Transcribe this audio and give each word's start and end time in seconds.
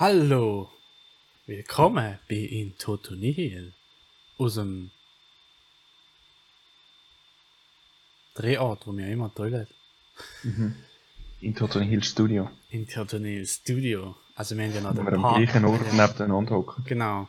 Hallo, 0.00 0.70
willkommen 1.46 2.20
bei 2.28 2.36
In 2.36 2.78
Toto 2.78 3.16
Nihil 3.16 3.72
aus 4.38 4.54
dem 4.54 4.92
Drehort, 8.34 8.86
wo 8.86 8.96
wir 8.96 9.08
immer 9.08 9.28
drehen. 9.30 9.66
In 11.40 11.52
Toton 11.56 11.82
Hill 11.82 12.04
Studio. 12.04 12.48
In 12.70 12.86
Toto 12.86 13.18
Nihil 13.18 13.44
Studio. 13.44 14.14
Also 14.36 14.56
wir 14.56 14.66
haben 14.66 14.74
ja 14.74 14.80
noch 14.82 14.94
den 14.94 15.04
wir 15.04 15.12
am 15.14 15.22
Park. 15.22 15.36
gleichen 15.38 15.64
Ort 15.64 15.92
nebeneinander 15.92 16.54
hocken. 16.54 16.84
Genau. 16.84 17.26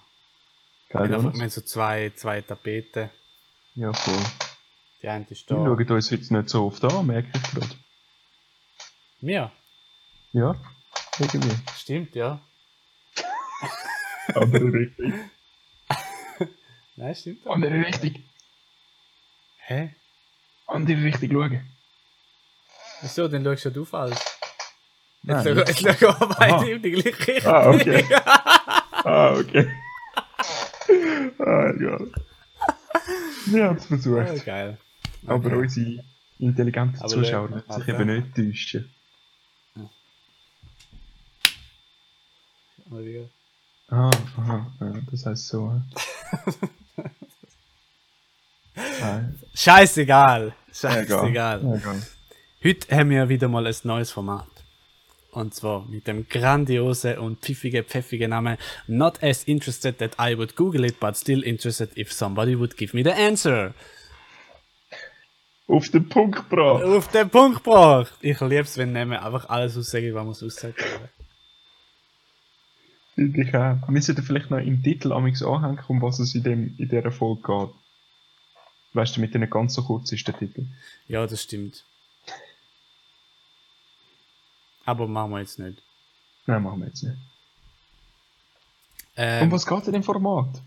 Wir 0.89 0.93
Geil, 0.93 1.01
haben, 1.01 1.13
einfach, 1.13 1.23
Jonas? 1.23 1.33
wir 1.33 1.41
haben 1.41 1.49
so 1.49 1.61
zwei, 1.61 2.11
zwei 2.15 2.41
Tapeten. 2.41 3.09
Ja, 3.73 3.91
voll. 3.93 4.23
Die 5.01 5.07
eine 5.07 5.25
ist 5.27 5.49
Wir 5.49 5.57
da. 5.57 5.63
schauen 5.65 5.89
uns 5.89 6.09
jetzt 6.11 6.29
nicht 6.29 6.49
so 6.49 6.67
oft 6.67 6.83
an, 6.83 7.07
merke 7.07 7.29
ich 7.33 7.51
gerade. 7.51 7.75
Mir? 9.21 9.51
Ja, 10.33 10.55
irgendwie. 11.17 11.55
Stimmt, 11.75 12.13
ja. 12.13 12.39
Andere 14.35 14.73
Richtung. 14.73 15.13
Nein, 16.95 17.15
stimmt. 17.15 17.47
Andere 17.47 17.85
Richtung. 17.85 18.23
Hä? 19.59 19.95
Andere 20.67 21.03
Richtung 21.03 21.31
schauen. 21.31 21.61
Wieso? 23.01 23.27
Dann 23.27 23.43
schaust 23.43 23.65
du 23.65 23.69
ja 23.69 23.73
du 23.75 23.85
falsch. 23.85 24.19
Nein. 25.23 25.57
Jetzt, 25.57 25.79
schauen 25.79 26.19
wir 26.19 26.27
beide 26.37 26.71
in 26.71 26.81
die 26.81 26.91
gleiche 26.91 27.27
Richtung. 27.27 27.51
Ah, 27.53 27.69
okay. 27.69 28.03
Ah, 29.03 29.33
okay. 29.37 29.67
ah, 31.39 31.69
egal. 31.75 32.11
Wir 33.47 33.63
haben 33.65 33.77
es 33.77 33.85
Oh, 33.85 33.87
versucht. 33.87 34.45
geil. 34.45 34.77
Aber 35.25 35.45
Okay. 35.47 35.55
unsere 35.55 36.03
intelligenten 36.39 36.99
Aber 36.99 37.07
Zuschauer 37.09 37.49
lassen 37.49 37.71
sich 37.81 37.87
eben 37.87 38.07
nicht 38.07 38.35
täuschen. 38.35 38.93
Wieder. 42.91 43.29
Ah, 43.91 44.11
aha. 44.37 44.71
Ja, 44.79 44.93
das 45.09 45.25
heisst 45.25 45.47
so. 45.47 45.73
Scheißegal. 49.55 50.47
Egal. 50.47 50.53
Scheißegal. 50.71 51.59
Egal. 51.59 52.01
Heute 52.63 52.95
haben 52.95 53.09
wir 53.09 53.29
wieder 53.29 53.47
mal 53.47 53.65
ein 53.65 53.75
neues 53.83 54.11
Format. 54.11 54.47
Und 55.31 55.53
zwar 55.53 55.85
mit 55.87 56.07
dem 56.07 56.27
grandiosen 56.27 57.17
und 57.17 57.39
pfiffigen, 57.39 57.83
pfeffigen 57.83 58.29
Namen 58.31 58.57
Not 58.87 59.23
as 59.23 59.43
interested 59.43 59.97
that 59.99 60.15
I 60.19 60.37
would 60.37 60.55
Google 60.55 60.85
it, 60.85 60.99
but 60.99 61.17
still 61.17 61.43
interested 61.43 61.97
if 61.97 62.11
somebody 62.11 62.57
would 62.57 62.77
give 62.77 62.95
me 62.95 63.03
the 63.03 63.11
answer. 63.11 63.73
Auf 65.67 65.89
den 65.89 66.09
Punkt 66.09 66.49
gebracht. 66.49 66.83
Auf 66.83 67.07
den 67.09 67.29
Punkt 67.29 67.63
gebracht. 67.63 68.13
Ich 68.21 68.39
liebe 68.41 68.61
es, 68.61 68.77
wenn 68.77 68.91
Namen 68.91 69.19
einfach 69.19 69.49
alles 69.49 69.77
aussagen, 69.77 70.13
was 70.13 70.23
man 70.23 70.31
es 70.31 70.43
aussagt. 70.43 70.83
Ich 73.19 73.55
auch. 73.55 73.77
Wir 73.87 74.01
sollten 74.01 74.23
vielleicht 74.23 74.49
noch 74.49 74.59
im 74.59 74.81
Titel 74.81 75.11
amigs 75.11 75.43
anhängen, 75.43 75.79
um 75.87 76.01
was 76.01 76.19
es 76.19 76.35
in, 76.35 76.43
dem, 76.43 76.75
in 76.77 76.89
dieser 76.89 77.11
Folge 77.11 77.41
geht. 77.41 77.75
Weißt 78.93 79.17
du, 79.17 79.21
mit 79.21 79.33
denen 79.33 79.49
ganz 79.49 79.73
so 79.73 79.83
kurz 79.83 80.11
ist 80.11 80.27
der 80.27 80.37
Titel. 80.37 80.65
Ja, 81.07 81.27
das 81.27 81.43
stimmt. 81.43 81.83
Aber 84.85 85.07
machen 85.07 85.31
wir 85.31 85.39
jetzt 85.39 85.59
nicht. 85.59 85.83
Nein, 86.45 86.63
machen 86.63 86.79
wir 86.79 86.87
jetzt 86.87 87.03
nicht. 87.03 87.17
Ähm, 89.15 89.43
um 89.43 89.51
was 89.51 89.65
geht 89.65 89.87
in 89.87 89.93
dem 89.93 90.03
Format? 90.03 90.61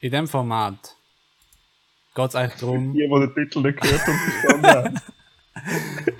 in 0.00 0.12
dem 0.12 0.28
Format 0.28 0.96
geht 2.14 2.28
es 2.28 2.34
eigentlich 2.34 2.60
darum, 2.60 2.94
Die, 2.94 3.00
die 3.00 3.08
den 3.08 3.34
Titel 3.34 3.60
nicht 3.60 3.80
gehört 3.80 4.08
und 4.08 4.16
verstanden 4.16 4.66
haben. 4.66 5.00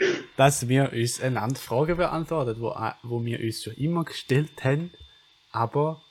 dass 0.36 0.68
wir 0.68 0.92
uns 0.92 1.20
einander 1.20 1.56
Fragen 1.56 1.96
beantworten, 1.96 2.60
wo, 2.60 2.74
wo 3.02 3.24
wir 3.24 3.40
uns 3.40 3.62
schon 3.62 3.74
immer 3.74 4.04
gestellt 4.04 4.64
haben, 4.64 4.90
aber 5.54 6.02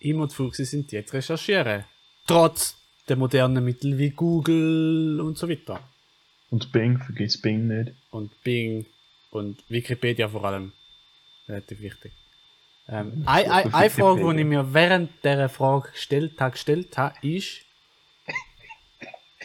immer 0.00 0.28
zu 0.28 0.36
faul 0.36 0.50
gewesen 0.50 0.64
sind, 0.64 0.92
die 0.92 1.04
zu 1.04 1.16
recherchieren. 1.16 1.84
Trotz 2.26 2.76
der 3.08 3.16
modernen 3.16 3.64
Mittel 3.64 3.98
wie 3.98 4.10
Google 4.10 5.20
und 5.20 5.36
so 5.38 5.48
weiter. 5.48 5.80
Und 6.50 6.70
Bing, 6.72 6.98
vergiss 6.98 7.40
Bing 7.40 7.66
nicht. 7.66 7.92
Und 8.10 8.30
Bing 8.42 8.86
und 9.30 9.62
Wikipedia 9.68 10.28
vor 10.28 10.44
allem. 10.44 10.72
Relativ 11.48 11.80
wichtig. 11.80 12.12
Ähm, 12.88 13.22
eine 13.26 13.50
eine- 13.52 13.74
eine 13.74 13.90
Frage, 13.90 14.20
die 14.34 14.40
ich 14.40 14.46
mir 14.46 14.72
während 14.72 15.10
dieser 15.24 15.48
Frage 15.48 15.90
gestellt 15.90 16.40
habe, 16.40 16.52
gestellt 16.52 16.96
habe, 16.96 17.14
ist, 17.26 17.62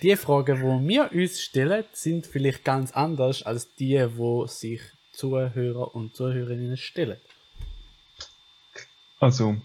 die 0.02 0.16
Fragen, 0.16 0.58
die 0.58 0.88
wir 0.90 1.12
uns 1.14 1.42
stellen, 1.42 1.84
sind 1.94 2.26
vielleicht 2.28 2.64
ganz 2.64 2.92
anders 2.92 3.44
als 3.44 3.74
die, 3.76 4.06
wo 4.18 4.46
sich 4.48 4.82
Zuhörer 5.14 5.94
und 5.96 6.16
Zuhörerinnen 6.16 6.78
stellen. 6.78 7.18
Also, 9.24 9.56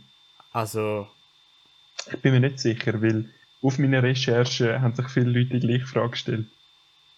Also, 0.52 1.08
ich 2.12 2.18
bin 2.20 2.32
mir 2.32 2.40
nicht 2.40 2.58
sicher, 2.60 3.00
weil 3.02 3.28
auf 3.62 3.78
meiner 3.78 4.02
Recherche 4.02 4.80
haben 4.80 4.94
sich 4.94 5.08
viele 5.08 5.30
Leute 5.30 5.58
die 5.58 5.66
gleiche 5.66 5.86
Frage 5.86 6.10
gestellt. 6.10 6.46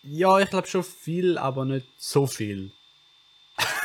ja, 0.03 0.39
ich 0.41 0.49
glaube 0.51 0.67
schon 0.67 0.83
viel, 0.85 1.37
aber 1.39 1.65
nicht 1.65 1.87
so 1.99 2.27
viel. 2.27 2.73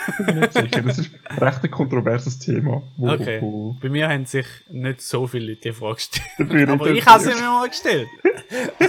Ich 0.07 0.15
bin 0.25 0.35
mir 0.35 0.41
nicht 0.41 0.53
sicher. 0.53 0.81
Das 0.83 0.97
ist 0.99 1.09
ein 1.25 1.37
recht 1.39 1.63
ein 1.63 1.71
kontroverses 1.71 2.39
Thema. 2.39 2.81
Wo, 2.95 3.09
Okay. 3.09 3.41
wo, 3.41 3.73
Bei 3.81 3.89
mir 3.89 4.07
haben 4.07 4.25
sich 4.25 4.45
nicht 4.69 5.01
so 5.01 5.27
viele 5.27 5.47
Leute 5.49 5.61
die 5.61 5.73
Frage 5.73 5.95
gestellt. 5.95 6.69
Aber 6.69 6.87
ich 6.91 7.05
habe 7.05 7.23
sie 7.23 7.29
mir 7.33 7.41
mal 7.41 7.67
gestellt. 7.67 8.07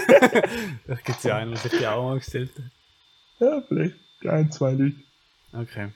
Vielleicht 0.84 1.05
gibt 1.05 1.19
es 1.19 1.25
ja 1.25 1.37
einen, 1.38 1.53
der 1.53 1.60
sich 1.60 1.72
die 1.78 1.87
auch 1.87 2.05
mal 2.05 2.19
gestellt 2.19 2.50
hat. 2.56 2.65
ja, 3.41 3.62
vielleicht 3.66 3.94
ein, 4.28 4.53
zwei 4.53 4.72
Leute. 4.72 4.97
Okay. 5.53 5.88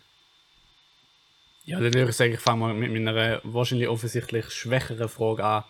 Ja, 1.70 1.78
dann 1.78 1.94
würde 1.94 2.10
ich 2.10 2.16
sagen, 2.16 2.32
ich 2.32 2.40
fange 2.40 2.60
mal 2.60 2.74
mit 2.74 2.90
meiner 2.90 3.40
wahrscheinlich 3.44 3.86
offensichtlich 3.86 4.50
schwächeren 4.50 5.08
Frage 5.08 5.44
an 5.44 5.64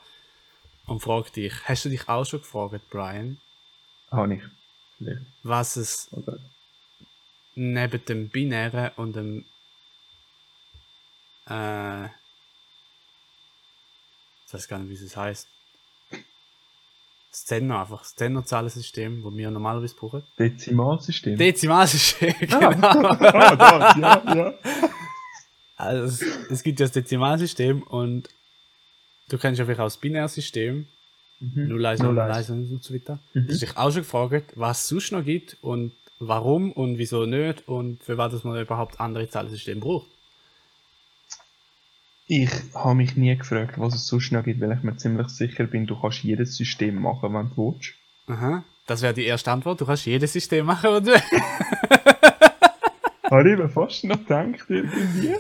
und 0.86 1.00
frage 1.00 1.30
dich, 1.30 1.52
hast 1.64 1.84
du 1.84 1.90
dich 1.90 2.08
auch 2.08 2.24
schon 2.24 2.40
gefragt, 2.40 2.80
Brian, 2.88 3.36
Habe 4.10 4.36
ich. 4.36 4.42
Vielleicht. 4.96 5.20
was 5.42 5.76
es 5.76 6.08
Oder? 6.12 6.38
neben 7.54 8.02
dem 8.06 8.30
Binären 8.30 8.92
und 8.96 9.14
dem 9.14 9.44
äh, 11.48 12.06
ich 12.06 14.54
weiß 14.54 14.68
gar 14.68 14.78
nicht, 14.78 14.88
wie 14.88 15.04
es 15.04 15.16
heißt. 15.16 15.48
Das 17.30 17.44
Zehner 17.44 17.80
einfach, 17.80 18.00
das 18.00 18.16
Zehnerzahlensystem, 18.16 19.22
das 19.22 19.34
wir 19.34 19.50
normalerweise 19.50 19.94
brauchen. 19.94 20.22
Dezimalsystem. 20.38 21.36
Dezimalsystem, 21.36 22.34
genau. 22.40 22.70
ah, 22.82 23.56
das, 23.56 23.96
ja, 23.96 24.34
ja. 24.34 24.89
Also 25.80 26.04
es, 26.04 26.50
es 26.50 26.62
gibt 26.62 26.80
ja 26.80 26.86
das 26.86 26.92
Dezimalsystem 26.92 27.82
und 27.82 28.28
du 29.28 29.38
kennst 29.38 29.58
ja 29.58 29.64
vielleicht 29.64 29.80
auch 29.80 29.86
das 29.86 29.96
Binärsystem. 29.96 30.86
Mhm. 31.40 31.68
0, 31.68 31.86
1, 31.86 32.02
0, 32.02 32.20
1 32.20 32.50
und 32.50 32.82
so 32.82 32.94
weiter. 32.94 33.18
Mhm. 33.32 33.46
Du 33.46 33.52
hast 33.52 33.62
dich 33.62 33.76
auch 33.76 33.90
schon 33.90 34.02
gefragt, 34.02 34.52
was 34.56 34.82
es 34.82 34.88
sonst 34.88 35.12
noch 35.12 35.24
gibt 35.24 35.56
und 35.62 35.92
warum 36.18 36.70
und 36.72 36.98
wieso 36.98 37.24
nicht 37.24 37.66
und 37.66 38.02
für 38.02 38.18
was 38.18 38.44
man 38.44 38.60
überhaupt 38.60 39.00
andere 39.00 39.28
Zahlensysteme 39.28 39.80
braucht. 39.80 40.08
Ich 42.26 42.50
habe 42.74 42.94
mich 42.94 43.16
nie 43.16 43.34
gefragt, 43.34 43.78
was 43.78 43.94
es 43.94 44.06
sonst 44.06 44.30
noch 44.30 44.44
gibt, 44.44 44.60
weil 44.60 44.72
ich 44.72 44.82
mir 44.82 44.96
ziemlich 44.96 45.28
sicher 45.30 45.64
bin, 45.64 45.86
du 45.86 46.00
kannst 46.00 46.22
jedes 46.22 46.56
System 46.56 47.00
machen, 47.00 47.34
wenn 47.34 47.50
du 47.56 47.74
willst. 47.74 47.94
Aha. 48.26 48.62
Das 48.86 49.02
wäre 49.02 49.14
die 49.14 49.24
erste 49.24 49.50
Antwort. 49.50 49.80
Du 49.80 49.86
kannst 49.86 50.06
jedes 50.06 50.32
System 50.32 50.66
machen, 50.66 50.90
was 50.90 51.02
du 51.02 51.10
willst. 51.10 51.32
Habe 53.30 53.50
ich 53.50 53.58
mir 53.58 53.68
fast 53.68 54.04
noch 54.04 54.18
gedacht, 54.18 54.64
irgendwie. 54.68 55.36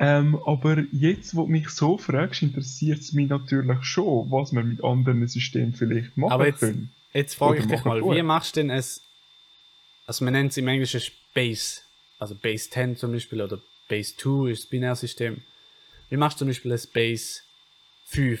Ähm, 0.00 0.38
aber 0.46 0.84
jetzt, 0.92 1.34
wo 1.34 1.42
du 1.42 1.48
mich 1.50 1.70
so 1.70 1.98
fragst, 1.98 2.42
interessiert 2.42 3.00
es 3.00 3.12
mich 3.12 3.28
natürlich 3.28 3.82
schon, 3.84 4.30
was 4.30 4.52
wir 4.52 4.62
mit 4.62 4.82
anderen 4.84 5.26
Systemen 5.26 5.74
vielleicht 5.74 6.16
machen 6.16 6.32
Aber 6.32 6.46
jetzt, 6.46 6.60
können. 6.60 6.92
jetzt 7.12 7.34
frage 7.34 7.58
ich 7.58 7.66
dich 7.66 7.84
mal, 7.84 8.00
tun. 8.00 8.14
wie 8.14 8.22
machst 8.22 8.54
du 8.56 8.60
denn 8.60 8.70
es, 8.70 9.02
also 10.06 10.24
man 10.24 10.34
nennt 10.34 10.52
es 10.52 10.56
im 10.56 10.68
Englischen 10.68 11.02
Base, 11.34 11.80
also 12.20 12.36
Base 12.36 12.70
10 12.70 12.96
zum 12.96 13.12
Beispiel 13.12 13.42
oder 13.42 13.58
Base 13.88 14.14
2 14.16 14.50
ist 14.50 14.62
das 14.64 14.70
Binärsystem. 14.70 15.42
Wie 16.10 16.16
machst 16.16 16.36
du 16.36 16.40
zum 16.40 16.48
Beispiel 16.48 16.72
ein 16.72 16.80
Base 16.92 17.40
5 18.06 18.40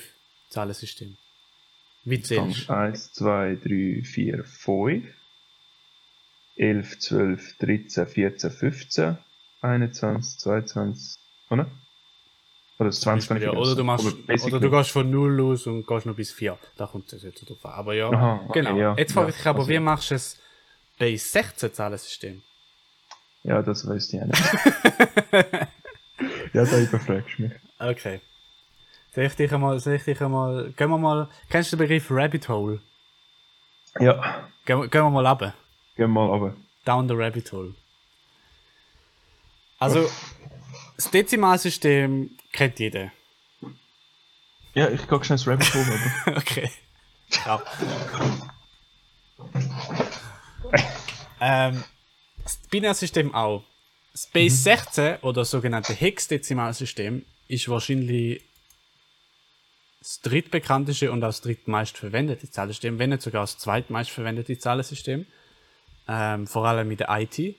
Zahlensystem? 0.50 1.16
Wie 2.04 2.22
zählst 2.22 2.68
du? 2.68 2.72
1, 2.72 3.12
2, 3.14 3.58
3, 3.64 4.02
4, 4.04 4.44
5, 4.44 5.04
11, 6.56 6.98
12, 7.00 7.58
13, 7.58 8.06
14, 8.06 8.50
15, 8.50 9.18
21, 9.60 10.38
22, 10.38 11.18
oder? 11.50 11.66
Oder 12.78 12.88
das 12.90 13.00
20 13.00 13.42
Ja, 13.42 13.50
oder 13.52 13.74
du 13.74 13.82
machst, 13.82 14.26
basic 14.26 14.52
oder 14.52 14.60
du 14.60 14.70
gehst 14.70 14.90
von 14.92 15.10
0 15.10 15.32
los 15.32 15.66
und 15.66 15.84
gehst 15.86 16.06
noch 16.06 16.14
bis 16.14 16.30
4. 16.32 16.56
Da 16.76 16.86
kommt 16.86 17.12
es 17.12 17.22
jetzt 17.24 17.48
drauf 17.48 17.64
an. 17.64 17.72
Aber 17.72 17.94
ja, 17.94 18.08
Aha, 18.10 18.40
okay, 18.48 18.60
genau. 18.62 18.76
ja, 18.76 18.94
jetzt 18.96 19.12
frage 19.12 19.26
ja, 19.26 19.30
ich 19.30 19.36
dich 19.36 19.46
aber, 19.46 19.58
also- 19.60 19.70
wie 19.70 19.78
machst 19.80 20.10
du 20.10 20.14
es 20.14 20.38
Base 20.98 21.26
16 21.28 21.72
Zahlensystem? 21.74 22.42
Ja, 23.42 23.62
das 23.62 23.86
weiss 23.88 24.12
ich 24.12 24.20
nicht. 24.20 24.54
ja, 26.52 26.64
da 26.64 26.78
überfragst 26.78 27.38
du 27.38 27.42
mich. 27.42 27.52
Okay. 27.78 28.20
Soll 29.14 29.24
ich 29.24 29.34
dich 29.34 29.52
einmal, 29.52 29.78
soll 29.80 29.94
ich 29.94 30.04
dich 30.04 30.20
einmal, 30.20 30.70
gehen 30.76 30.90
wir 30.90 30.98
mal, 30.98 31.28
kennst 31.50 31.72
du 31.72 31.76
den 31.76 31.82
Begriff 31.88 32.06
Rabbit 32.10 32.48
Hole? 32.48 32.80
Ja, 34.00 34.48
Gehen, 34.66 34.80
wir- 34.80 34.88
gehen 34.88 35.02
wir 35.02 35.10
mal 35.10 35.26
runter. 35.26 35.54
gehen 35.96 36.04
wir 36.04 36.08
mal 36.08 36.26
runter. 36.26 36.56
Down 36.84 37.08
the 37.08 37.14
Rabbit 37.14 37.50
Hole. 37.52 37.74
Also, 39.80 40.08
das 40.98 41.12
Dezimalsystem 41.12 42.36
kennt 42.52 42.80
jeder. 42.80 43.12
Ja, 44.74 44.90
ich 44.90 45.08
gehe 45.08 45.24
schnell 45.24 45.38
das 45.38 45.46
Rabbit 45.46 45.72
Hole, 45.74 46.00
okay. 46.36 46.70
Ja. 47.46 47.62
ähm, 51.40 51.84
das 52.42 52.56
Binärsystem 52.68 53.32
auch. 53.32 53.62
Das 54.10 54.26
Base 54.26 54.56
16 54.56 55.16
oder 55.22 55.44
sogenannte 55.44 55.92
Hexdezimalsystem 55.92 57.24
ist 57.46 57.68
wahrscheinlich 57.68 58.42
das 60.00 60.20
drittbekannteste 60.22 61.12
und 61.12 61.20
das 61.20 61.42
drittmeist 61.42 61.96
verwendete 61.96 62.50
Zahlensystem, 62.50 62.98
wenn 62.98 63.10
nicht 63.10 63.22
sogar 63.22 63.42
das 63.42 63.56
zweitmeist 63.58 64.10
verwendete 64.10 64.58
Zahlensystem. 64.58 65.26
Ähm, 66.08 66.48
vor 66.48 66.66
allem 66.66 66.88
mit 66.88 67.00
der 67.00 67.08
IT. 67.10 67.56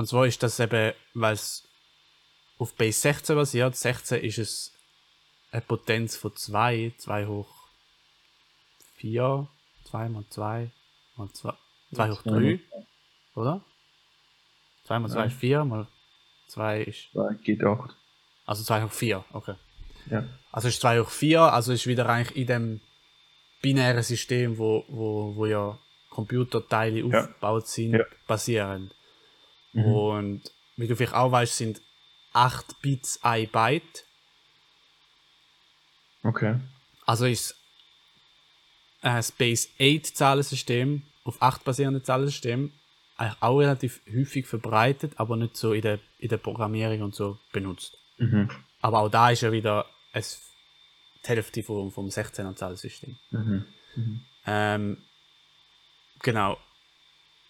Und 0.00 0.06
zwar 0.06 0.26
ist 0.26 0.42
das 0.42 0.58
eben, 0.58 0.94
weil 1.12 1.34
es 1.34 1.68
auf 2.56 2.74
Base 2.74 2.98
16 3.00 3.36
basiert. 3.36 3.76
16 3.76 4.24
ist 4.24 4.38
es 4.38 4.72
eine 5.52 5.60
Potenz 5.60 6.16
von 6.16 6.34
2, 6.34 6.94
2 6.96 7.26
hoch 7.26 7.54
4, 8.94 9.46
2 9.84 10.08
mal 10.08 10.24
2 10.30 10.70
mal 11.16 11.28
2, 11.30 11.52
2 11.92 12.10
hoch 12.12 12.22
3, 12.22 12.60
oder? 13.34 13.62
2 14.84 14.98
mal 15.00 15.10
2 15.10 15.26
ist 15.26 15.36
4, 15.36 15.64
mal 15.66 15.86
2 16.48 16.80
ist. 16.80 17.12
2 17.12 17.34
geht 17.44 17.62
8. 17.62 17.94
Also 18.46 18.64
2 18.64 18.82
hoch 18.84 18.90
4, 18.92 19.22
okay. 19.34 19.56
Ja. 20.10 20.24
Also 20.50 20.68
ist 20.68 20.80
2 20.80 21.00
hoch 21.00 21.10
4, 21.10 21.42
also 21.42 21.74
ist 21.74 21.86
wieder 21.86 22.08
eigentlich 22.08 22.38
in 22.38 22.46
dem 22.46 22.80
binären 23.60 24.02
System, 24.02 24.56
wo, 24.56 24.82
wo, 24.88 25.36
wo 25.36 25.44
ja 25.44 25.78
Computerteile 26.08 27.00
Ja. 27.00 27.04
aufgebaut 27.20 27.66
sind, 27.68 27.92
Ja. 27.92 28.04
basierend. 28.26 28.94
Mhm. 29.72 29.84
Und 29.84 30.52
wie 30.76 30.86
du 30.86 30.96
vielleicht 30.96 31.14
auch 31.14 31.32
weißt, 31.32 31.56
sind 31.56 31.80
8 32.32 32.80
Bits 32.80 33.20
ein 33.22 33.48
Byte. 33.48 34.04
Okay. 36.22 36.60
Also 37.06 37.26
ist 37.26 37.56
äh, 39.02 39.22
Space 39.22 39.68
8 39.80 40.16
Zahlensystem 40.16 41.02
auf 41.24 41.40
8 41.40 41.64
basierende 41.64 42.02
Zahlensystem 42.02 42.72
eigentlich 43.16 43.42
auch 43.42 43.58
relativ 43.58 44.00
häufig 44.10 44.46
verbreitet, 44.46 45.12
aber 45.16 45.36
nicht 45.36 45.56
so 45.56 45.72
in 45.72 45.82
der, 45.82 45.98
in 46.18 46.28
der 46.28 46.38
Programmierung 46.38 47.02
und 47.02 47.14
so 47.14 47.38
benutzt. 47.52 47.98
Mhm. 48.18 48.50
Aber 48.80 49.00
auch 49.00 49.10
da 49.10 49.30
ist 49.30 49.42
ja 49.42 49.52
wieder 49.52 49.86
es 50.12 50.40
die 51.24 51.28
Hälfte 51.28 51.62
vom, 51.62 51.90
vom 51.90 52.06
16er 52.06 52.56
Zahlensystem. 52.56 53.18
Mhm. 53.30 53.66
Ähm, 54.46 54.98
genau. 56.22 56.56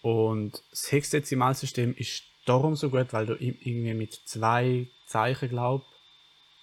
Und 0.01 0.63
das 0.71 0.91
Hexadezimalsystem 0.91 1.93
ist 1.95 2.23
darum 2.45 2.75
so 2.75 2.89
gut, 2.89 3.13
weil 3.13 3.25
du 3.25 3.35
irgendwie 3.35 3.93
mit 3.93 4.13
zwei 4.25 4.87
Zeichen, 5.05 5.49
glaub, 5.49 5.85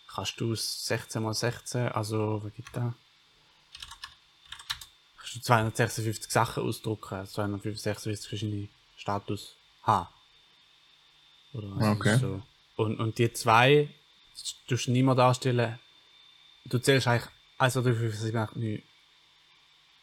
kannst 0.08 0.40
du 0.40 0.52
es 0.52 0.86
16 0.86 1.22
mal 1.22 1.34
16, 1.34 1.88
also, 1.88 2.42
was 2.42 2.52
gibt 2.54 2.76
da? 2.76 2.94
Kannst 5.18 5.36
du 5.36 5.40
256 5.40 6.30
Sachen 6.30 6.64
ausdrucken, 6.64 7.26
256 7.26 8.28
verschiedene 8.28 8.68
Status 8.96 9.54
haben. 9.82 10.08
Oder 11.52 11.68
was 11.76 12.00
Okay. 12.00 12.18
so. 12.18 12.42
Und, 12.76 12.98
und 12.98 13.18
die 13.18 13.32
zwei, 13.32 13.88
du 14.68 14.74
nicht 14.74 15.04
mehr 15.04 15.14
darstellen, 15.14 15.78
du 16.64 16.78
zählst 16.78 17.06
eigentlich, 17.06 17.30
also 17.56 17.82
du 17.82 18.10
sie 18.10 18.32
macht 18.32 18.56
nicht 18.56 18.84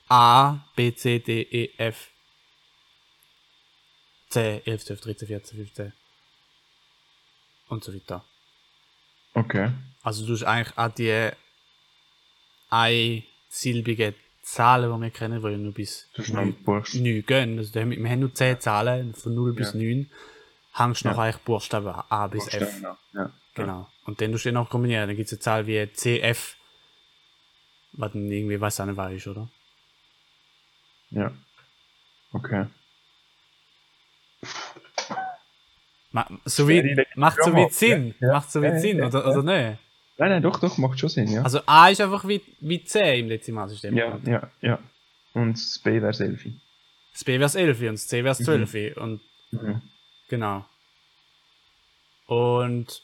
A, 0.07 0.59
B, 0.75 0.93
C, 0.93 1.19
D, 1.19 1.41
E, 1.41 1.73
F, 1.77 2.11
C, 4.35 4.61
11, 4.65 4.83
12, 4.85 5.01
13, 5.01 5.27
14, 5.29 5.57
15 5.65 5.93
und 7.69 7.83
so 7.83 7.93
weiter. 7.93 8.23
Okay. 9.33 9.71
Also 10.03 10.25
du 10.25 10.33
hast 10.33 10.43
eigentlich 10.43 10.77
auch 10.77 10.89
die 10.93 11.29
einsilbigen 12.69 14.13
Zahlen, 14.41 14.91
die 14.93 15.01
wir 15.01 15.09
kennen, 15.11 15.41
die 15.41 15.47
ja 15.49 15.57
nur 15.57 15.73
bis 15.73 16.09
Das 16.15 16.27
ist 16.27 16.33
noch 16.33 16.45
Bursch. 16.65 16.93
9 16.95 17.25
gehen. 17.25 17.57
Also 17.57 17.73
wir 17.73 17.81
haben 17.81 18.19
nur 18.19 18.33
10 18.33 18.59
Zahlen, 18.59 19.13
von 19.13 19.33
0 19.33 19.53
bis 19.53 19.71
Ja. 19.73 19.79
9 19.79 20.09
hängst 20.73 21.05
du 21.05 21.07
noch 21.07 21.15
Ja. 21.17 21.23
eigentlich 21.23 21.41
Buchstaben 21.43 21.87
A 22.09 22.27
bis 22.27 22.47
F. 22.53 22.59
Buchstaben, 22.59 22.97
Ja. 23.13 23.31
Genau. 23.53 23.89
Und 24.03 24.19
dann 24.19 24.33
tust 24.33 24.43
du 24.43 24.49
den 24.49 24.55
noch 24.55 24.69
kombinieren. 24.69 25.07
Dann 25.07 25.15
gibt 25.15 25.27
es 25.27 25.33
eine 25.33 25.39
Zahl 25.39 25.65
wie 25.65 25.87
CF, 25.93 26.57
was 27.93 28.11
dann 28.11 28.29
irgendwie 28.29 28.59
weiß 28.59 28.81
auch 28.81 28.85
nicht 28.85 28.97
was 28.97 29.13
ist, 29.13 29.27
oder? 29.27 29.47
Ja. 31.11 31.31
Okay. 32.33 32.65
Ma 36.11 36.27
so 36.45 36.63
Ja, 36.63 36.69
wie, 36.69 36.81
legen 36.81 37.05
macht 37.15 37.37
so 37.43 37.53
wie. 37.55 37.69
Sinn. 37.69 38.15
Ja, 38.19 38.27
ja. 38.27 38.33
Macht 38.33 38.51
so 38.51 38.61
wie 38.61 38.67
Ja, 38.67 38.73
ja, 38.73 38.79
Sinn, 38.79 38.97
ja, 38.99 39.07
oder, 39.07 39.19
ja. 39.19 39.25
oder 39.37 39.43
nicht? 39.43 39.79
Nein, 40.17 40.29
nein, 40.29 40.41
doch, 40.43 40.59
doch, 40.59 40.77
macht 40.77 40.97
schon 40.99 41.09
Sinn, 41.09 41.27
ja. 41.27 41.41
Also 41.41 41.59
A 41.65 41.89
ist 41.89 41.99
einfach 41.99 42.25
wie, 42.27 42.41
wie 42.61 42.83
C 42.85 43.19
im 43.19 43.27
Dezimalsystem. 43.27 43.95
ja, 43.97 44.17
ja, 44.25 44.49
ja. 44.61 44.79
Und 45.33 45.53
das 45.55 45.79
B 45.83 46.01
wäre 46.01 46.13
Selfie. 46.13 46.61
Das 47.11 47.23
B 47.25 47.37
wäre 47.39 47.51
11 47.59 47.79
und 47.81 47.85
das 47.93 48.07
C 48.07 48.23
wäre 48.23 48.35
12. 48.35 48.95
Und 48.97 49.21
Mhm. 49.51 49.81
Genau. 50.27 50.65
Und 52.27 53.01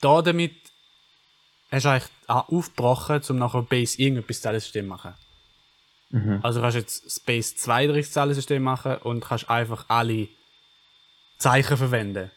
da 0.00 0.22
damit 0.22 0.54
hast 1.70 1.84
du 1.84 1.88
eigentlich 1.88 2.08
aufgebrochen, 2.28 3.22
um 3.30 3.38
nachher 3.38 3.62
Base 3.62 4.00
irgendetwas 4.00 4.42
Zahlensystem 4.42 4.84
zu 4.84 4.88
machen. 4.88 5.14
Mhm. 6.10 6.40
Also 6.42 6.60
kannst 6.60 6.76
du 6.76 6.80
jetzt 6.80 7.10
Space 7.10 7.56
2 7.56 7.86
durch 7.86 8.10
Zahlensystem 8.10 8.62
machen 8.62 8.96
und 8.98 9.24
kannst 9.24 9.50
einfach 9.50 9.86
alle 9.88 10.28
Zeichen 11.38 11.76
verwenden. 11.76 12.30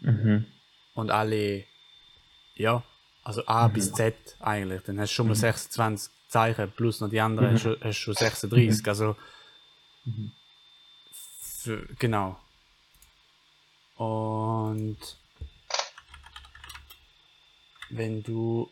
Mhm. 0.00 0.46
Und 0.94 1.10
alle, 1.10 1.64
ja, 2.54 2.82
also 3.22 3.46
A 3.46 3.68
bis 3.68 3.92
Z 3.92 4.14
eigentlich. 4.40 4.82
Dann 4.82 5.00
hast 5.00 5.10
du 5.10 5.14
schon 5.14 5.28
mal 5.28 5.34
26 5.34 6.12
Zeichen 6.28 6.70
plus 6.72 7.00
noch 7.00 7.10
die 7.10 7.20
anderen 7.20 7.52
hast, 7.52 7.64
du, 7.64 7.76
hast 7.80 7.98
du 7.98 8.14
schon 8.14 8.14
36. 8.14 8.86
Also, 8.86 9.16
für, 11.40 11.86
genau. 11.98 12.38
Und 13.96 14.98
wenn 17.90 18.22
du 18.22 18.70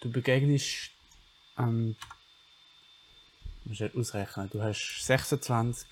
du 0.00 0.10
begegnest 0.10 0.90
ähm, 1.58 1.96
musst 3.64 3.80
halt 3.80 3.94
ausrechnen, 3.96 4.50
du 4.50 4.62
hast 4.62 5.04
26 5.04 5.86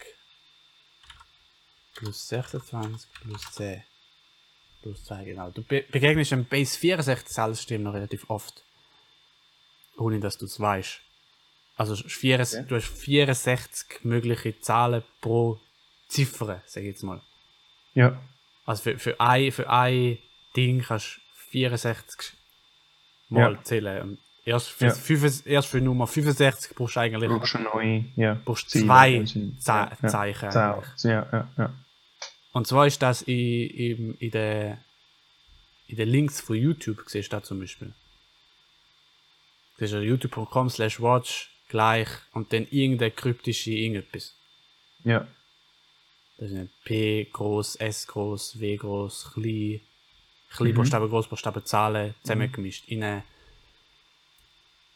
plus 1.95 2.29
26 2.29 3.09
plus 3.23 3.53
10 3.53 3.83
plus 4.83 5.05
2, 5.05 5.25
genau. 5.25 5.51
Du 5.51 5.63
be 5.63 5.83
begegnest 5.91 6.31
dem 6.33 6.45
Base 6.45 6.79
64 6.79 7.29
Zahlensystem 7.29 7.83
noch 7.83 7.95
relativ 7.95 8.29
oft. 8.31 8.63
Ohne 9.97 10.21
dass 10.21 10.39
du 10.39 10.47
es 10.47 10.61
weißt. 10.61 11.01
Also 11.77 11.97
vier, 11.97 12.41
Okay. 12.41 12.65
du 12.67 12.77
hast 12.77 12.87
64 12.87 14.05
mögliche 14.05 14.59
Zahlen 14.61 15.03
pro 15.21 15.61
Ziffer, 16.09 16.63
sag 16.67 16.83
ich 16.83 16.89
jetzt 16.89 17.03
mal. 17.03 17.21
Ja. 17.95 18.21
Also 18.65 18.83
für, 18.83 18.99
für, 18.99 19.21
ein, 19.21 19.51
für 19.53 19.69
ein 19.69 20.19
Ding 20.57 20.83
kannst 20.83 21.17
du 21.17 21.21
64 21.51 22.38
Mal 23.29 23.53
Ja. 23.55 23.63
zählen. 23.65 24.03
Und 24.03 24.19
erst, 24.45 24.71
für, 24.71 24.87
Ja. 24.87 24.95
fünf- 24.95 25.47
erst 25.47 25.69
für 25.69 25.81
Nummer 25.81 26.07
65 26.07 26.75
brauchst 26.75 26.97
du 26.97 27.01
eigentlich 27.01 27.29
Brauchst 27.31 27.55
du 27.55 27.59
neu, 27.59 28.03
ja. 28.17 28.41
brauchst 28.45 28.71
Ziele, 28.71 28.87
zwei 28.87 29.19
also, 29.19 29.51
Ze 29.59 29.71
ja. 30.03 30.09
Zeichen. 30.09 30.51
Ja, 30.53 30.83
ja, 31.33 31.49
ja. 31.59 31.75
Und 32.53 32.67
zwar 32.67 32.87
ist 32.87 33.01
das 33.03 33.23
in, 33.23 33.69
in, 33.71 34.15
in 34.15 34.31
den 34.31 34.79
in 35.87 35.97
den 35.97 36.09
Links 36.11 36.41
von 36.43 36.57
YouTube, 36.57 37.03
siehst 37.07 37.33
du 37.33 37.37
da 37.37 37.43
zum 37.43 37.61
Beispiel. 37.61 37.95
Das 39.79 39.91
ist 39.91 39.95
ja 39.95 40.01
youtube.com 40.01 40.69
slash 40.69 41.01
watch 41.01 41.51
gleich 41.69 42.09
und 42.33 42.53
dann 42.53 42.67
irgendeine 42.71 43.11
kryptische 43.11 43.71
irgendetwas. 43.71 44.35
Ja. 45.05 45.27
Das 46.37 46.51
sind 46.51 46.71
P 46.85 47.25
groß, 47.33 47.77
S 47.77 48.07
groß, 48.07 48.61
W 48.61 48.77
groß, 48.77 49.31
klein, 49.35 49.81
klein 50.51 50.71
Mhm. 50.71 50.75
Buchstaben, 50.75 51.09
Großbuchstaben, 51.09 51.65
Zahlen 51.65 52.15
zusammengemischt. 52.23 52.89
In 52.89 53.03
eine 53.03 53.23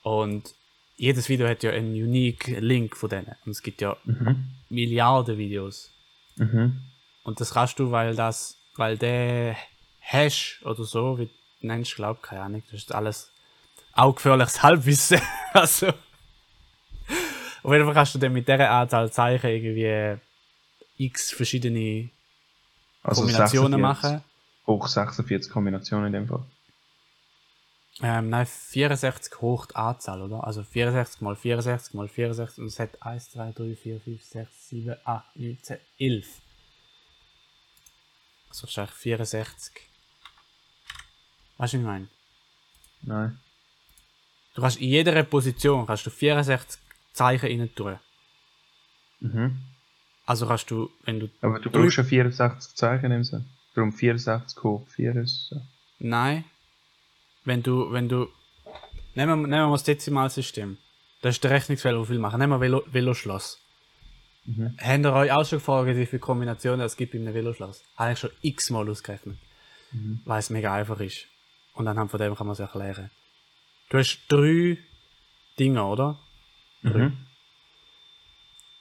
und 0.02 0.54
jedes 0.96 1.28
Video 1.28 1.48
hat 1.48 1.62
ja 1.62 1.70
einen 1.70 1.92
unique 1.94 2.48
Link 2.60 2.96
von 2.96 3.08
denen. 3.08 3.34
Und 3.44 3.52
es 3.52 3.62
gibt 3.62 3.80
ja 3.80 3.96
Mhm. 4.04 4.48
Milliarden 4.68 5.38
Videos. 5.38 5.90
Mhm. 6.36 6.80
Und 7.24 7.40
das 7.40 7.54
kannst 7.54 7.78
du, 7.78 7.90
weil 7.90 8.14
das, 8.14 8.56
weil 8.76 8.96
der 8.98 9.56
Hash 10.00 10.60
oder 10.64 10.84
so, 10.84 11.18
wie 11.18 11.26
du 11.26 11.32
nennst, 11.66 11.94
glaub, 11.94 12.22
keine 12.22 12.42
Ahnung, 12.42 12.62
das 12.70 12.80
ist 12.82 12.94
alles 12.94 13.30
auch 13.92 14.14
gefährliches 14.14 14.62
Halbwissen. 14.62 15.20
also, 15.52 15.88
auf 17.62 17.72
jeden 17.72 17.84
Fall 17.84 17.94
kannst 17.94 18.14
du 18.14 18.18
dann 18.18 18.32
mit 18.32 18.48
dieser 18.48 18.70
Anzahl 18.70 19.12
Zeichen 19.12 19.50
irgendwie 19.50 20.18
x 20.98 21.30
verschiedene 21.32 22.10
Also 23.02 23.22
Kombinationen 23.22 23.80
46 23.80 23.80
machen. 23.80 24.24
Hoch 24.66 24.86
46 24.86 25.50
Kombinationen 25.52 26.06
in 26.06 26.12
dem 26.12 26.28
Fall. 26.28 26.44
Ähm, 28.00 28.30
nein, 28.30 28.46
64 28.46 29.40
hoch 29.40 29.66
die 29.66 29.76
Anzahl, 29.76 30.22
oder? 30.22 30.44
Also 30.44 30.62
64 30.62 31.20
mal 31.20 31.36
64 31.36 31.94
mal 31.94 32.08
64 32.08 32.58
und 32.58 32.66
es 32.66 32.78
hat 32.78 33.02
1, 33.02 33.30
2, 33.30 33.52
3, 33.52 33.76
4, 33.76 34.00
5, 34.00 34.22
6, 34.22 34.68
7, 34.68 34.96
8, 35.04 35.36
9, 35.36 35.58
10, 35.62 35.78
11. 35.98 36.40
Also 38.48 38.62
wahrscheinlich 38.64 38.94
64. 38.94 39.74
Weißt 39.74 39.82
du, 41.58 41.58
was 41.58 41.74
ich 41.74 41.80
meine? 41.80 42.08
Nein. 43.02 43.38
Du 44.54 44.62
kannst 44.62 44.80
in 44.80 44.88
jeder 44.88 45.22
Position 45.22 45.86
kannst 45.86 46.06
du 46.06 46.10
64 46.10 46.80
Zeichen 47.12 47.60
rein 47.60 47.74
tun. 47.74 47.98
Mhm. 49.20 49.58
Also 50.26 50.46
kannst 50.46 50.70
du, 50.70 50.90
wenn 51.04 51.20
du. 51.20 51.28
Aber 51.40 51.58
du 51.58 51.70
brauchst 51.70 51.98
ja 51.98 52.04
64 52.04 52.74
Zeichen 52.74 53.12
im 53.12 53.24
Sinn. 53.24 53.46
Darum 53.74 53.92
64 53.92 54.62
hoch 54.62 54.86
4 54.88 55.16
ist 55.16 55.48
so. 55.48 55.60
Nein. 55.98 56.44
Wenn 57.44 57.62
du, 57.62 57.90
wenn 57.92 58.08
du. 58.08 58.28
Nehmen 59.14 59.42
wir, 59.42 59.48
nehmen 59.48 59.50
wir 59.50 59.66
mal 59.66 59.72
das 59.72 59.84
Dezimalsystem. 59.84 60.78
Das 61.20 61.36
ist 61.36 61.44
der 61.44 61.50
Rechnungsfehler, 61.50 61.98
den 61.98 62.06
viel 62.06 62.18
machen. 62.18 62.38
Nehmen 62.38 62.52
wir 62.52 62.60
Velo, 62.60 62.82
Veloschloss. 62.86 63.60
Mhm. 64.44 64.76
Habt 64.78 65.04
ihr 65.04 65.12
euch 65.12 65.32
auch 65.32 65.46
schon 65.46 65.58
gefragt, 65.58 65.96
wie 65.96 66.06
viele 66.06 66.20
Kombinationen 66.20 66.84
es 66.84 66.96
gibt 66.96 67.14
in 67.14 67.22
einem 67.22 67.34
Veloschloss? 67.34 67.82
Habe 67.96 68.12
ich 68.12 68.18
schon 68.18 68.30
x-mal 68.42 68.88
ausgerechnet. 68.88 69.38
Weil 70.24 70.38
es 70.38 70.50
mega 70.50 70.74
einfach 70.74 71.00
ist. 71.00 71.26
Und 71.74 71.86
anhand 71.86 72.10
von 72.10 72.18
dem 72.18 72.34
kann 72.34 72.46
man 72.46 72.54
es 72.54 72.60
erklären. 72.60 73.10
Du 73.90 73.98
hast 73.98 74.24
drei 74.28 74.78
Dinge, 75.58 75.84
oder? 75.84 76.18
Mhm. 76.82 77.18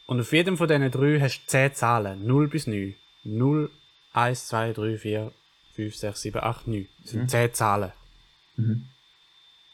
Und 0.08 0.20
auf 0.20 0.32
jedem 0.32 0.58
von 0.58 0.68
diesen 0.68 0.90
drei 0.90 1.20
hast 1.20 1.42
du 1.44 1.48
10 1.48 1.74
Zahlen. 1.74 2.26
0 2.26 2.48
bis 2.48 2.68
9. 2.68 2.96
0, 3.24 3.70
1, 4.14 4.48
2, 4.48 4.74
3, 4.74 4.98
4, 4.98 5.32
5, 5.74 5.96
6, 5.96 6.22
7, 6.22 6.44
8, 6.44 6.68
9. 6.68 6.88
Das 7.02 7.12
sind 7.12 7.32
10 7.32 7.54
Zahlen. 7.54 7.92
Mhm. 8.58 8.86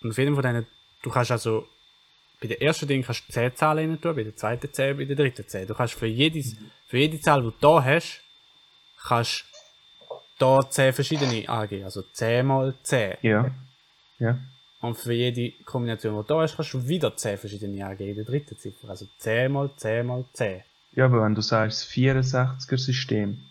Und 0.01 0.11
auf 0.11 0.17
jedem 0.17 0.35
von 0.35 0.43
denen, 0.43 0.67
du 1.01 1.09
kannst 1.09 1.31
also, 1.31 1.67
bei 2.39 2.47
der 2.47 2.61
ersten 2.61 2.87
Ding 2.87 3.03
kannst 3.03 3.27
du 3.27 3.33
10 3.33 3.55
Zahlen 3.55 3.89
rein 3.89 4.01
tun, 4.01 4.15
bei 4.15 4.23
der 4.23 4.35
zweiten 4.35 4.71
10, 4.71 4.97
bei 4.97 5.05
der 5.05 5.15
dritten 5.15 5.47
10. 5.47 5.67
Du 5.67 5.73
kannst 5.73 5.95
für, 5.95 6.05
jedes, 6.05 6.55
für 6.87 6.97
jede 6.97 7.19
Zahl, 7.19 7.41
die 7.41 7.47
du 7.47 7.53
da 7.59 7.83
hast, 7.83 8.21
kannst 9.01 9.45
da 10.37 10.59
10 10.69 10.93
verschiedene 10.93 11.49
angeben. 11.49 11.85
Also 11.85 12.03
10 12.03 12.45
mal 12.45 12.73
10. 12.83 13.17
Ja. 13.21 13.51
Ja. 14.19 14.37
Und 14.81 14.95
für 14.95 15.13
jede 15.13 15.51
Kombination, 15.63 16.13
die 16.13 16.27
du 16.27 16.33
da 16.33 16.41
hast, 16.41 16.55
kannst 16.55 16.73
du 16.73 16.87
wieder 16.87 17.15
10 17.15 17.37
verschiedene 17.39 17.85
angeben 17.85 18.11
in 18.11 18.15
der 18.17 18.25
dritten 18.25 18.57
Ziffer. 18.57 18.89
Also 18.89 19.07
10 19.17 19.51
mal 19.51 19.71
10 19.75 20.05
mal 20.05 20.23
10. 20.33 20.61
Ja, 20.93 21.05
aber 21.05 21.23
wenn 21.23 21.35
du 21.35 21.41
sagst, 21.41 21.81
das 21.81 21.91
64er 21.91 22.77
System 22.77 23.46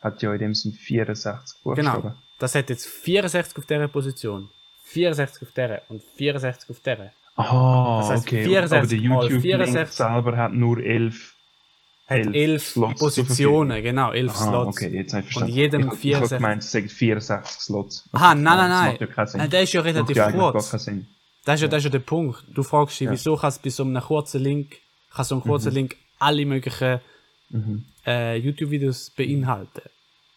hat 0.00 0.22
ja 0.22 0.32
in 0.32 0.38
dem 0.38 0.54
Sinn 0.54 0.72
64 0.72 1.62
Buchstaben. 1.62 2.02
Genau. 2.02 2.14
Das 2.38 2.54
hat 2.54 2.70
jetzt 2.70 2.86
64 2.86 3.56
auf 3.58 3.66
dieser 3.66 3.88
Position, 3.88 4.48
64 4.84 5.42
auf 5.42 5.52
dieser 5.54 5.82
und 5.88 6.02
64 6.16 6.70
auf 6.70 6.80
dieser. 6.80 7.10
Aha, 7.36 8.00
Das 8.00 8.10
heisst, 8.10 8.26
okay. 8.26 8.44
64 8.44 8.78
aber 8.78 8.86
der 8.86 8.98
YouTube-Link 8.98 9.42
64 9.42 9.96
selber 9.96 10.36
hat 10.36 10.52
nur 10.52 10.78
11. 10.78 11.34
Hat 12.06 12.16
Elf 12.18 12.34
11 12.34 12.66
Slots 12.66 12.98
Positionen, 13.00 13.82
genau, 13.82 14.10
11 14.10 14.32
Aha, 14.34 14.44
Slots. 14.48 14.76
okay, 14.76 14.88
jetzt 14.96 15.12
habe 15.12 15.20
ich 15.20 15.26
verstanden. 15.26 15.52
Und 15.52 15.56
jedem 15.56 15.80
ich, 15.80 15.86
ich 16.04 16.14
habe 16.16 16.26
64 16.26 16.38
gemeint, 16.38 16.62
es 16.64 16.72
sagt 16.72 16.90
64 16.90 17.60
Slots. 17.60 18.08
Aha, 18.12 18.34
nein, 18.34 18.42
nein, 18.44 18.56
Das 18.58 18.68
nein. 18.68 18.90
macht 18.92 19.00
ja 19.00 19.06
keinen 19.06 19.26
Sinn. 19.28 19.38
Nein, 19.40 19.50
der 19.50 19.62
ist 19.62 19.72
ja 19.72 19.80
relativ 19.80 20.16
ja 20.16 20.32
kurz. 20.32 20.70
Das 20.70 20.86
ist 20.88 21.62
ja, 21.62 21.68
das 21.68 21.78
ist 21.78 21.84
ja 21.84 21.90
der 21.90 21.98
Punkt. 22.00 22.42
Du 22.52 22.62
fragst 22.64 22.98
dich, 23.00 23.06
Ja. 23.06 23.12
wieso 23.12 23.36
kann 23.36 23.48
es 23.48 23.58
bei 23.60 23.70
so 23.70 23.84
einem 23.84 24.02
kurzen 24.02 24.42
Link, 24.42 24.76
kann 25.14 25.24
so 25.24 25.36
ein 25.36 25.40
kurzer 25.42 25.70
Link 25.70 25.96
alle 26.18 26.44
möglichen 26.46 27.00
Mhm. 27.52 27.84
Äh, 28.10 28.36
YouTube-Videos 28.36 29.10
beinhalten. 29.10 29.82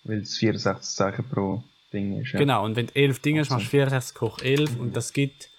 Weil 0.03 0.19
es 0.21 0.37
64 0.37 0.95
Zeichen 0.95 1.27
pro 1.29 1.63
Ding 1.91 2.21
ist. 2.21 2.31
Ja. 2.33 2.39
Genau, 2.39 2.63
und 2.65 2.75
wenn 2.75 2.87
du 2.87 2.95
11 2.95 3.19
Dinge 3.19 3.41
hast, 3.41 3.49
machst 3.49 3.65
du 3.67 3.69
64 3.69 4.21
hoch 4.21 4.39
11 4.39 4.77
und 4.79 4.95
das 4.95 5.13
gibt 5.13 5.49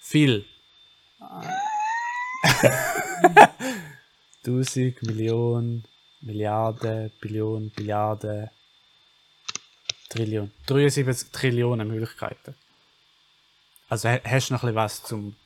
viel. 0.00 0.44
Tausend, 4.44 5.02
Millionen, 5.02 5.84
Milliarden, 6.20 7.10
Billionen, 7.20 7.70
Billiarden, 7.70 8.50
Trillionen. 10.10 10.52
73 10.66 11.30
Trillionen 11.32 11.88
Möglichkeiten. 11.88 12.54
Also 13.88 14.08
ha- 14.08 14.20
hast 14.24 14.50
du 14.50 14.54
noch 14.54 14.62
ein 14.62 14.66
bisschen 14.68 14.74
was 14.76 15.02
zum. 15.02 15.36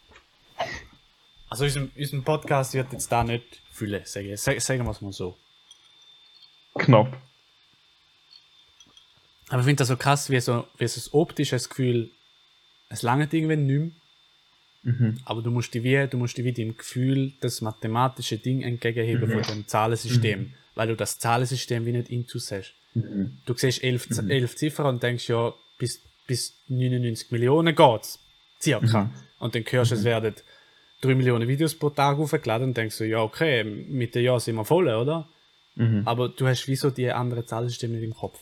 Also 1.51 1.65
unserem, 1.65 1.91
unserem 1.97 2.23
Podcast 2.25 2.75
wird 2.75 2.93
jetzt 2.93 3.11
da 3.11 3.25
nicht 3.25 3.63
füllen, 3.71 4.03
sagen, 4.05 4.37
sag- 4.37 4.61
sagen 4.61 4.85
wir 4.85 4.91
es 4.91 5.01
mal 5.01 5.13
so. 5.13 5.37
Knapp. 6.75 7.17
Aber 9.49 9.61
ich 9.61 9.65
finde 9.65 9.77
das 9.77 9.89
so 9.89 9.97
krass, 9.97 10.29
wie 10.31 10.41
so, 10.41 10.67
wie 10.77 10.87
so 10.87 10.97
das 11.01 11.15
optische 11.15 11.57
Gefühl, 11.59 12.11
es 12.91 13.03
lange 13.03 13.25
irgendwann 13.31 13.67
nicht 13.67 13.79
mehr. 13.79 13.91
Mhm. 14.83 15.19
Aber 15.25 15.43
du 15.43 15.51
musst 15.51 15.73
dich 15.75 15.83
wie, 15.83 16.07
du 16.07 16.19
musst 16.19 16.37
dich 16.37 16.45
wie 16.45 16.53
dem 16.53 16.77
Gefühl 16.77 17.33
das 17.41 17.61
mathematische 17.61 18.39
Ding 18.39 18.63
entgegenheben 18.63 19.31
von 19.31 19.43
dem 19.43 19.67
Zahlensystem, 19.67 20.53
weil 20.75 20.89
du 20.89 20.97
das 20.97 21.19
Zahlensystem 21.19 21.85
wie 21.87 21.93
nicht 21.93 22.11
intus 22.11 22.53
hast. 22.53 22.75
Mhm. 22.95 23.39
Du 23.47 23.55
siehst 23.57 23.83
elf, 23.83 24.09
Z- 24.09 24.31
elf 24.31 24.55
Ziffern 24.57 24.87
und 24.87 25.03
denkst 25.03 25.29
ja, 25.29 25.53
bis, 25.79 26.01
bis 26.27 26.55
99 26.69 27.31
Millionen 27.31 27.75
geht's. 27.75 28.19
Circa. 28.61 29.11
Und 29.39 29.55
dann 29.55 29.65
hörst 29.69 29.91
du, 29.93 29.95
es 29.95 30.05
werden 30.05 30.35
3 31.01 31.15
Millionen 31.15 31.49
Videos 31.49 31.75
pro 31.75 31.91
Tag 31.91 32.19
aufgeladen 32.19 32.69
und 32.69 32.77
denkst 32.77 32.97
so, 32.97 33.05
ja, 33.05 33.23
okay, 33.23 33.65
mit 33.65 34.15
dem 34.15 34.25
Jahr 34.25 34.41
sind 34.41 34.57
wir 34.57 34.65
voll, 34.65 34.89
oder? 34.89 35.29
Mhm. 35.77 36.03
Aber 36.05 36.29
du 36.29 36.47
hast 36.47 36.67
wieso 36.67 36.91
die 36.91 37.11
anderen 37.11 37.47
Zahlensysteme 37.47 37.95
nicht 37.95 38.05
im 38.05 38.15
Kopf. 38.15 38.41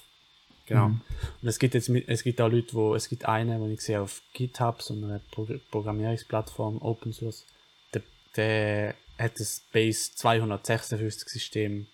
Genau. 0.67 0.87
Und 0.87 1.49
es 1.49 1.59
gibt 1.59 1.75
jetzt 1.75 1.89
es 1.89 2.23
gibt 2.25 2.41
auch 2.41 2.51
Leute, 2.51 2.75
wo 2.75 2.95
es 2.95 3.09
gibt 3.09 3.25
einen, 3.27 3.61
wo 3.61 3.69
ich 3.69 3.81
sehe 3.81 4.01
auf 4.01 4.23
GitHub, 4.33 4.83
so 4.83 4.95
eine 4.95 5.21
Pro 5.31 5.47
Programmierungsplattform, 5.71 6.79
Open 6.83 7.13
Source, 7.13 7.47
der, 7.95 8.03
der 8.37 8.95
hat 9.19 9.39
das 9.39 9.63
Base 9.73 10.13
256 10.15 11.29
System 11.29 11.87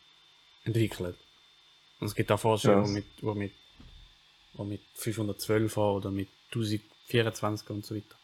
entwickelt. 0.64 1.16
Und 2.00 2.06
es 2.06 2.14
gibt 2.14 2.32
auch 2.32 2.40
Forscher, 2.40 2.74
Krass. 2.74 2.88
die 2.88 2.94
mit, 2.94 3.04
wo 3.20 3.34
mit, 3.34 3.52
wo 4.54 4.64
mit 4.64 4.80
512 4.94 5.76
oder 5.76 6.10
mit 6.10 6.28
1024 6.48 7.70
und 7.70 7.84
so 7.84 7.94
weiter. 7.94 8.16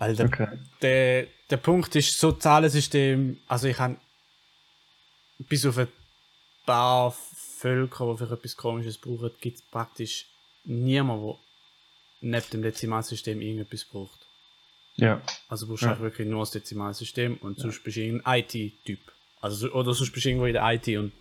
Weil 0.00 0.16
der, 0.16 0.26
Okay. 0.26 0.58
der, 0.82 1.26
der 1.50 1.56
Punkt 1.58 1.94
ist, 1.94 2.18
so 2.18 2.32
Zahlensystem, 2.32 3.38
also 3.46 3.68
ich 3.68 3.78
habe 3.78 3.96
bis 5.38 5.64
auf 5.66 5.76
ein 5.78 5.88
paar 6.66 7.14
Völker, 7.58 8.12
die 8.12 8.26
für 8.26 8.32
etwas 8.32 8.56
Komisches 8.56 8.96
brauchen, 8.98 9.30
gibt 9.40 9.58
es 9.58 9.62
praktisch 9.62 10.26
niemanden, 10.64 11.34
der 12.22 12.30
neben 12.40 12.50
dem 12.50 12.62
Dezimalsystem 12.62 13.40
irgendetwas 13.42 13.84
braucht. 13.84 14.18
Ja. 14.96 15.20
Also 15.48 15.66
brauchst 15.66 15.82
du 15.82 15.86
Ja. 15.88 16.00
wirklich 16.00 16.26
nur 16.28 16.40
das 16.40 16.50
Dezimalsystem 16.52 17.36
und 17.38 17.58
sonst 17.58 17.82
bist 17.84 17.96
du 17.96 18.00
irgendein 18.00 18.40
IT-Typ. 18.40 19.00
Also, 19.42 19.56
so- 19.68 19.72
oder 19.74 19.92
sonst 19.94 20.12
bist 20.12 20.24
du 20.24 20.30
irgendwo 20.30 20.46
in 20.46 20.52
der 20.54 20.64
IT 20.72 20.88
und 20.98 21.12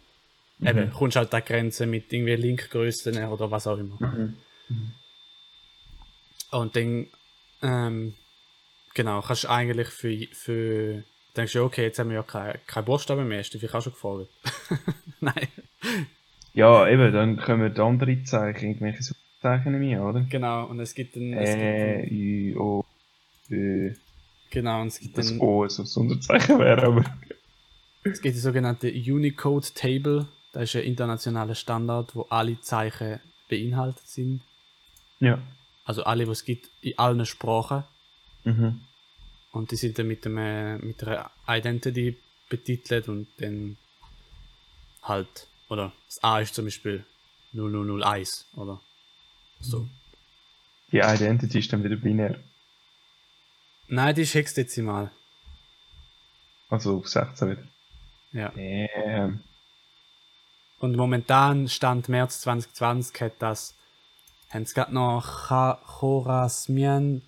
eben, 0.62 0.92
kommst 0.92 1.16
halt 1.18 1.34
an 1.34 1.42
die 1.42 1.48
Grenze 1.48 1.86
mit 1.86 2.12
irgendwie 2.12 2.36
Linkgrößen 2.36 3.26
oder 3.26 3.52
was 3.52 3.68
auch 3.68 3.78
immer. 3.78 3.98
Mhm. 4.02 4.38
Und 6.52 6.76
dann, 6.76 7.08
ähm, 7.62 8.16
genau, 8.94 9.22
kannst 9.22 9.44
du 9.46 9.50
eigentlich 9.50 9.88
für, 9.90 10.16
für 10.34 11.04
denkst 11.36 11.54
du, 11.54 11.64
okay, 11.64 11.84
jetzt 11.84 12.00
haben 12.00 12.10
wir 12.10 12.18
ja 12.18 12.24
keine, 12.24 12.60
keine 12.68 12.86
Buchstaben 12.86 13.28
mehr, 13.28 13.40
hast 13.40 13.54
du 13.54 13.58
dich 13.60 13.74
auch 13.74 13.82
schon 13.82 13.94
gefragt? 13.94 14.28
Nein, 15.20 15.48
Ja, 16.54 16.88
eben, 16.88 17.12
dann 17.14 17.38
kommen 17.38 17.74
die 17.74 17.82
anderen 17.82 18.26
Zeichen, 18.26 18.70
irgendwelche 18.70 19.04
Suchzeichen 19.04 19.72
nicht 19.72 19.90
mehr, 19.90 20.04
oder? 20.04 20.22
genau, 20.30 20.66
und 20.66 20.80
es 20.80 20.94
gibt 20.94 21.16
dann, 21.16 21.34
es 21.34 21.50
gibt 21.52 21.62
Ä, 21.62 22.02
dann 22.02 22.10
Ü, 22.12 22.56
O, 22.58 22.86
Ö. 23.50 23.94
genau, 24.50 24.82
und 24.82 24.88
es 24.88 25.00
gibt 25.00 25.18
Das 25.18 25.28
dann, 25.30 25.40
O 25.40 25.68
so 25.68 25.84
ein 25.84 25.86
Sonderzeichen 25.86 26.60
wäre, 26.60 26.84
aber. 26.84 27.04
es 28.04 28.22
gibt 28.22 28.36
die 28.36 28.40
sogenannte 28.40 28.90
Unicode 28.92 29.68
Table, 29.74 30.28
das 30.52 30.64
ist 30.64 30.76
ein 30.78 30.84
internationaler 30.84 31.56
Standard, 31.56 32.16
wo 32.16 32.24
alle 32.30 32.60
Zeichen 32.62 33.20
beinhaltet 33.50 34.08
sind, 34.08 34.42
Ja. 35.20 35.40
also 35.86 36.04
alle, 36.04 36.28
was 36.28 36.40
es 36.40 36.46
gibt, 36.46 36.70
in 36.82 36.98
allen 36.98 37.26
Sprachen. 37.26 37.84
Mhm. 38.50 38.82
Und 39.52 39.72
die 39.72 39.76
sind 39.76 39.98
dann 39.98 40.08
mit, 40.08 40.26
dem, 40.26 40.38
äh, 40.38 40.78
mit 40.78 41.04
einer 41.04 41.32
Identity 41.48 42.18
betitelt 42.50 43.08
und 43.08 43.28
dann 43.38 43.78
halt, 45.04 45.48
oder 45.70 45.94
das 46.08 46.24
A 46.24 46.40
ist 46.40 46.56
zum 46.56 46.66
Beispiel 46.66 47.06
0001 47.54 48.48
oder 48.56 48.80
so. 49.60 49.88
Die 50.92 51.00
Identity 51.00 51.60
ist 51.60 51.72
dann 51.72 51.84
wieder 51.84 51.96
binär. 51.96 52.40
Nein, 53.88 54.16
die 54.16 54.22
ist 54.22 54.34
hexdezimal. 54.34 55.12
Also 56.70 56.98
auf 56.98 57.08
16 57.08 57.52
wieder. 57.52 57.64
Ja. 58.32 58.52
Ähm. 58.56 59.42
Und 60.80 60.96
momentan, 60.96 61.68
Stand 61.68 62.08
März 62.08 62.42
2020, 62.42 63.22
hat 63.22 63.34
das, 63.40 63.76
haben 64.50 64.66
sie 64.66 64.76
gerade 64.76 64.94
noch 64.94 65.50
Chorasmian, 65.50 67.22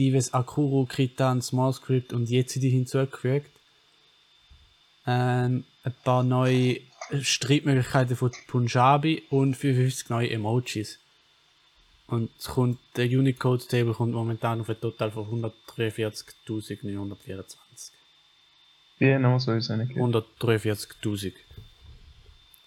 Dives 0.00 0.32
Akuru, 0.32 0.86
Kritan, 0.86 1.42
SmallScript 1.42 2.14
und 2.14 2.30
Yezidi 2.30 2.70
hinzugefügt. 2.70 3.50
Ähm, 5.06 5.64
ein 5.84 5.94
paar 6.04 6.22
neue 6.22 6.80
Streitmöglichkeiten 7.20 8.16
von 8.16 8.32
Punjabi 8.46 9.24
und 9.28 9.58
55 9.58 10.08
neue 10.08 10.30
Emojis. 10.30 10.98
Und 12.06 12.30
es 12.38 12.46
kommt, 12.46 12.78
der 12.96 13.04
Unicode 13.06 13.66
Table 13.66 13.92
kommt 13.92 14.14
momentan 14.14 14.62
auf 14.62 14.70
ein 14.70 14.80
Total 14.80 15.10
von 15.10 15.26
143.924. 15.42 17.90
Wie 18.98 19.18
noch 19.18 19.38
soll 19.38 19.58
ich 19.58 19.64
es 19.64 19.70
eigentlich 19.70 19.90
geben? 19.90 20.14
143.000 20.14 21.34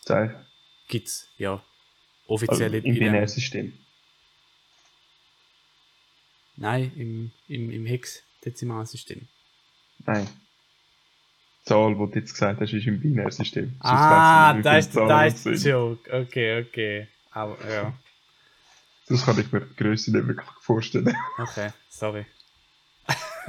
Zeichen. 0.02 0.36
gibt's, 0.88 1.30
ja. 1.40 1.54
Also 1.54 1.64
Offizielle 2.28 2.78
Im 2.78 2.94
Binärsystem. 2.94 3.74
Nein, 6.56 6.92
im, 6.96 7.32
im, 7.48 7.72
im 7.72 7.86
Hex-Dezimalsystem. 7.86 9.28
Nein. 10.06 10.28
Die 11.62 11.70
Zahl, 11.70 11.96
die 11.96 12.12
du 12.12 12.20
jetzt 12.20 12.34
gesagt 12.34 12.60
hast, 12.62 12.74
ist 12.74 12.86
im 12.88 13.00
Binärsystem. 13.00 13.76
Ah, 13.80 14.54
da 14.62 14.78
ist, 14.78 14.96
da 14.96 15.26
ist 15.26 15.46
das 15.46 15.62
der. 15.62 15.72
Joke. 15.72 16.14
Okay, 16.14 16.62
okay. 16.62 17.08
Aber, 17.32 17.58
ja. 17.70 17.94
Das 19.08 19.26
kann 19.26 19.40
ich 19.40 19.52
mir 19.52 19.62
die 19.62 19.76
Größe 19.76 20.12
nicht 20.12 20.28
wirklich 20.28 20.48
vorstellen. 20.62 21.16
Okay, 21.38 21.70
sorry. 21.90 22.26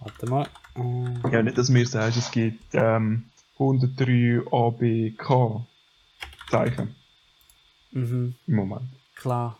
Warte 0.00 0.26
mal. 0.26 0.48
Äh, 0.74 1.30
Ja, 1.32 1.42
nicht, 1.42 1.56
dass 1.58 1.68
mir 1.68 1.86
sagst, 1.86 2.18
es 2.18 2.30
gibt 2.30 2.62
ähm, 2.74 3.30
103 3.54 4.42
ABK 4.50 5.66
Zeichen 6.50 6.94
mhm, 7.92 8.34
im 8.46 8.54
Moment. 8.54 8.88
klar. 9.14 9.58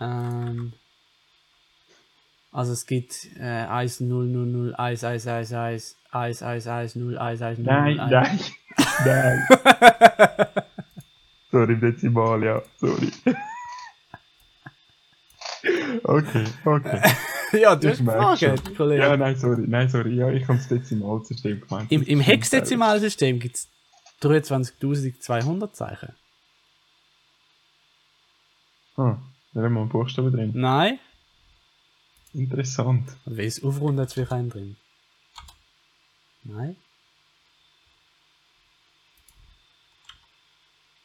Ähm, 0.00 0.72
also 2.52 2.72
es 2.72 2.86
gibt 2.86 3.28
äh, 3.38 3.44
1 3.44 4.00
0 4.00 4.26
0 4.26 4.46
0 4.46 4.74
1 4.74 5.04
1 5.04 5.26
1 5.26 5.52
1 5.52 5.96
1 6.10 6.42
1 6.42 6.66
1 6.66 6.96
0 6.96 7.18
1 7.18 7.42
1 7.42 7.58
0 7.58 7.66
Nein, 7.66 7.96
0 7.96 8.10
nein, 8.10 8.40
nein. 9.04 9.46
sorry, 11.50 11.78
Dezimal, 11.78 12.42
ja, 12.42 12.62
sorry. 12.78 13.12
okay, 16.02 16.44
okay. 16.64 17.00
ja, 17.60 17.76
du 17.76 17.90
hast 17.90 17.98
gefragt. 17.98 18.76
Kollege. 18.76 19.02
Ja, 19.02 19.16
nein, 19.16 19.36
sorry, 19.36 19.64
nein, 19.66 19.88
sorry. 19.88 20.14
Ja, 20.14 20.30
ich 20.30 20.48
habe 20.48 20.58
das 20.58 20.68
Dezimalsystem 20.68 21.60
gemeint. 21.60 21.92
Im, 21.92 22.02
im 22.02 22.20
Hexdezimalsystem 22.20 23.38
gibt 23.38 23.56
es 23.56 23.68
23.200 24.22 25.72
Zeichen. 25.72 26.14
Ah, 28.96 29.18
da 29.52 29.62
haben 29.62 29.74
wir 29.74 29.80
einen 29.80 29.88
Buchstaben 29.88 30.32
drin. 30.32 30.52
Nein? 30.54 30.98
Interessant. 32.32 33.08
Und 33.24 33.36
wer 33.36 33.44
ist 33.44 33.64
aufrunden, 33.64 34.00
hat 34.00 34.12
vielleicht 34.12 34.32
einen 34.32 34.50
drin. 34.50 34.76
Nein? 36.44 36.76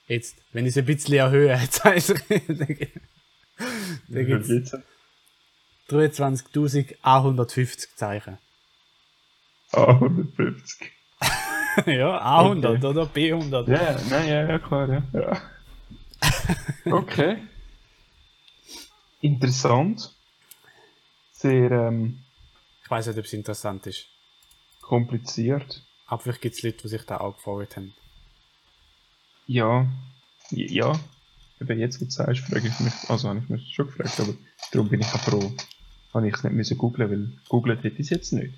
Jetzt, 0.07 0.37
wenn 0.53 0.65
ich 0.65 0.71
es 0.71 0.77
ein 0.77 0.85
bisschen 0.85 1.15
erhöhe, 1.15 1.55
jetzt 1.61 1.83
heißt 1.83 2.11
es, 2.11 2.23
dann 2.27 2.67
gibt 4.27 4.41
es 4.43 4.47
gibt's? 4.47 4.77
23.150 5.89 7.95
Zeichen. 7.95 8.37
Ah, 9.71 9.85
150. 9.93 10.91
ja, 11.87 12.41
A100 12.41 12.77
Okay. 12.77 12.85
oder 12.85 13.03
B100. 13.03 13.69
Ja, 13.71 13.99
nein, 14.09 14.27
ja, 14.27 14.49
ja, 14.49 14.59
klar, 14.59 14.89
ja. 14.89 15.03
ja. 15.13 15.41
okay. 16.93 17.37
Interessant. 19.25 20.13
Sehr 21.31 21.71
ähm, 21.71 22.19
Ich 22.83 22.91
weiß 22.91 23.07
nicht, 23.07 23.17
ob 23.17 23.25
es 23.25 23.33
interessant 23.33 23.87
ist. 23.87 24.05
kompliziert. 24.81 25.81
Aber 26.05 26.21
vielleicht 26.21 26.41
gibt 26.41 26.55
es 26.55 26.61
Leute, 26.61 26.77
die 26.83 26.87
sich 26.89 27.01
da 27.07 27.17
auch 27.17 27.35
gefreut 27.35 27.75
haben. 27.75 27.95
Ja, 29.47 29.87
ja. 30.51 30.93
Eben 31.59 31.79
jetzt, 31.79 31.99
wo 31.99 32.05
du 32.05 32.11
sagst, 32.11 32.41
frage 32.41 32.67
ich 32.67 32.79
mich, 32.79 32.93
also 33.07 33.29
habe 33.29 33.39
ich 33.39 33.49
mich 33.49 33.73
schon 33.73 33.87
gefragt, 33.87 34.19
aber 34.19 34.35
darum 34.71 34.89
bin 34.89 35.01
ich 35.01 35.07
auch 35.07 35.19
froh, 35.19 35.51
habe 36.13 36.27
ich 36.27 36.35
es 36.35 36.43
nicht 36.43 36.53
müssen 36.53 36.77
googlen, 36.77 37.09
weil 37.09 37.39
googlen 37.49 37.79
hätte 37.79 37.95
ich 37.95 38.01
es 38.01 38.09
jetzt 38.11 38.31
nicht. 38.31 38.53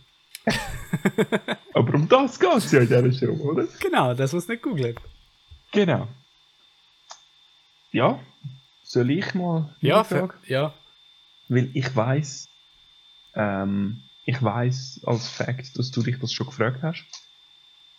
aber 1.74 1.93
um 1.93 2.09
das 2.09 2.38
geht 2.38 2.53
es 2.57 2.71
ja 2.74 2.81
in 2.81 2.88
dieser 2.88 3.13
Show, 3.13 3.33
oder? 3.41 3.67
Genau, 3.79 4.13
das 4.13 4.33
muss 4.33 4.50
nicht 4.50 4.63
googeln. 4.63 4.96
Genau. 5.72 6.09
Ja, 7.94 8.20
soll 8.87 9.11
ich 9.11 9.33
mal 9.33 9.73
Ja, 9.81 10.03
für, 10.03 10.33
ja. 10.47 10.73
Weil 11.50 11.69
ich 11.73 11.95
weiß, 11.95 12.47
ähm, 13.35 14.03
ich 14.25 14.41
weiß 14.41 15.01
als 15.05 15.29
Fakt, 15.29 15.77
dass 15.77 15.91
du 15.91 16.01
dich 16.03 16.19
das 16.19 16.31
schon 16.33 16.47
gefragt 16.47 16.81
hast. 16.83 17.05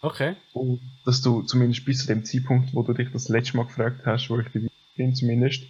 Okay. 0.01 0.37
Und 0.53 0.81
dass 1.05 1.23
du 1.23 1.43
zumindest 1.43 1.85
bis 1.85 2.01
zu 2.01 2.07
dem 2.07 2.25
Zeitpunkt, 2.25 2.73
wo 2.75 2.83
du 2.83 2.93
dich 2.93 3.11
das 3.13 3.29
letzte 3.29 3.57
Mal 3.57 3.67
gefragt 3.67 4.03
hast, 4.07 4.31
wo 4.31 4.39
ich 4.39 4.49
dich 4.49 4.71
bin 4.97 5.15
zumindest, 5.15 5.65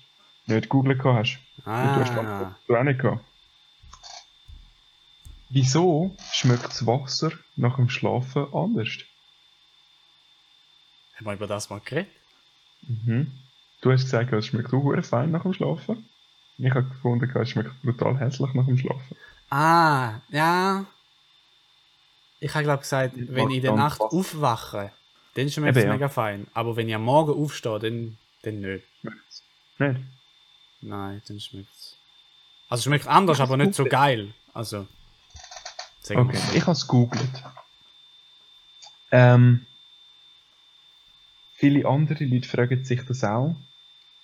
nicht 0.46 0.68
googeln 0.68 1.02
hast. 1.02 1.38
Und 1.59 1.64
du 1.64 1.70
hast 1.70 2.12
die 2.12 2.16
Ah. 2.18 2.54
Antwort 2.57 2.78
auch 2.81 2.85
nicht 2.85 3.00
gehabt. 3.00 3.24
Wieso 5.50 6.14
schmeckt 6.33 6.64
das 6.66 6.87
Wasser 6.87 7.33
nach 7.57 7.76
dem 7.76 7.88
Schlafen 7.88 8.46
anders? 8.52 8.98
Haben 11.16 11.26
wir 11.26 11.33
über 11.35 11.46
das 11.46 11.70
mal 11.70 11.81
geredet? 11.81 12.11
Mhm. 12.87 13.33
Du 13.81 13.93
hast 13.93 14.05
gesagt, 14.05 14.33
es 14.33 14.47
schmeckt 14.47 14.73
auch 14.73 15.03
fein 15.03 15.31
nach 15.31 15.43
dem 15.43 15.53
Schlafen. 15.53 16.09
Ich 16.59 16.71
habe 16.71 16.85
gefunden, 16.85 17.31
es 17.33 17.51
schmeckt 17.51 17.71
brutal 17.83 18.19
hässlich 18.19 18.53
nach 18.55 18.67
dem 18.67 18.77
Schlafen. 18.77 19.17
Ah, 19.51 20.21
ja. 20.31 20.85
Ich 22.41 22.55
habe 22.55 22.64
glaube 22.64 22.83
gesagt, 22.83 23.14
wenn 23.17 23.51
ich 23.51 23.57
in 23.57 23.62
der 23.62 23.73
Nacht 23.75 23.99
passt. 23.99 24.12
aufwache, 24.12 24.93
dann 25.35 25.51
schmeckt 25.51 25.77
es 25.77 25.85
ja. 25.85 25.93
mega 25.93 26.09
fein. 26.09 26.47
Aber 26.55 26.77
wenn 26.77 26.88
ich 26.88 26.95
am 26.95 27.05
Morgen 27.05 27.33
aufstehe, 27.33 27.79
dann, 27.79 28.19
dann 28.43 28.61
nicht. 28.61 28.85
Schmeckt's 29.01 29.43
nicht? 29.79 30.01
Nein, 30.81 31.23
dann 31.27 31.41
schmeckt 31.41 31.75
es. 31.75 31.97
Also 32.69 32.83
schmeckt 32.83 33.07
anders, 33.07 33.41
aber 33.41 33.57
nicht 33.57 33.75
so 33.75 33.85
geil. 33.85 34.35
Also. 34.53 34.87
Okay, 36.11 36.38
ich 36.55 36.62
habe 36.62 36.73
es 36.73 36.87
gegoogelt. 36.87 37.45
Ähm, 39.11 39.67
viele 41.59 41.87
andere 41.88 42.25
Leute 42.25 42.49
fragen 42.49 42.85
sich 42.85 43.03
das 43.03 43.25
auch. 43.25 43.57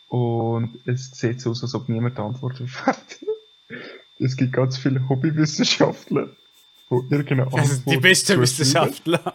Und 0.08 0.78
es 0.86 1.10
sieht 1.10 1.40
so 1.40 1.50
aus, 1.50 1.62
als 1.62 1.74
ob 1.74 1.88
niemand 1.88 2.18
Antworten 2.18 2.70
hat. 2.86 3.18
es 4.18 4.36
gibt 4.36 4.52
ganz 4.52 4.78
viele 4.78 5.08
Hobbywissenschaftler, 5.08 6.28
die 6.90 6.94
irgendeine 7.10 7.42
Antwort 7.44 7.62
Das 7.62 7.70
sind 7.70 7.90
die 7.90 7.96
besten. 7.96 8.40
Wissenschaftler. 8.40 9.34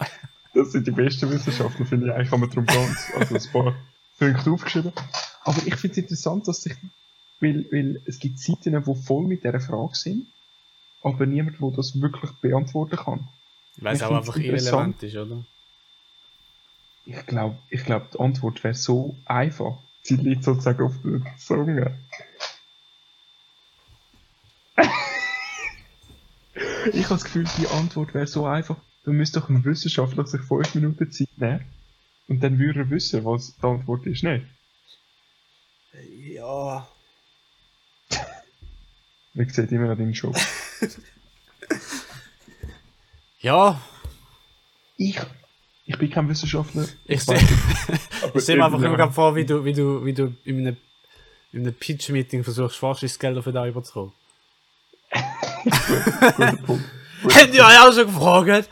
Das 0.54 0.72
sind 0.72 0.88
die 0.88 0.92
besten 0.92 1.30
Wissenschaftler, 1.30 1.86
finde 1.86 2.08
ich. 2.08 2.14
Eigentlich 2.14 2.32
haben 2.32 2.42
wir 2.42 2.48
darum 2.48 2.66
ganz, 2.66 3.12
also 3.16 3.36
ein 3.36 3.52
paar 3.52 3.76
Punkte 4.18 4.52
aufgeschrieben. 4.52 4.94
Aber 5.44 5.58
ich 5.66 5.76
finde 5.76 5.92
es 5.92 5.98
interessant, 5.98 6.48
dass 6.48 6.64
sich, 6.64 6.76
weil, 7.42 7.66
weil 7.72 8.02
es 8.06 8.20
gibt 8.20 8.40
Seiten, 8.40 8.82
die 8.82 8.96
voll 8.96 9.28
mit 9.28 9.44
dieser 9.44 9.60
Frage 9.60 9.96
sind, 9.96 10.28
aber 11.04 11.26
niemand, 11.26 11.60
der 11.60 11.72
das 11.72 12.00
wirklich 12.00 12.32
beantworten 12.42 12.96
kann. 12.96 13.28
Weil 13.78 13.96
es 13.96 14.02
auch 14.02 14.16
einfach 14.16 14.38
irrelevant 14.38 15.04
ist, 15.04 15.16
oder? 15.16 15.44
Ich 17.10 17.26
glaube, 17.26 17.58
ich 17.72 17.84
glaub, 17.84 18.12
die 18.12 18.20
Antwort 18.20 18.64
wäre 18.64 18.76
so 18.76 19.16
einfach. 19.26 19.80
Sie 20.04 20.16
liegt 20.16 20.44
sozusagen 20.44 20.84
auf 20.86 20.94
der 21.04 21.22
Zunge. 21.40 21.98
ich 26.94 27.06
habe 27.06 27.16
das 27.16 27.24
Gefühl, 27.24 27.48
die 27.58 27.66
Antwort 27.68 28.14
wäre 28.14 28.28
so 28.28 28.46
einfach. 28.46 28.76
Dann 29.06 29.16
müsste 29.16 29.40
doch 29.40 29.50
ein 29.50 29.66
Wissenschaftler 29.66 30.28
sich 30.28 30.42
fünf 30.42 30.76
Minuten 30.76 31.12
Zeit 31.12 31.36
nehmen 31.38 31.66
und 32.28 32.44
dann 32.44 32.60
würde 32.60 32.82
er 32.82 32.92
wissen, 32.92 33.26
was 33.26 33.56
die 33.56 33.64
Antwort 33.64 34.06
ist. 34.06 34.24
Nicht? 34.24 34.46
Ja. 36.36 36.88
Ich 39.34 39.54
sehe 39.54 39.66
immer 39.66 39.88
noch 39.88 39.98
deinen 39.98 40.14
Job. 40.14 40.36
Ja, 43.40 43.82
Ich, 44.98 45.20
ich 45.90 45.98
bin 45.98 46.10
kein 46.10 46.30
Wissenschaftler. 46.30 46.86
ich 47.06 47.28
weiß 47.28 47.40
sehe 47.40 47.48
ich 48.36 48.44
seh 48.44 48.56
mir 48.56 48.66
einfach 48.66 48.78
nur 48.80 48.90
irgendjemand- 48.90 48.98
gerade 48.98 49.14
vor, 49.14 49.36
wie 49.36 49.46
du, 49.46 49.66
wie 49.66 49.74
du, 49.74 50.06
wie 50.06 50.14
du 50.14 50.34
in 50.46 50.60
einem, 50.60 50.78
in 51.52 51.62
einem 51.62 51.74
Pitch-Meeting 51.74 52.44
versuchst, 52.44 52.78
Forschungsgelder 52.78 53.42
für 53.42 53.52
da 53.52 53.66
überzukommen. 53.68 54.14
Habt 57.24 57.54
ihr 57.54 57.66
euch 57.66 57.80
auch 57.82 57.94
schon 57.94 58.06
gefragt? 58.08 58.70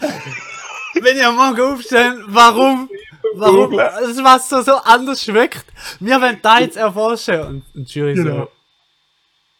Wenn 1.01 1.17
ihr 1.17 1.27
am 1.27 1.35
Morgen 1.35 1.61
aufsteht, 1.73 2.13
warum, 2.27 2.89
warum 3.35 3.75
das 3.77 4.17
Wasser 4.23 4.63
so 4.63 4.73
anders 4.75 5.23
schmeckt? 5.23 5.65
Wir 5.99 6.19
wollen 6.21 6.39
da 6.41 6.59
jetzt 6.59 6.77
erforschen. 6.77 7.39
Und, 7.41 7.63
und 7.75 7.93
die 7.93 7.99
Jury 7.99 8.13
Genau. 8.15 8.35
so. 8.45 8.51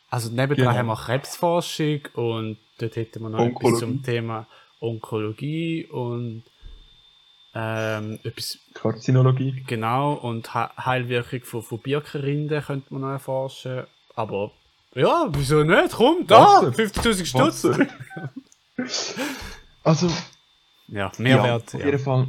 Also 0.10 0.30
nebendran 0.30 0.56
Genau. 0.68 0.72
haben 0.78 0.88
wir 0.88 0.96
Krebsforschung 0.96 2.00
und 2.14 2.58
dort 2.80 2.96
hätten 2.96 3.22
wir 3.22 3.30
noch 3.30 3.40
etwas 3.40 3.56
Onkologie. 3.56 3.80
zum 3.80 4.04
Thema 4.04 4.48
Onkologie 4.80 5.86
und 5.92 6.44
ähm, 7.60 8.20
etwas 8.24 8.60
Karzinologie. 8.74 9.64
genau 9.66 10.14
und 10.14 10.54
He- 10.54 10.70
Heilwirkung 10.86 11.42
von, 11.44 11.64
von 11.64 11.80
Birkenrinden 11.80 12.62
könnte 12.62 12.94
man 12.94 13.02
noch 13.02 13.10
erforschen. 13.10 13.86
Aber 14.16 14.52
ja, 14.94 15.28
wieso 15.32 15.64
nicht? 15.64 15.92
Komm, 15.94 16.26
da! 16.28 16.62
Wasser. 16.62 16.70
50.000 16.70 17.26
Stutz! 17.26 17.68
Also, 19.84 20.08
Ja, 20.88 20.96
Ja, 20.98 21.12
Mehrwert. 21.18 21.74
auf 21.74 21.80
Ja, 21.80 21.86
jeden 21.88 22.00
Fall. 22.00 22.28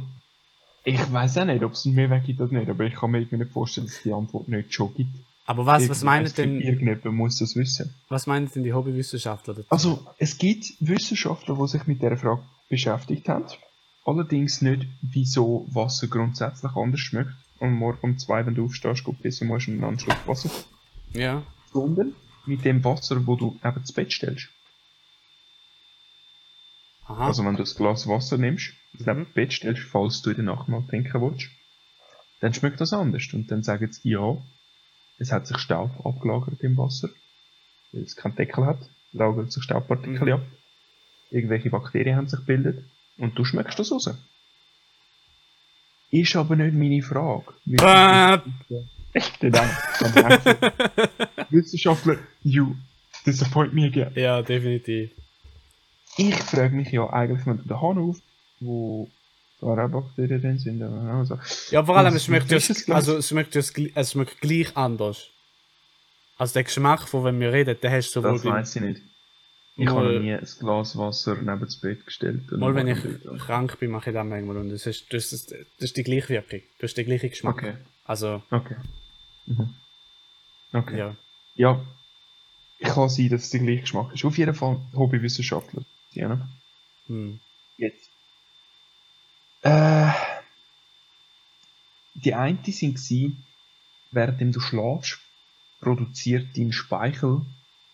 Ich 0.83 1.11
weiß 1.13 1.37
auch 1.39 1.45
nicht, 1.45 1.63
ob 1.63 1.73
es 1.73 1.85
einen 1.85 1.95
Mehrwert 1.95 2.25
gibt 2.25 2.39
oder 2.41 2.53
nicht, 2.57 2.69
aber 2.69 2.85
ich 2.85 2.95
kann 2.95 3.11
mir 3.11 3.19
irgendwie 3.19 3.37
nicht 3.37 3.51
vorstellen, 3.51 3.87
dass 3.87 3.97
es 3.97 4.03
die 4.03 4.13
Antwort 4.13 4.47
nicht 4.47 4.73
schon 4.73 4.93
gibt. 4.95 5.11
Aber 5.45 5.65
was, 5.65 5.89
was 5.89 6.03
meinen 6.03 6.31
denn, 6.33 6.61
Irgendjemand 6.61 7.05
muss 7.05 7.37
das 7.39 7.55
wissen. 7.55 7.93
was 8.07 8.27
meinen 8.27 8.49
denn 8.51 8.63
die 8.63 8.71
Hobbywissenschaftler 8.73 9.55
dazu? 9.55 9.67
Also, 9.69 10.05
es 10.17 10.37
gibt 10.37 10.65
Wissenschaftler, 10.79 11.55
die 11.59 11.67
sich 11.67 11.85
mit 11.87 12.01
dieser 12.01 12.17
Frage 12.17 12.41
beschäftigt 12.69 13.27
haben. 13.27 13.45
Allerdings 14.09 14.63
nicht, 14.63 14.87
wieso 15.03 15.67
Wasser 15.71 16.07
grundsätzlich 16.07 16.71
anders 16.75 16.99
schmeckt. 16.99 17.29
Und 17.59 17.73
morgen 17.73 17.99
um 18.01 18.17
zwei, 18.17 18.43
wenn 18.43 18.55
du 18.55 18.65
aufstehst, 18.65 19.03
gut 19.03 19.21
pissen 19.21 19.47
musst 19.47 19.67
und 19.67 19.83
einen 19.83 19.99
Schluck 19.99 20.27
Wasser. 20.27 20.49
ja. 21.13 21.43
Sondern 21.71 22.15
mit 22.47 22.65
dem 22.65 22.83
Wasser, 22.83 23.27
wo 23.27 23.35
du 23.35 23.59
eben 23.63 23.77
ins 23.77 23.91
Bett 23.91 24.11
stellst. 24.11 24.47
Aha. 27.05 27.27
Also, 27.27 27.45
wenn 27.45 27.55
du 27.55 27.63
ein 27.63 27.75
Glas 27.75 28.07
Wasser 28.07 28.39
nimmst, 28.39 28.73
das 28.93 29.05
neben 29.05 29.25
das 29.25 29.33
Bett 29.33 29.53
stellst, 29.53 29.83
falls 29.83 30.23
du 30.23 30.31
in 30.31 30.37
der 30.37 30.45
Nacht 30.45 30.67
mal 30.67 30.81
trinken 30.89 31.21
willst, 31.21 31.49
dann 32.39 32.53
schmeckt 32.55 32.81
das 32.81 32.93
anders. 32.93 33.31
Und 33.33 33.51
dann 33.51 33.61
sagen 33.61 33.91
sie, 33.91 34.09
ja, 34.09 34.37
es 35.19 35.31
hat 35.31 35.45
sich 35.45 35.59
Staub 35.59 36.03
abgelagert 36.03 36.61
im 36.61 36.77
Wasser, 36.77 37.09
weil 37.91 38.01
es 38.01 38.15
keinen 38.15 38.35
Deckel 38.35 38.65
hat, 38.65 38.79
lagert 39.11 39.51
sich 39.51 39.63
Staubpartikel 39.63 40.25
Mhm. 40.25 40.33
ab. 40.33 40.41
Irgendwelche 41.29 41.69
Bakterien 41.69 42.15
haben 42.15 42.27
sich 42.27 42.39
gebildet 42.39 42.83
und 43.19 43.37
du 43.37 43.45
schmeckst 43.45 43.77
das 43.79 43.91
raus. 43.91 44.09
Ist 46.11 46.35
aber 46.35 46.55
nicht 46.55 46.73
meine 46.73 47.01
Frage. 47.03 47.53
Äh, 47.67 48.39
Echt, 49.13 49.41
nein. 49.43 49.69
Also, 49.99 50.49
Wissenschaftler, 51.49 52.17
you 52.43 52.75
disappoint 53.25 53.73
me 53.73 53.85
again. 53.85 54.11
ja, 54.15 54.41
definitiv. 54.41 55.11
Ich 56.17 56.35
frage 56.35 56.75
mich 56.75 56.91
ja 56.91 57.07
eigentlich, 57.09 57.43
du 57.45 57.53
den 57.53 57.81
Hahn 57.81 57.97
auf, 57.97 58.17
wo 58.59 59.09
zwar 59.59 59.85
auch 59.85 59.89
Bakterien 59.89 60.41
drin 60.41 60.59
sind, 60.59 60.81
aber 60.81 61.13
auch 61.13 61.25
so. 61.25 61.39
Ja, 61.71 61.83
vor 61.83 61.97
allem, 61.97 62.15
es 62.15 62.25
schmeckt, 62.25 62.49
ja, 62.51 62.57
also, 62.93 63.17
es, 63.17 63.29
schmeckt 63.29 63.55
ja, 63.55 63.61
es 63.95 64.11
schmeckt 64.11 64.41
gleich 64.41 64.75
anders. 64.75 65.27
Also 66.37 66.53
der 66.53 66.63
Geschmack, 66.63 67.07
von 67.07 67.25
wenn 67.25 67.39
wir 67.39 67.51
reden, 67.51 67.77
den 67.81 67.91
hast 67.91 68.15
du 68.15 68.21
sowohl 68.21 68.35
Das 68.35 68.45
weiß 68.45 68.75
ich 68.77 68.81
nicht. 68.81 69.01
Ich 69.79 69.85
Mal- 69.85 69.95
habe 69.95 70.19
nie 70.19 70.33
ein 70.33 70.45
Glas 70.59 70.97
Wasser 70.97 71.35
neben 71.35 71.61
das 71.61 71.77
Bett 71.77 72.05
gestellt. 72.05 72.51
mal 72.51 72.75
wenn 72.75 72.87
ich 72.89 72.99
krank 73.39 73.79
bin, 73.79 73.91
mache 73.91 74.09
ich 74.09 74.13
das 74.13 74.25
manchmal 74.27 74.57
und 74.57 74.69
das 74.71 74.85
ist, 74.85 75.13
das 75.13 75.31
ist, 75.31 75.51
das 75.51 75.61
ist 75.79 75.95
die 75.97 76.03
gleiche 76.03 76.29
Wirkung. 76.29 76.61
Du 76.77 76.83
hast 76.83 76.95
den 76.95 77.05
gleichen 77.05 77.29
Geschmack. 77.29 77.55
Okay, 77.55 77.73
Also, 78.03 78.43
okay. 78.51 78.75
Mhm. 79.45 79.73
Okay. 80.73 80.97
Ja. 80.97 81.15
ja. 81.55 81.81
ich 82.79 82.87
kann 82.89 83.07
sein, 83.09 83.29
dass 83.29 83.43
es 83.43 83.49
der 83.51 83.61
gleiche 83.61 83.81
Geschmack 83.81 84.13
ist. 84.13 84.25
Auf 84.25 84.37
jeden 84.37 84.53
Fall 84.53 84.81
Hobbywissenschaftler. 84.93 85.83
Ja, 86.11 86.27
ne? 86.27 86.49
Hm. 87.07 87.39
Jetzt. 87.77 88.09
Äh, 89.61 90.11
die 92.15 92.33
eine 92.33 92.57
sind 92.65 92.95
gsi, 92.95 93.33
während 94.11 94.55
du 94.55 94.59
schlafst, 94.59 95.19
produziert 95.79 96.47
dein 96.57 96.73
Speichel 96.73 97.41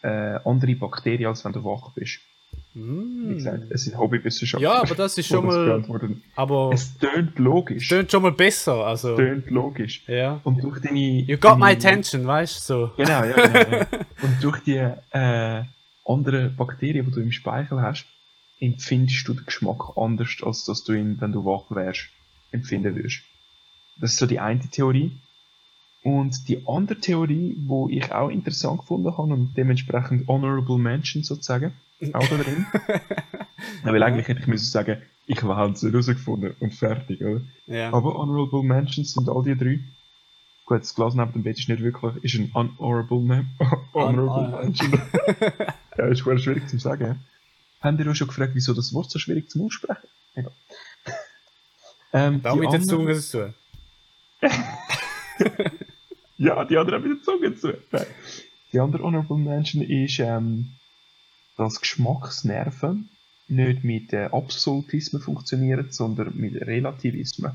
äh, 0.05 0.39
andere 0.45 0.75
Bakterien, 0.75 1.27
als 1.27 1.43
wenn 1.45 1.53
du 1.53 1.63
wach 1.63 1.91
bist. 1.95 2.19
Wie 2.73 3.35
gesagt, 3.35 3.63
es 3.69 3.85
sind 3.85 3.97
Hobbywissenschaftler. 3.97 4.69
Ja, 4.69 4.81
aber 4.81 4.95
das 4.95 5.17
ist 5.17 5.27
schon 5.31 5.45
mal, 5.45 5.83
aber 6.35 6.71
Es 6.73 6.97
tönt 6.97 7.39
logisch. 7.39 7.85
stimmt 7.85 8.11
schon 8.11 8.21
mal 8.21 8.33
besser, 8.33 8.85
also, 8.85 9.15
Tönt 9.15 9.49
logisch. 9.49 10.03
ja. 10.07 10.41
Und 10.43 10.61
durch 10.61 10.79
deine. 10.81 10.99
You 10.99 11.37
got 11.37 11.57
my 11.57 11.67
deine- 11.73 11.77
attention, 11.77 12.27
weißt 12.27 12.57
du, 12.69 12.73
so. 12.73 12.91
Genau, 12.97 13.23
ja, 13.23 13.33
genau. 13.47 13.77
ja. 13.77 13.87
Und 14.21 14.43
durch 14.43 14.59
die 14.63 14.75
äh, 15.11 15.63
anderen 16.05 16.55
Bakterien, 16.55 17.05
die 17.05 17.11
du 17.11 17.21
im 17.21 17.31
Speichel 17.31 17.81
hast, 17.81 18.05
empfindest 18.59 19.25
du 19.27 19.33
den 19.33 19.45
Geschmack 19.45 19.95
anders, 19.97 20.29
als 20.43 20.65
dass 20.65 20.83
du 20.83 20.93
ihn, 20.93 21.15
wenn 21.21 21.31
du 21.31 21.45
wach 21.45 21.63
wärst, 21.69 22.07
empfinden 22.51 22.95
würdest. 22.95 23.21
Das 24.01 24.11
ist 24.11 24.17
so 24.17 24.25
die 24.25 24.39
eine 24.41 24.59
Theorie. 24.69 25.11
Und 26.05 26.47
die 26.47 26.67
andere 26.67 26.99
Theorie, 26.99 27.57
wo 27.65 27.89
ich 27.89 28.11
auch 28.11 28.29
interessant 28.29 28.81
gefunden 28.81 29.17
habe 29.17 29.33
und 29.33 29.57
dementsprechend 29.57 30.27
Honorable 30.27 30.77
Mention 30.77 31.23
sozusagen, 31.23 31.73
auch 32.13 32.27
da 32.27 32.37
drin. 32.37 32.67
ja, 33.83 33.91
weil 33.91 34.03
eigentlich 34.03 34.27
hätte 34.27 34.41
ich 34.41 34.45
müssen 34.45 34.67
sagen, 34.67 35.01
ich 35.25 35.41
habe 35.41 35.71
es 35.71 35.81
herausgefunden 35.81 36.53
und 36.59 36.75
fertig, 36.75 37.21
oder? 37.23 37.41
Ja. 37.65 37.91
Aber 37.91 38.13
Honorable 38.19 38.61
Mentions 38.61 39.13
sind 39.13 39.27
all 39.29 39.41
die 39.41 39.55
drei. 39.57 39.79
Gut, 40.65 40.81
das 40.81 40.93
Glas 40.93 41.15
neben 41.15 41.33
dem 41.33 41.41
Bett 41.41 41.57
ist 41.57 41.69
nicht 41.69 41.81
wirklich, 41.81 42.23
ist 42.23 42.35
ein 42.35 42.51
Me 42.53 43.45
Honorable 43.95 44.57
ah. 44.57 44.61
Mention. 44.61 45.01
ja, 45.97 46.05
ist 46.05 46.19
schwer 46.19 46.37
schwierig 46.37 46.69
zu 46.69 46.77
sagen. 46.77 47.19
Haben 47.81 47.97
ihr 47.97 48.11
auch 48.11 48.15
schon 48.15 48.27
gefragt, 48.27 48.51
wieso 48.53 48.75
das 48.75 48.93
Wort 48.93 49.09
so 49.09 49.17
schwierig 49.17 49.49
zum 49.49 49.65
Aussprechen? 49.65 50.07
Egal. 50.35 50.51
Ähm, 52.13 52.41
Da 52.43 52.53
die 52.53 52.59
mit 52.59 52.71
der 52.71 52.79
anderen- 52.79 52.87
Zunge 52.87 53.19
zu. 53.19 53.53
Ja, 56.37 56.65
die 56.65 56.77
andere 56.77 56.97
haben 56.97 57.07
mit 57.09 57.19
der 57.19 57.23
Zunge 57.23 57.55
zu. 57.55 57.73
Nein. 57.91 58.05
Die 58.73 58.79
andere 58.79 59.03
Honorable 59.03 59.37
Mention 59.37 59.81
ist, 59.81 60.19
ähm, 60.19 60.71
dass 61.57 61.79
Geschmacksnerven 61.79 63.09
nicht 63.47 63.83
mit 63.83 64.11
äh, 64.11 64.25
Absolutismen 64.31 65.21
funktionieren, 65.21 65.87
sondern 65.91 66.35
mit 66.35 66.55
Relativismen. 66.55 67.53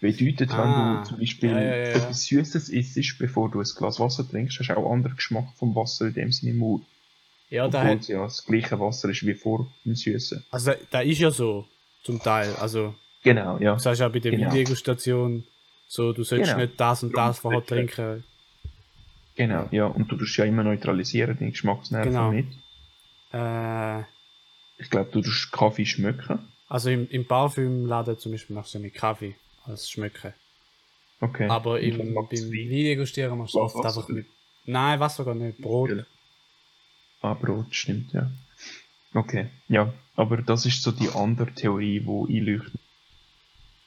Bedeutet, 0.00 0.50
wenn 0.50 0.58
Ah, 0.58 1.02
du 1.02 1.08
zum 1.08 1.18
Beispiel 1.18 1.50
ja, 1.50 1.60
ja, 1.60 1.66
ja, 1.76 1.82
etwas 1.94 2.24
Süßes 2.26 2.68
isst, 2.68 3.18
bevor 3.18 3.50
du 3.50 3.60
ein 3.60 3.66
Glas 3.78 3.98
Wasser 3.98 4.28
trinkst, 4.28 4.58
hast 4.58 4.68
du 4.68 4.72
auch 4.76 4.84
einen 4.84 4.92
anderen 4.92 5.16
Geschmack 5.16 5.46
vom 5.56 5.74
Wasser 5.74 6.06
in 6.08 6.14
dem 6.14 6.32
Sinne 6.32 6.52
im 6.52 6.58
Mund. 6.58 6.84
Ja, 7.48 7.66
da 7.68 7.78
Obwohl 7.78 7.92
hat, 7.92 8.00
es 8.00 8.08
ja 8.08 8.22
das 8.22 8.44
gleiche 8.44 8.78
Wasser 8.78 9.08
ist 9.08 9.24
wie 9.24 9.34
vor 9.34 9.66
dem 9.84 9.94
Süßen. 9.94 10.44
also 10.50 10.72
da 10.90 11.00
ist 11.00 11.18
ja 11.20 11.30
so, 11.30 11.66
zum 12.02 12.20
Teil. 12.20 12.54
Also, 12.56 12.94
Genau, 13.22 13.58
ja. 13.58 13.74
du 13.74 13.80
sagst 13.80 14.00
ja 14.00 14.08
bei 14.08 14.18
der 14.20 14.32
Genau. 14.32 14.52
Videostation, 14.52 15.44
so, 15.88 16.12
du 16.12 16.24
sollst 16.24 16.46
Genau. 16.50 16.58
nicht 16.64 16.78
das 16.80 17.02
und 17.02 17.16
das 17.16 17.38
vorher 17.38 17.64
trinken. 17.64 18.24
Genau, 19.36 19.68
ja. 19.70 19.86
Und 19.86 20.10
du 20.10 20.16
tust 20.16 20.36
ja 20.38 20.44
immer 20.44 20.62
neutralisieren, 20.64 21.36
den 21.38 21.50
Geschmacksnerven 21.50 22.10
Genau. 22.12 22.30
mit. 22.32 22.46
Äh, 23.32 24.00
Ich 24.78 24.90
glaube, 24.90 25.10
du 25.12 25.20
tust 25.22 25.52
Kaffee 25.52 25.86
schmecken. 25.86 26.38
also 26.68 26.90
im, 26.90 27.08
im 27.10 27.26
Parfümladen 27.26 28.18
zum 28.18 28.32
Beispiel 28.32 28.54
machst 28.56 28.74
du 28.74 28.78
ja 28.78 28.84
mit 28.84 28.94
Kaffee 28.94 29.34
als 29.64 29.90
Schmücken. 29.90 30.32
Okay. 31.20 31.48
Aber 31.48 31.80
im, 31.80 31.96
beim 31.98 32.12
magst 32.12 32.32
du 32.32 32.46
Wein. 32.46 32.50
Videogustieren 32.70 33.38
machst 33.38 33.54
du 33.54 33.60
oft 33.60 33.74
Wasser 33.76 34.00
einfach 34.00 34.08
mit. 34.10 34.26
Nein, 34.64 34.98
Wasser 35.00 35.24
gar 35.24 35.34
nicht, 35.34 35.58
Brot. 35.58 35.90
Ja. 35.90 36.02
Ah, 37.22 37.34
Brot, 37.34 37.66
stimmt, 37.74 38.12
ja. 38.12 38.30
Okay, 39.14 39.48
ja. 39.68 39.92
Aber 40.16 40.38
das 40.38 40.66
ist 40.66 40.82
so 40.82 40.92
die 40.92 41.08
andere 41.10 41.52
Theorie, 41.52 42.00
die 42.00 42.36
einleuchtet. 42.38 42.80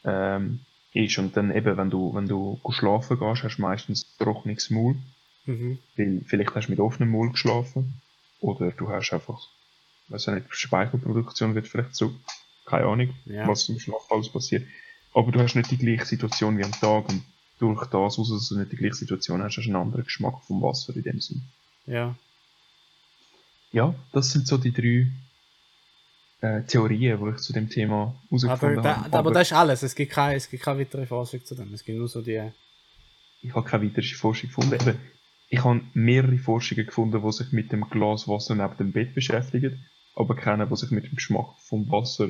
Ähm, 0.06 0.62
ist. 0.94 1.18
Und 1.18 1.36
dann 1.38 1.52
eben, 1.56 1.78
wenn 1.78 1.90
du, 1.90 2.14
wenn 2.14 2.28
du 2.28 2.60
schlafen 2.70 3.20
gehst, 3.20 3.44
hast 3.44 3.58
du 3.58 3.62
meistens 3.62 4.16
trockenes 4.18 4.70
Maul. 4.70 4.96
Mhm. 5.46 5.80
Weil 5.96 6.22
vielleicht 6.26 6.56
hast 6.56 6.68
du 6.68 6.72
mit 6.72 6.80
offenem 6.80 7.12
Maul 7.12 7.32
geschlafen. 7.32 8.02
Oder 8.42 8.72
du 8.72 8.90
hast 8.90 9.12
einfach, 9.14 9.40
weiß 10.10 10.28
ich 10.28 10.34
nicht, 10.36 10.46
Speichelproduktion 10.50 11.56
wird 11.56 11.68
vielleicht 11.68 11.96
so. 11.96 12.14
Keine 12.66 12.86
Ahnung, 12.86 13.14
Ja. 13.26 13.48
was 13.48 13.68
im 13.70 13.80
Schlaf 13.80 14.12
alles 14.12 14.30
passiert. 14.30 14.68
Aber 15.14 15.32
du 15.32 15.40
hast 15.42 15.56
nicht 15.56 15.72
die 15.72 15.78
gleiche 15.78 16.06
Situation 16.06 16.58
wie 16.58 16.64
am 16.64 16.72
Tag. 16.72 17.10
Und 17.10 17.24
durch 17.58 17.86
das, 17.88 18.20
aus, 18.20 18.30
dass 18.30 18.50
du 18.50 18.60
nicht 18.60 18.72
die 18.72 18.78
gleiche 18.78 18.96
Situation 18.96 19.42
hast, 19.42 19.58
hast 19.58 19.66
du 19.66 19.70
einen 19.72 19.82
anderen 19.82 20.04
Geschmack 20.06 20.36
vom 20.46 20.62
Wasser 20.62 20.96
in 20.96 21.04
dem 21.04 21.20
Sinn. 21.20 21.42
Ja. 21.88 22.16
Ja, 23.72 23.94
das 24.12 24.32
sind 24.32 24.48
so 24.48 24.58
die 24.58 24.72
drei 24.72 25.08
äh, 26.42 26.64
Theorien, 26.64 27.20
die 27.24 27.32
ich 27.32 27.38
zu 27.38 27.54
dem 27.54 27.70
Thema 27.70 28.16
Aber, 28.32 28.40
herausgefunden 28.48 28.84
habe. 28.84 29.18
aber 29.18 29.32
das 29.32 29.52
ist 29.52 29.58
alles. 29.58 29.84
Es 29.84 29.96
gibt 29.96 30.12
keine, 30.12 30.36
es 30.36 30.50
gibt 30.50 30.64
keine 30.64 30.80
weitere 30.80 31.06
Forschung 31.06 31.44
zu 31.44 31.56
dem. 31.56 31.74
Es 31.74 31.84
gibt 31.84 31.98
nur 31.98 32.08
so 32.08 32.22
die. 32.22 32.42
ich 33.42 33.54
habe 33.54 33.68
keine 33.68 33.86
weitere 33.86 34.06
Forschung 34.16 34.50
gefunden. 34.50 34.76
Eben, 34.76 34.98
ich 35.50 35.64
habe 35.64 35.82
mehrere 35.94 36.38
Forschungen 36.38 36.86
gefunden, 36.86 37.22
die 37.26 37.32
sich 37.32 37.52
mit 37.52 37.72
dem 37.72 37.90
Glas 37.90 38.28
Wasser 38.28 38.56
neben 38.56 38.78
dem 38.78 38.92
Bett 38.92 39.16
beschäftigen, 39.16 39.86
aber 40.16 40.36
keine, 40.36 40.68
die 40.68 40.76
sich 40.76 40.92
mit 40.92 41.06
dem 41.06 41.16
Geschmack 41.16 41.48
vom 41.58 41.90
Wasser 41.92 42.30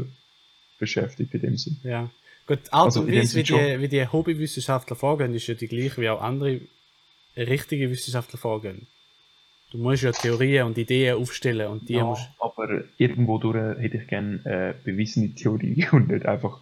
beschäftigt 0.80 1.34
in 1.34 1.42
dem 1.42 1.58
Sinn. 1.58 1.78
Ja. 1.84 2.10
Gut, 2.48 2.60
Art 2.72 2.86
Also, 2.86 3.02
und 3.02 3.12
Weise, 3.12 3.38
wie 3.38 3.44
die, 3.44 3.82
wie 3.82 3.88
die 3.90 4.08
Hobbywissenschaftler 4.08 4.96
vorgehen, 4.96 5.36
ist 5.36 5.46
ja 5.48 5.54
die 5.54 5.68
gleiche 5.68 6.02
wie 6.02 6.10
auch 6.10 6.22
andere 6.22 6.62
richtige 7.38 7.90
Wissenschaftler 7.92 8.40
vorgehen. 8.40 8.88
Du 9.72 9.78
musst 9.78 10.02
ja 10.04 10.12
Theorien 10.12 10.66
und 10.68 10.78
Ideen 10.78 11.16
aufstellen 11.18 11.68
und 11.68 11.88
die 11.90 11.94
Ja, 11.94 12.06
musst. 12.06 12.28
aber 12.40 12.84
irgendwo 12.98 13.38
durch 13.38 13.56
hätte 13.80 13.98
ich 13.98 14.08
gerne 14.08 14.40
äh, 14.46 14.74
bewiesene 14.84 15.34
Theorie 15.36 15.86
und 15.92 16.08
nicht 16.10 16.26
einfach 16.26 16.60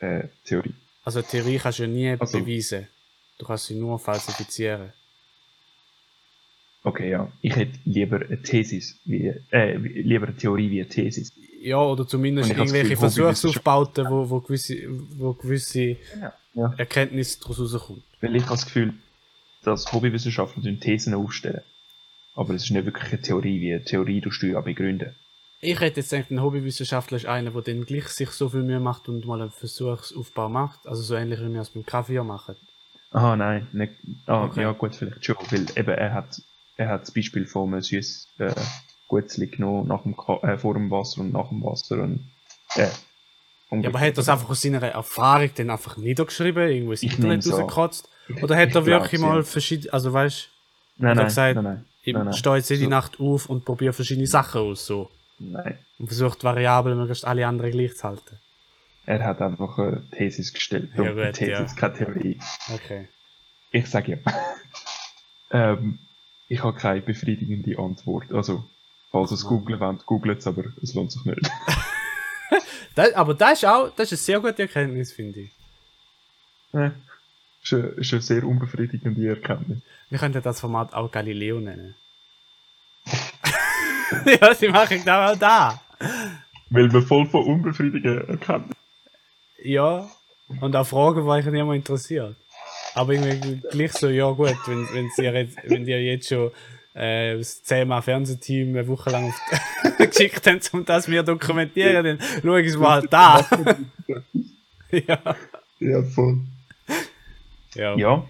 äh, 0.00 0.24
Theorie. 0.44 0.74
Also 1.04 1.22
Theorie 1.22 1.58
kannst 1.58 1.78
du 1.78 1.84
ja 1.84 1.88
nie 1.88 2.10
Also- 2.18 2.40
beweisen. 2.40 2.88
Du 3.38 3.46
kannst 3.46 3.66
sie 3.66 3.74
nur 3.74 3.98
falsifizieren. 3.98 4.92
Okay, 6.84 7.10
ja. 7.10 7.32
Ich 7.40 7.56
hätte 7.56 7.78
lieber 7.84 8.20
eine 8.20 8.42
Thesis, 8.42 9.00
wie, 9.04 9.32
äh, 9.50 9.76
lieber 9.76 10.26
eine 10.28 10.36
Theorie 10.36 10.70
wie 10.70 10.80
eine 10.80 10.88
Thesis. 10.88 11.32
Ja, 11.62 11.78
oder 11.80 12.06
zumindest 12.06 12.50
irgendwelche 12.50 12.96
Versuchsaufbauten, 12.96 14.06
wo, 14.10 14.28
wo, 14.28 14.40
gewisse, 14.40 14.76
wo 15.16 15.32
gewisse 15.32 15.96
Ja. 16.54 16.74
Erkenntnisse 16.76 17.40
daraus 17.40 17.58
rauskommt. 17.74 18.02
Weil 18.20 18.36
ich 18.36 18.42
habe 18.42 18.52
das 18.54 18.66
Gefühl, 18.66 18.92
dass 19.62 19.90
Hobbywissenschaftler 19.92 20.78
Thesen 20.78 21.14
aufstellen. 21.14 21.62
Aber 22.34 22.54
es 22.54 22.64
ist 22.64 22.70
nicht 22.70 22.84
wirklich 22.84 23.12
eine 23.12 23.22
Theorie, 23.22 23.60
wie 23.60 23.72
eine 23.74 23.84
Theorie 23.84 24.20
du 24.20 24.30
ja 24.46 24.60
begründen. 24.60 25.14
Ich 25.60 25.80
hätte 25.80 26.00
jetzt 26.00 26.10
gedacht, 26.10 26.30
ein 26.30 26.42
Hobbywissenschaftler 26.42 27.16
ist 27.16 27.26
einer, 27.26 27.50
der 27.52 27.62
dann 27.62 27.86
gleich 27.86 28.08
sich 28.08 28.30
so 28.30 28.48
viel 28.48 28.62
Mühe 28.62 28.80
macht 28.80 29.08
und 29.08 29.24
mal 29.24 29.40
einen 29.40 29.50
Versuchsaufbau 29.50 30.48
macht. 30.48 30.86
Also 30.86 31.02
so 31.02 31.14
ähnlich 31.14 31.40
wie 31.40 31.52
wir 31.52 31.60
es 31.60 31.70
beim 31.70 31.86
Kaffee 31.86 32.20
machen. 32.22 32.56
Aha, 33.12 33.36
nein, 33.36 33.68
nicht. 33.72 33.92
Ah, 34.26 34.44
Okay. 34.44 34.62
ja 34.62 34.72
gut, 34.72 34.94
vielleicht 34.94 35.24
schon, 35.24 35.36
weil 35.50 35.66
eben 35.76 35.88
er 35.90 36.12
hat, 36.12 36.42
er 36.76 36.88
hat 36.88 37.02
das 37.02 37.12
Beispiel 37.12 37.46
von 37.46 37.72
einem 37.72 37.80
süß 37.80 38.28
äh, 38.38 38.52
Gutzli 39.08 39.46
genommen 39.46 39.86
nach 39.88 40.02
dem 40.02 40.16
Ka 40.16 40.38
äh, 40.42 40.58
vor 40.58 40.74
dem 40.74 40.90
Wasser 40.90 41.20
und 41.20 41.32
nach 41.32 41.48
dem 41.48 41.62
Wasser 41.62 42.02
und 42.02 42.28
äh, 42.74 42.88
Ja, 43.70 43.88
aber 43.88 44.00
hat 44.00 44.06
er 44.08 44.12
das 44.14 44.28
einfach 44.28 44.50
aus 44.50 44.60
seiner 44.62 44.82
Erfahrung 44.82 45.50
dann 45.54 45.70
einfach 45.70 45.96
niedergeschrieben, 45.96 46.68
irgendwo 46.68 46.90
ins 46.90 47.02
Internet 47.04 47.46
rausgekratzt? 47.46 48.08
Oder 48.42 48.56
hat 48.56 48.74
er 48.74 48.84
wirklich 48.84 49.20
mal 49.20 49.44
verschiedene, 49.44 49.92
also 49.92 50.12
weißt 50.12 50.48
Nein, 50.96 51.10
hat 51.10 51.16
er 51.16 51.16
nein, 51.16 51.26
gesagt, 51.26 51.54
nein, 51.56 51.64
nein, 51.64 51.84
ich 52.04 52.14
nein, 52.14 52.24
nein. 52.26 52.34
stehe 52.34 52.56
jetzt 52.56 52.70
jede. 52.70 52.88
Nacht 52.88 53.18
auf 53.18 53.48
und 53.48 53.64
probiere 53.64 53.92
verschiedene 53.92 54.26
Sachen 54.26 54.60
aus, 54.60 54.86
so. 54.86 55.10
nein. 55.38 55.78
Und 55.98 56.06
versucht 56.06 56.44
Variablen 56.44 56.98
möglichst 56.98 57.24
alle 57.24 57.46
anderen 57.46 57.70
gleich 57.72 57.96
zu 57.96 58.04
halten. 58.04 58.38
Er 59.06 59.22
hat 59.24 59.40
einfach 59.42 59.78
eine 59.78 60.02
Thesis 60.10 60.52
gestellt. 60.52 60.90
Ja, 60.96 61.12
gut, 61.12 61.34
Thesis, 61.34 61.74
ja. 61.74 61.76
keine 61.76 61.94
Theorie. 61.94 62.38
Okay. 62.72 63.08
Ich 63.70 63.90
sage 63.90 64.20
ja. 64.24 64.32
ähm, 65.72 65.98
ich 66.48 66.62
habe 66.62 66.78
keine 66.78 67.00
befriedigende 67.00 67.78
Antwort. 67.78 68.32
Also, 68.32 68.64
falls 69.10 69.30
ihr 69.30 69.34
es 69.34 69.44
googlen 69.44 69.80
wollt, 69.80 70.06
googelt 70.06 70.38
es, 70.38 70.46
aber 70.46 70.64
es 70.82 70.94
lohnt 70.94 71.12
sich 71.12 71.24
nicht. 71.24 71.40
Das, 72.94 73.12
aber 73.14 73.34
das 73.34 73.54
ist 73.54 73.66
auch, 73.66 73.90
das 73.90 74.12
ist 74.12 74.20
eine 74.28 74.40
sehr 74.40 74.40
gute 74.40 74.62
Erkenntnis, 74.62 75.12
finde 75.12 75.40
ich. 75.40 75.50
Äh, 76.72 76.90
ist, 77.64 77.72
eine, 77.72 77.82
ist 77.88 78.12
eine 78.12 78.22
sehr 78.22 78.44
unbefriedigende 78.44 79.28
Erkenntnis. 79.28 79.78
Wir 80.10 80.18
könnten 80.18 80.42
das 80.42 80.60
Format 80.60 80.94
auch 80.94 81.10
Galileo 81.10 81.60
nennen. 81.60 81.94
ja, 84.40 84.54
sie 84.54 84.68
machen 84.68 84.98
genau 84.98 85.32
auch 85.32 85.36
da. 85.36 85.80
Weil 86.70 86.92
wir 86.92 87.02
voll 87.02 87.26
von 87.26 87.44
unbefriedigenden 87.44 88.28
Erkenntnissen. 88.28 88.76
Ja, 89.62 90.08
und 90.60 90.76
auch 90.76 90.86
Fragen, 90.86 91.22
die 91.22 91.28
euch 91.28 91.44
nicht 91.46 91.64
mehr 91.64 91.72
interessiert. 91.72 92.36
Aber 92.94 93.12
irgendwie 93.12 93.60
gleich 93.70 93.92
so, 93.92 94.08
ja 94.08 94.30
gut, 94.30 94.56
wenn, 94.66 94.86
wenn, 94.92 95.10
ihr, 95.18 95.32
jetzt, 95.32 95.56
wenn 95.64 95.86
ihr 95.86 96.02
jetzt 96.02 96.28
schon 96.28 96.50
äh, 96.94 97.38
das 97.38 97.62
10 97.62 97.90
Fernsehteam 98.02 98.68
eine 98.68 98.86
Woche 98.86 99.10
lang 99.10 99.28
auf 99.28 99.98
geschickt 99.98 100.46
habt, 100.46 100.72
um 100.74 100.84
das 100.84 101.08
wir 101.08 101.22
dokumentieren, 101.22 102.04
dann 102.04 102.18
schau 102.42 102.56
ich 102.56 102.68
es 102.68 102.76
mal 102.76 103.00
halt 103.00 103.12
da. 103.12 103.44
ja. 104.90 105.36
Ja, 105.80 106.02
voll. 106.02 106.40
Ja. 107.74 107.96
Ja. 107.96 108.26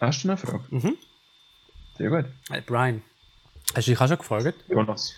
Hast 0.00 0.24
du 0.24 0.28
eine 0.28 0.36
Frage? 0.36 0.64
Mhm. 0.70 0.96
Sehr 1.98 2.08
gut. 2.10 2.24
Hey, 2.48 2.62
Brian, 2.62 3.02
hast 3.74 3.86
du 3.86 3.90
dich 3.92 4.00
auch 4.00 4.08
schon 4.08 4.18
gefragt, 4.18 4.64
Jonas. 4.68 5.14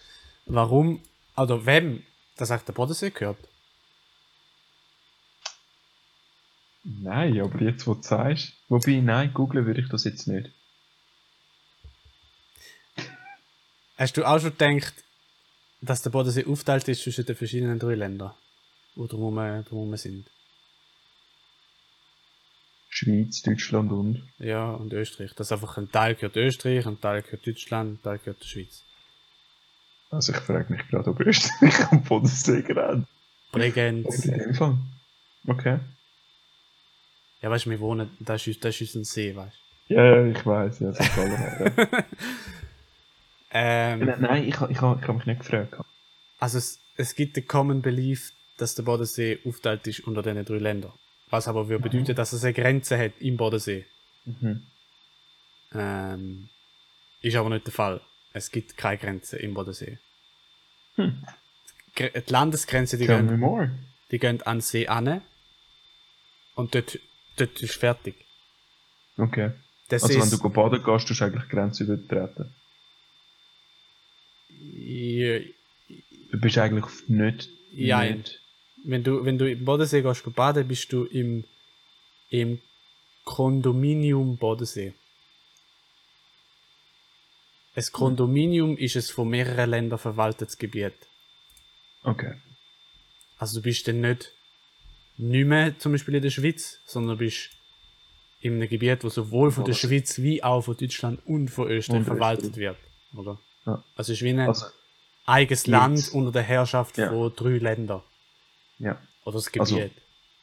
warum, 0.47 1.01
oder 1.37 1.65
wem 1.65 2.03
das 2.37 2.51
auch 2.51 2.63
der 2.63 2.73
Bodensee 2.73 3.11
gehört? 3.11 3.39
Nein, 6.85 7.41
aber 7.41 7.63
jetzt, 7.63 7.87
wo 7.87 7.95
du 7.95 8.03
sagst. 8.03 8.55
Wobei, 8.69 9.01
nein, 9.01 9.33
googeln 9.33 9.67
würde 9.67 9.81
ich 9.81 9.89
das 9.89 10.03
jetzt 10.03 10.27
nicht. 10.27 10.51
Hast 13.97 14.17
du 14.17 14.25
auch 14.25 14.41
schon 14.41 14.57
gedacht, 14.57 14.95
dass 15.81 16.03
der 16.03 16.11
Bodensee 16.11 16.45
aufteilt 16.45 16.89
ist 16.89 17.03
zwischen 17.03 17.25
den 17.25 17.37
verschiedenen 17.37 17.79
drei 17.79 17.95
Ländern, 17.95 18.35
die 18.97 19.07
drumherum, 19.07 19.65
drumherum 19.65 19.97
sind? 19.97 20.29
Schweiz, 22.95 23.41
Deutschland 23.43 23.91
und. 23.91 24.23
Ja, 24.39 24.73
und 24.73 24.93
Österreich. 24.93 25.33
Dass 25.35 25.51
einfach 25.51 25.79
ein 25.79 25.91
Teil 25.91 26.15
gehört 26.15 26.37
Österreich, 26.37 26.87
ein 26.87 27.01
Teil 27.01 27.23
gehört 27.23 27.47
Deutschland, 27.47 27.95
ein 27.95 28.03
Teil 28.03 28.19
gehört 28.19 28.41
der 28.43 28.47
Schweiz. 28.47 28.85
Also 30.11 30.33
ich 30.33 30.39
frage 30.39 30.71
mich 30.73 30.87
gerade, 30.89 31.09
ob 31.09 31.21
Österreich 31.21 31.91
am 31.91 32.03
Bodensee 32.03 32.61
gerade. 32.63 33.07
Bregenz. 33.51 34.27
In 34.27 34.39
dem 34.39 34.55
Fall. 34.55 34.77
Okay. 35.47 35.79
Ja, 37.41 37.51
weißt 37.51 37.65
du, 37.67 37.71
wir 37.71 37.81
wohnen, 37.81 38.11
das 38.21 38.47
ist, 38.47 38.63
das 38.65 38.79
ist 38.81 38.95
ein 38.95 39.05
See, 39.05 39.35
weißt 39.35 39.57
Ja, 39.89 40.05
ja, 40.05 40.27
ich 40.27 40.45
weiß, 40.47 40.81
ja, 40.81 40.93
das 40.93 41.01
ist 41.01 41.19
alle. 41.19 41.71
du. 41.71 41.87
Ähm, 43.55 44.07
Nein, 44.07 44.21
nein, 44.23 44.43
ich, 44.49 44.55
ich, 44.55 44.71
ich 44.71 44.81
habe 44.81 45.13
mich 45.13 45.27
nicht 45.27 45.41
gefragt. 45.41 45.75
also 46.39 46.57
es, 46.57 46.81
es 46.97 47.15
gibt 47.15 47.37
den 47.37 47.47
Common 47.47 47.83
Belief, 47.83 48.33
dass 48.57 48.75
der 48.75 48.83
Bodensee 48.85 49.41
aufteilt 49.45 49.87
ist 49.87 50.01
unter 50.07 50.23
diesen 50.23 50.43
drei 50.47 50.57
Ländern. 50.57 50.93
Was 51.33 51.49
aber 51.49 51.67
würde 51.69 51.89
bedeuten, 51.89 52.15
dass 52.15 52.35
es 52.35 52.45
eine 52.45 52.53
Grenze 52.53 52.99
hat 52.99 53.13
im 53.21 53.39
Bodensee. 53.39 53.87
Mhm. 54.27 54.67
Ähm, 55.75 56.49
ist 57.23 57.37
aber 57.37 57.49
nicht 57.49 57.67
der 57.67 57.73
Fall. 57.73 58.03
Es 58.35 58.51
gibt 58.51 58.77
keine 58.77 58.99
Grenze 58.99 59.39
im 59.39 59.55
Bodensee. 59.55 59.99
Hm. 60.97 61.25
Die 61.99 62.11
Die 62.13 62.31
Landesgrenze, 62.31 62.99
die 62.99 63.07
Tell 63.07 63.27
gehen, 63.27 63.81
die 64.11 64.19
gehen 64.19 64.43
an 64.43 64.59
den 64.59 64.61
See 64.61 64.87
an. 64.89 65.23
Und 66.55 66.75
dort, 66.75 66.99
dort 67.37 67.63
ist 67.63 67.77
fertig. 67.77 68.15
Okay. 69.17 69.53
Der 69.91 69.97
Also 69.97 70.09
See 70.09 70.15
wenn 70.17 70.23
ist- 70.29 70.33
du 70.43 70.51
baden 70.51 70.85
gehst, 70.85 71.09
tust 71.09 71.21
du 71.21 71.25
eigentlich 71.25 71.49
Grenze 71.49 71.85
übertreten. 71.85 72.55
Ja, 74.51 75.39
Du 76.31 76.41
bist 76.41 76.59
eigentlich 76.59 77.09
nicht... 77.09 77.49
Ja, 77.73 78.05
nicht 78.05 78.42
wenn 78.85 79.03
du, 79.05 79.25
wenn 79.25 79.39
du 79.39 79.51
im 79.51 79.65
Bodensee 79.65 80.03
gehst 80.03 80.23
baden, 80.35 80.67
bist 80.69 80.93
du 80.93 81.05
im, 81.05 81.45
im 82.31 82.61
Kondominium 83.25 84.37
Bodensee. 84.37 84.95
Ein 87.75 87.85
Kondominium 87.93 88.77
ist 88.77 88.97
es 88.97 89.11
von 89.11 89.29
mehreren 89.29 89.71
Ländern 89.71 89.99
verwaltetes 89.99 90.59
Gebiet. 90.59 90.93
Okay. 92.03 92.35
Also 93.39 93.59
du 93.61 93.63
bist 93.63 93.89
dann 93.89 94.01
nicht, 94.01 94.33
nicht 95.17 95.47
mehr 95.47 95.79
zum 95.79 95.93
Beispiel 95.93 96.17
in 96.17 96.23
der 96.23 96.31
Schweiz, 96.31 96.81
sondern 96.85 97.17
du 97.17 97.25
bist 97.25 97.51
in 98.41 98.55
einem 98.55 98.69
Gebiet, 98.69 99.05
wo 99.05 99.09
sowohl 99.09 99.51
von 99.53 99.65
der. 99.65 99.73
Schweiz 99.73 100.19
wie 100.19 100.43
auch 100.43 100.63
von 100.63 100.77
Deutschland 100.77 101.25
und 101.27 101.49
von 101.49 101.71
Österreich 101.71 101.99
Und 102.01 102.05
verwaltet 102.05 102.57
Österreich. 102.57 102.77
wird. 103.13 103.17
Oder? 103.17 103.39
Ja. 103.67 103.85
Also 103.97 104.13
es 104.13 104.19
ist 104.19 104.25
wie 104.25 104.31
ein 104.31 104.41
Also, 104.41 104.67
eigenes 105.25 105.67
Land 105.67 106.11
unter 106.13 106.33
der 106.33 106.43
Herrschaft 106.43 106.99
Ja. 106.99 107.09
von 107.11 107.33
drei 107.35 107.59
Ländern. 107.59 108.03
Ja. 108.83 109.01
Oder 109.25 109.35
das 109.35 109.51
Gebiet. 109.51 109.73
Also- 109.73 109.91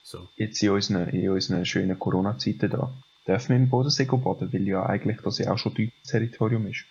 so. 0.02 0.28
Jetzt 0.38 0.64
in 0.64 0.72
unseren, 0.72 1.10
in 1.10 1.30
unseren 1.30 1.66
schönen 1.66 2.00
Corona-Zeiten 2.00 2.70
da, 2.70 2.92
dürfen 3.28 3.50
wir 3.50 3.56
im 3.58 3.70
Bodensee 3.70 4.06
baden, 4.06 4.52
weil 4.52 4.68
ja 4.68 4.86
eigentlich 4.86 5.22
das 5.22 5.38
ja 5.38 5.52
auch 5.52 5.58
schon 5.58 5.76
deutsches 5.76 6.10
Territorium 6.10 6.66
ist. 6.68 6.86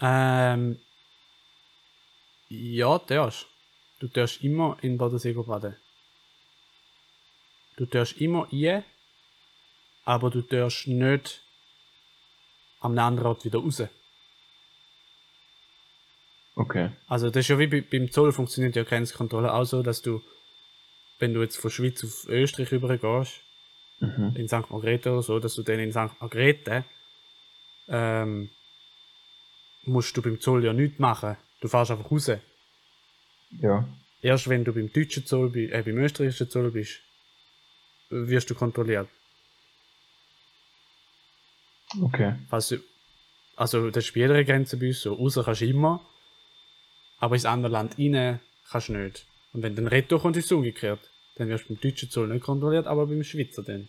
Ähm, 0.00 0.78
ja, 2.48 2.98
darfst. 2.98 3.46
Du 3.98 4.08
darfst 4.08 4.42
immer 4.44 4.76
in 4.82 4.98
Bodensee 4.98 5.32
baden. 5.32 5.76
Du 7.76 7.86
darfst 7.86 8.20
immer 8.20 8.46
rein, 8.52 8.84
aber 10.04 10.30
du 10.30 10.42
darfst 10.42 10.86
nicht 10.86 11.42
am 12.80 12.98
anderen 12.98 13.26
Ort 13.26 13.44
wieder 13.44 13.58
raus. 13.60 13.82
Okay. 16.54 16.90
Also 17.08 17.30
das 17.30 17.40
ist 17.40 17.48
ja 17.48 17.58
wie 17.58 17.66
bei, 17.66 17.80
beim 17.80 18.10
Zoll 18.10 18.32
funktioniert 18.32 18.76
ja 18.76 18.82
Grenzkontrolle 18.82 19.52
auch 19.52 19.64
so, 19.64 19.82
dass 19.82 20.02
du, 20.02 20.20
wenn 21.22 21.32
du 21.32 21.40
jetzt 21.40 21.56
von 21.56 21.70
Schweiz 21.70 22.02
auf 22.04 22.28
Österreich 22.28 22.72
übergehst, 22.72 23.40
Mhm. 24.00 24.34
in 24.34 24.48
St. 24.48 24.68
Margrethe 24.68 25.12
oder 25.12 25.22
so, 25.22 25.38
dass 25.38 25.54
du 25.54 25.62
dann 25.62 25.78
in 25.78 25.92
St. 25.92 26.20
Margrethe 26.20 26.84
ähm, 27.88 28.50
musst 29.84 30.16
du 30.16 30.22
beim 30.22 30.40
Zoll 30.40 30.64
ja 30.64 30.72
nichts 30.72 30.98
machen. 30.98 31.36
Du 31.60 31.68
fährst 31.68 31.92
einfach 31.92 32.10
raus. 32.10 32.30
Ja. 33.60 33.88
Erst 34.20 34.48
wenn 34.48 34.64
du 34.64 34.72
beim 34.72 34.92
deutschen 34.92 35.24
Zoll, 35.24 35.56
äh, 35.56 35.82
beim 35.82 35.98
österreichischen 35.98 36.50
Zoll 36.50 36.72
bist, 36.72 37.00
wirst 38.10 38.50
du 38.50 38.56
kontrolliert. 38.56 39.08
Okay. 42.00 42.34
Du, 42.50 42.80
also 43.56 43.90
das 43.90 44.06
ist 44.06 44.14
bei 44.14 44.20
jeder 44.20 44.42
Grenze 44.42 44.76
bei 44.76 44.88
uns 44.88 45.02
so. 45.02 45.14
Raus 45.14 45.38
kannst 45.44 45.60
du 45.60 45.66
immer, 45.66 46.04
aber 47.18 47.36
ins 47.36 47.44
andere 47.44 47.72
Land 47.72 47.98
rein 47.98 48.40
kannst 48.68 48.88
du 48.88 48.94
nicht. 48.94 49.26
Und 49.52 49.62
wenn 49.62 49.76
du 49.76 49.82
dann 49.82 49.88
retour 49.92 50.20
kommt, 50.20 50.36
ist 50.36 50.46
es 50.46 50.52
umgekehrt. 50.52 51.11
Dann 51.36 51.48
wirst 51.48 51.64
du 51.64 51.74
beim 51.74 51.80
deutschen 51.80 52.10
Zoll 52.10 52.28
nicht 52.28 52.42
kontrolliert, 52.44 52.86
aber 52.86 53.06
beim 53.06 53.24
Schweizer 53.24 53.62
dann. 53.62 53.88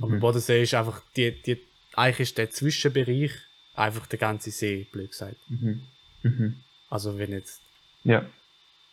Aber 0.00 0.08
beim 0.10 0.20
Bodensee 0.20 0.62
ist 0.62 0.74
einfach, 0.74 1.02
die, 1.16 1.30
die, 1.42 1.58
eigentlich 1.94 2.20
ist 2.20 2.38
der 2.38 2.50
Zwischenbereich 2.50 3.32
einfach 3.74 4.06
der 4.06 4.18
ganze 4.18 4.50
See, 4.50 4.86
blöd 4.90 5.10
gesagt. 5.10 5.36
Mhm. 5.48 5.82
Mhm. 6.22 6.62
Also 6.90 7.18
wenn 7.18 7.32
jetzt 7.32 7.62
Ja. 8.04 8.26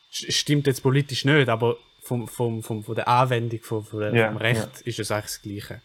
Stimmt 0.10 0.68
jetzt 0.68 0.84
politisch 0.84 1.26
nicht, 1.26 1.50
aber 1.50 1.78
vom, 2.02 2.28
vom, 2.28 2.62
vom, 2.62 2.84
von 2.84 2.96
der 2.96 3.08
Anwendung 3.08 3.62
von, 3.62 3.84
von 3.84 4.00
der, 4.00 4.14
Ja, 4.14 4.28
vom 4.28 4.38
Recht 4.38 4.82
ist 4.82 5.00
es 5.00 5.10
eigentlich 5.10 5.24
das 5.26 5.42
Gleiche. 5.42 5.82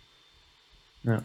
Ja. 1.05 1.25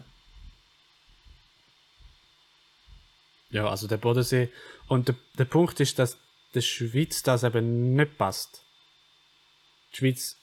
Ja, 3.50 3.68
also 3.68 3.88
der 3.88 3.98
Bodensee. 3.98 4.50
Und 4.88 5.10
der, 5.10 5.16
der 5.38 5.46
Punkt 5.46 5.80
ist, 5.80 6.00
dass 6.00 6.18
der 6.56 6.62
Schweiz 6.62 7.24
das 7.24 7.44
eben 7.44 7.96
nicht 7.96 8.18
passt. 8.18 8.63
Die 9.94 9.98
Schweiz 9.98 10.38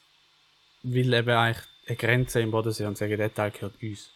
will 0.82 1.12
eben 1.12 1.30
eigentlich 1.30 1.64
eine 1.86 1.96
Grenze 1.96 2.40
im 2.40 2.50
Bodensee 2.50 2.86
und 2.86 2.96
sagen, 2.96 3.16
der 3.16 3.32
Teil 3.34 3.50
gehört 3.50 3.82
uns. 3.82 4.10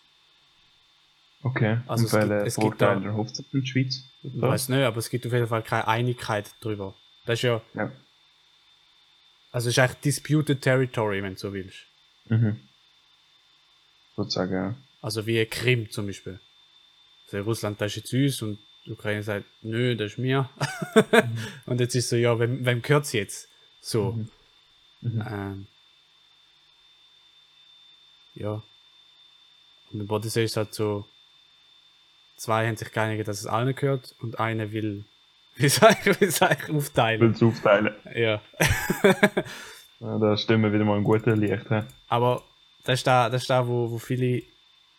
Okay. 1.43 1.79
Also 1.87 2.05
Und 2.05 2.07
es 2.07 2.29
gibt- 2.29 2.47
es 2.47 2.57
gibt 2.57 2.83
erhofft 2.83 3.37
sich 3.37 3.47
die 3.53 3.67
Schweiz? 3.67 4.05
Ich 4.23 4.41
weiß 4.41 4.69
nicht, 4.71 4.83
aber 4.83 4.97
es 4.97 5.11
gibt 5.11 5.27
auf 5.27 5.33
jeden 5.33 5.47
Fall 5.49 5.63
keine 5.63 5.87
Einigkeit 5.89 6.51
darüber. 6.61 6.95
Das 7.27 7.39
ist 7.39 7.43
ja, 7.43 7.61
Ja. 7.75 7.93
also 9.53 9.69
es 9.69 9.75
ist 9.75 9.79
eigentlich 9.79 10.01
Disputed 10.01 10.63
Territory, 10.63 11.23
wenn 11.23 11.35
du 11.35 11.39
so 11.39 11.53
willst. 11.53 11.79
Mhm. 12.29 12.61
sozusagen, 14.17 14.53
ja. 14.55 14.75
Also 15.03 15.27
wie 15.27 15.45
Krim 15.45 15.91
zum 15.91 16.07
Beispiel. 16.07 16.41
Also 17.27 17.43
Russland, 17.45 17.81
das 17.81 17.93
ist 17.93 17.97
jetzt 17.97 18.15
uns 18.15 18.41
und 18.43 18.59
die 18.87 18.93
Ukraine 18.93 19.23
sagt, 19.23 19.45
nö, 19.63 19.95
das 19.97 20.13
ist 20.13 20.19
mir. 20.19 20.49
und 21.67 21.81
jetzt 21.81 21.95
ist 21.95 22.09
so, 22.09 22.17
ja, 22.17 22.39
wem, 22.39 22.65
wem 22.65 22.81
gehört 22.81 23.05
es 23.05 23.13
jetzt? 23.13 23.49
So. 23.81 24.13
Mhm. 24.13 24.29
Mhm. 25.05 25.25
Ähm, 25.29 25.67
ja. 28.35 28.63
Und 29.93 30.01
im 30.01 30.07
Bodensee 30.07 30.45
ist 30.45 30.53
es 30.53 30.57
halt 30.57 30.75
so, 30.75 31.07
zwei 32.37 32.67
haben 32.67 32.77
sich 32.77 32.91
geeinigt, 32.91 33.29
dass 33.29 33.39
es 33.41 33.47
allen 33.47 33.75
gehört 33.75 34.15
und 34.21 34.41
eine 34.41 34.73
will, 34.73 35.05
wie 35.57 35.69
sag 35.69 36.05
ich, 36.07 36.21
wie 36.21 36.31
sag 36.31 36.69
ich 36.69 36.75
aufteilen. 36.75 37.21
Willst 37.21 37.41
du 37.41 37.49
aufteilen? 37.49 37.95
Ja. 38.15 38.43
Ja, 40.01 40.19
da 40.19 40.37
stimmen 40.37 40.65
wir 40.65 40.73
wieder 40.73 40.85
mal 40.85 40.99
ein 40.99 41.05
guter 41.05 41.35
Licht. 41.35 41.71
hä? 41.71 41.85
Aber 42.09 42.43
das 42.85 43.01
ist 43.01 43.07
da, 43.07 43.31
das 43.31 43.43
ist 43.43 43.49
da 43.49 43.67
wo, 43.67 43.91
wo 43.91 43.99
viele 43.99 44.43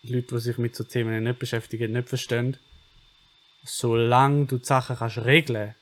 Leute, 0.01 0.35
die 0.35 0.39
sich 0.39 0.57
mit 0.57 0.75
so 0.75 0.83
Themen 0.83 1.23
nicht 1.23 1.37
beschäftigen, 1.37 1.91
nicht 1.91 2.09
verstehen. 2.09 2.57
Solange 3.63 4.45
du 4.45 4.57
die 4.57 4.65
Sachen 4.65 4.95
kannst 4.95 5.19
regeln 5.19 5.75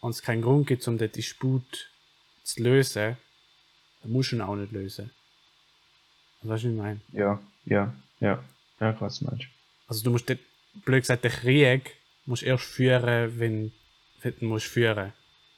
und 0.00 0.10
es 0.10 0.22
keinen 0.22 0.40
Grund 0.40 0.66
gibt, 0.66 0.86
um 0.88 0.96
den 0.96 1.12
Disput 1.12 1.91
zu 2.42 2.62
lösen, 2.62 3.16
dann 4.02 4.10
musst 4.10 4.32
du 4.32 4.36
ihn 4.36 4.42
auch 4.42 4.56
nicht 4.56 4.72
lösen. 4.72 5.10
Weißt 6.42 6.44
du, 6.44 6.48
was 6.48 6.64
ich 6.64 6.76
meine? 6.78 7.00
Ja, 7.12 7.40
ja, 7.64 7.94
ja. 8.20 8.42
Ja, 8.80 8.92
du 8.92 9.04
meinst. 9.04 9.46
Also 9.86 10.02
du 10.02 10.10
musst 10.10 10.28
den, 10.28 10.38
blöd 10.84 11.02
gesagt, 11.02 11.22
den 11.24 11.30
Krieg 11.30 11.96
musst 12.26 12.42
erst 12.42 12.64
führen, 12.64 13.38
wenn, 13.38 13.72
wenn 14.22 14.34
du 14.34 14.40
ihn 14.40 14.48
musst 14.48 14.66
führen 14.66 15.12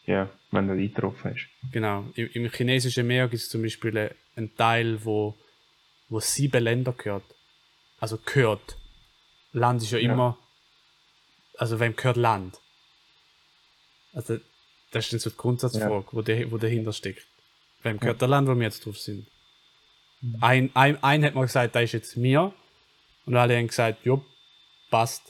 Ja, 0.06 0.28
wenn 0.50 0.66
du 0.66 0.74
eingetroffen 0.74 1.30
hast. 1.32 1.48
Genau. 1.72 2.04
Im, 2.16 2.28
Im 2.34 2.50
chinesischen 2.50 3.06
Meer 3.06 3.28
gibt 3.28 3.42
es 3.42 3.48
zum 3.48 3.62
Beispiel 3.62 3.96
äh, 3.96 4.14
einen 4.36 4.54
Teil, 4.56 5.02
wo, 5.04 5.38
wo 6.08 6.20
sieben 6.20 6.62
Länder 6.62 6.92
gehört. 6.92 7.24
Also 7.98 8.18
gehört. 8.18 8.76
Land 9.52 9.82
ist 9.82 9.92
ja, 9.92 9.98
Ja. 9.98 10.12
immer. 10.12 10.38
Also 11.56 11.80
wem 11.80 11.96
gehört 11.96 12.16
Land? 12.16 12.60
Also 14.12 14.38
das 14.94 15.06
ist 15.06 15.12
dann 15.12 15.20
so 15.20 15.30
die 15.30 15.36
Grundsatzfrage, 15.36 16.06
wo, 16.12 16.22
der, 16.22 16.50
wo 16.50 16.58
dahinter 16.58 16.92
steckt. 16.92 17.26
Wem 17.82 17.98
gehört 17.98 18.20
der 18.20 18.28
Land, 18.28 18.48
wo 18.48 18.54
wir 18.54 18.62
jetzt 18.62 18.86
drauf 18.86 18.98
sind? 18.98 19.26
Ein, 20.40 20.70
ein, 20.74 21.02
ein 21.02 21.24
hat 21.24 21.34
mal 21.34 21.42
gesagt, 21.42 21.74
das 21.74 21.84
ist 21.84 21.92
jetzt 21.92 22.16
mir. 22.16 22.52
Und 23.26 23.36
alle 23.36 23.56
haben 23.56 23.66
gesagt, 23.66 24.04
jo, 24.04 24.24
passt. 24.90 25.22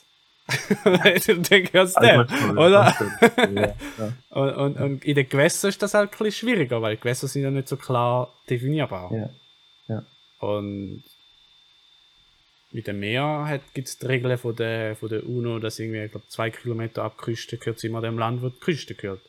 und 0.46 1.50
dann 1.50 1.64
gehört 1.64 1.88
es 1.88 1.94
dem, 1.94 2.58
oder? 2.58 2.94
ja, 3.54 3.74
ja. 3.98 4.12
Und, 4.28 4.54
und, 4.56 4.76
und 4.76 5.04
in 5.04 5.14
den 5.14 5.26
Gewässern 5.26 5.70
ist 5.70 5.80
das 5.80 5.94
halt 5.94 6.12
ein 6.12 6.18
bisschen 6.18 6.48
schwieriger, 6.48 6.82
weil 6.82 6.98
Gewässer 6.98 7.28
sind 7.28 7.44
ja 7.44 7.50
nicht 7.50 7.68
so 7.68 7.76
klar 7.76 8.30
definierbar. 8.50 9.10
ja. 9.12 9.30
ja. 9.88 10.04
Und 10.40 11.02
mit 12.72 12.88
dem 12.88 12.98
Meer 12.98 13.60
gibt 13.72 13.88
es 13.88 13.98
die 13.98 14.06
Regeln 14.06 14.36
von 14.36 14.54
der, 14.56 14.96
von 14.96 15.08
der 15.08 15.26
UNO, 15.26 15.60
dass 15.60 15.78
irgendwie, 15.78 16.04
ich 16.04 16.10
glaube, 16.10 16.26
zwei 16.28 16.50
Kilometer 16.50 17.04
ab 17.04 17.16
Küste 17.16 17.56
gehört 17.56 17.82
immer 17.84 18.00
dem 18.00 18.18
Land, 18.18 18.42
wo 18.42 18.48
die 18.48 18.58
Küste 18.58 18.94
gehört. 18.94 19.20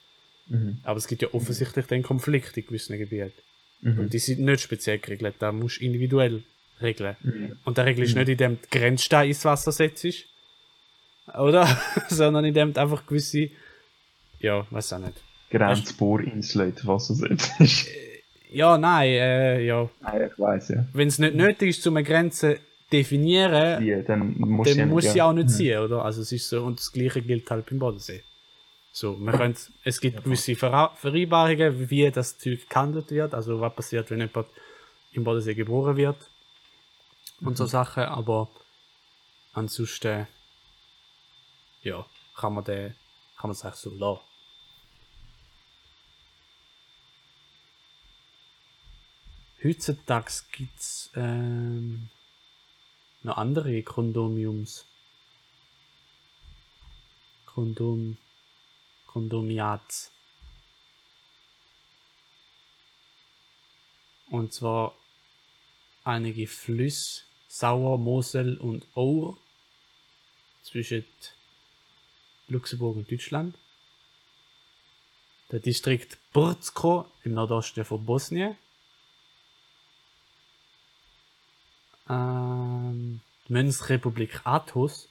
Mhm. 0.47 0.77
Aber 0.84 0.97
es 0.97 1.08
gibt 1.08 1.21
ja 1.21 1.29
offensichtlich 1.34 1.86
den 1.88 2.03
Konflikt 2.03 2.55
in 2.58 2.65
gewissen 2.65 2.97
Gebieten. 2.97 3.34
Mhm. 3.81 3.99
Und 3.99 4.13
die 4.13 4.19
sind 4.19 4.39
nicht 4.39 4.62
speziell 4.62 4.99
geregelt, 4.99 5.36
da 5.39 5.51
musst 5.51 5.79
du 5.79 5.86
individuell 5.86 6.43
regeln. 6.81 7.15
Mhm. 7.21 7.58
Und 7.63 7.77
der 7.77 7.86
Regel 7.86 8.05
ist 8.05 8.15
nicht, 8.15 8.29
indem 8.29 8.60
du 8.62 8.67
Grenzstein 8.69 9.29
ins 9.29 9.45
Wasser 9.45 9.71
setzt, 9.71 10.05
oder? 11.38 11.67
Sondern 12.10 12.45
indem 12.45 12.73
du 12.73 12.81
einfach 12.81 13.05
gewisse, 13.05 13.49
ja, 14.39 14.65
weiß 14.69 14.93
auch 14.93 14.99
nicht. 14.99 15.23
Grenzbohrinsel 15.51 16.67
in 16.67 16.88
Wasser 16.88 17.15
setzt. 17.15 17.88
Ja, 18.51 18.77
nein, 18.77 19.10
äh, 19.10 19.65
ja. 19.65 19.89
Nein, 20.01 20.29
ich 20.31 20.39
weiß 20.39 20.69
ja. 20.69 20.86
Wenn 20.93 21.08
es 21.08 21.19
nicht 21.19 21.36
nötig 21.36 21.69
ist, 21.69 21.88
um 21.88 21.97
eine 21.97 22.05
Grenze 22.05 22.55
zu 22.55 22.62
definieren, 22.91 23.84
Die, 23.84 24.03
dann 24.05 24.36
muss 24.38 24.69
dann 24.69 24.77
ja 24.77 24.86
muss 24.86 25.05
ja. 25.05 25.12
sie 25.12 25.21
auch 25.21 25.34
nicht 25.34 25.49
ziehen, 25.49 25.79
oder? 25.79 26.05
Also 26.05 26.21
es 26.21 26.31
ist 26.31 26.49
so, 26.49 26.63
und 26.63 26.79
das 26.79 26.91
Gleiche 26.91 27.21
gilt 27.21 27.49
halt 27.49 27.65
beim 27.69 27.79
Bodensee. 27.79 28.23
So, 28.95 29.17
man 29.17 29.36
könnte, 29.36 29.60
es 29.84 29.99
gibt 29.99 30.23
gewisse 30.23 30.53
Vera- 30.55 30.95
Vereinbarungen, 30.95 31.89
wie 31.89 32.10
das 32.12 32.38
Zeug 32.38 32.69
gehandelt 32.69 33.12
wird, 33.12 33.34
also 33.34 33.60
was 33.60 33.75
passiert, 33.75 34.10
wenn 34.10 34.21
jemand 34.21 34.47
im 35.12 35.25
Bodensee 35.25 35.53
geboren 35.53 35.97
wird 35.97 36.29
und 37.41 37.58
so 37.58 37.65
Sachen, 37.65 38.03
aber 38.03 38.49
ansonsten, 39.51 40.27
ja, 41.84 42.05
kann 42.38 42.53
man 42.53 42.63
den, 42.63 42.95
kann 43.38 43.49
man 43.49 43.51
es 43.51 43.65
eigentlich 43.65 43.81
so 43.81 43.89
lassen. 43.89 44.21
Heutzutage 49.62 50.31
gibt 50.53 50.79
es 50.79 51.12
ähm, 51.15 52.08
noch 53.23 53.36
andere 53.36 53.84
Kondomiums. 53.84 54.86
Kondom. 57.45 58.17
Kondomiats. 59.15 60.12
Und 64.30 64.51
zwar 64.51 64.93
einige 66.04 66.47
Flüsse, 66.47 67.23
Sauer, 67.47 67.97
Mosel 67.97 68.58
und 68.58 68.86
Our 68.93 69.38
zwischen 70.63 71.06
Luxemburg 72.49 72.97
und 72.97 73.10
Deutschland. 73.10 73.58
Der 75.49 75.62
Distrikt 75.62 76.17
Burzko 76.34 77.10
im 77.23 77.36
Nordosten 77.36 77.86
von 77.86 78.06
Bosnien. 78.06 78.58
Ähm, 82.10 83.21
die 83.47 83.54
Münzrepublik 83.54 84.41
Athos 84.43 85.08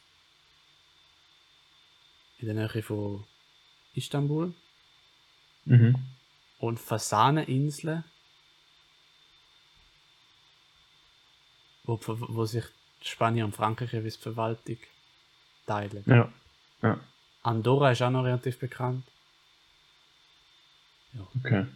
in 2.37 2.47
der 2.49 2.55
Nähe 2.55 2.83
von 2.83 3.25
Istanbul 3.95 4.55
Mhm. 5.67 5.97
und 6.59 6.79
Fasaneninseln, 6.79 8.05
wo, 11.85 11.99
wo 12.07 12.45
sich 12.45 12.65
Spanien 13.01 13.47
und 13.47 13.57
Frankreich 13.57 13.93
jeweils 13.93 14.17
die 14.17 14.23
Verwaltung 14.23 14.77
teilen. 15.67 16.05
Ja. 16.07 16.31
Ja. 16.83 17.01
Andorra 17.43 17.93
ist 17.93 18.03
auch 18.03 18.11
noch 18.11 18.25
relativ 18.25 18.59
bekannt. 18.59 19.07
Okay. 21.37 21.67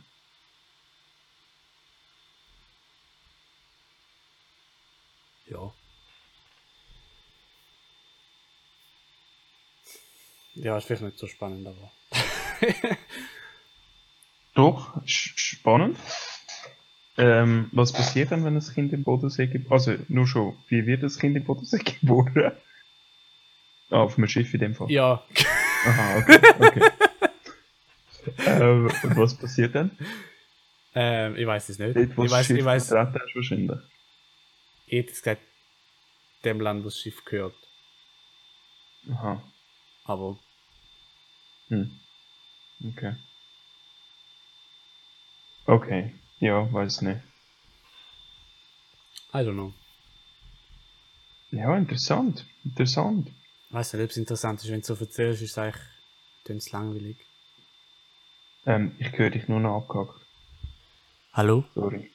Ja. 5.46 5.72
Ja, 10.54 10.76
ist 10.76 10.85
vielleicht 10.87 11.02
nicht 11.02 11.18
so 11.18 11.26
spannend, 11.26 11.66
aber. 11.66 11.90
Doch, 14.54 15.00
spannend. 15.06 15.96
Ähm, 17.16 17.68
was 17.72 17.92
passiert 17.92 18.30
dann, 18.30 18.44
wenn 18.44 18.56
ein 18.56 18.62
Kind 18.74 18.92
im 18.92 19.02
Bodensee 19.02 19.46
gibt? 19.46 19.70
Also, 19.72 19.96
nur 20.08 20.26
schon, 20.26 20.56
wie 20.68 20.86
wird 20.86 21.02
das 21.02 21.18
Kind 21.18 21.36
im 21.36 21.44
Bodensee 21.44 21.78
geboren? 22.00 22.52
Ah, 23.90 24.02
auf 24.02 24.18
einem 24.18 24.28
Schiff 24.28 24.52
in 24.54 24.60
dem 24.60 24.74
Fall. 24.74 24.90
Ja, 24.90 25.24
Aha, 25.86 26.18
okay. 26.18 26.40
okay. 26.58 26.90
ähm, 28.46 28.86
und 29.02 29.16
was 29.16 29.36
passiert 29.36 29.74
dann? 29.74 29.96
ähm, 30.94 31.36
ich 31.36 31.46
weiß 31.46 31.68
es 31.70 31.78
nicht. 31.78 31.96
Dort, 31.96 32.16
wo 32.16 32.24
ich 32.24 32.30
das 32.30 32.38
weiß, 32.40 32.46
Schiff 32.46 32.58
ich 32.58 32.64
weiß, 32.64 32.82
ist, 32.84 32.90
wahrscheinlich. 32.92 33.70
ich 34.86 34.98
hätte 34.98 35.08
jetzt 35.08 35.22
gesagt, 35.22 35.42
dem 36.44 36.60
Land, 36.60 36.80
wo 36.82 36.88
das 36.88 36.98
Schiff 36.98 37.24
gehört. 37.24 37.54
Aha. 39.10 39.42
Aber 40.04 40.38
Hm. 41.68 41.98
Okay. 42.84 43.14
Okay. 45.66 46.14
Ja, 46.40 46.72
weiß 46.72 47.02
nicht. 47.02 47.20
I 49.34 49.38
don't 49.38 49.54
know. 49.54 49.72
Ja, 51.50 51.76
interessant. 51.76 52.46
Interessant. 52.64 53.28
Ich 53.68 53.74
weiß 53.74 53.94
nicht, 53.94 54.05
ob 54.05 54.11
es 54.11 54.16
interessant 54.16 54.62
ist, 54.62 54.70
wenn 54.70 54.80
du 54.80 54.86
so 54.86 54.94
erzählst, 54.94 55.42
ist 55.42 55.50
es 55.50 55.59
eigentlich 55.59 55.82
tönt's 56.44 56.72
langweilig. 56.72 57.16
Ähm, 58.64 58.92
ich 58.98 59.16
höre 59.18 59.30
dich 59.30 59.48
nur 59.48 59.61
noch 59.61 59.76
abgehackt. 59.76 60.24
Hallo? 61.32 61.64
Sorry. 61.74 62.11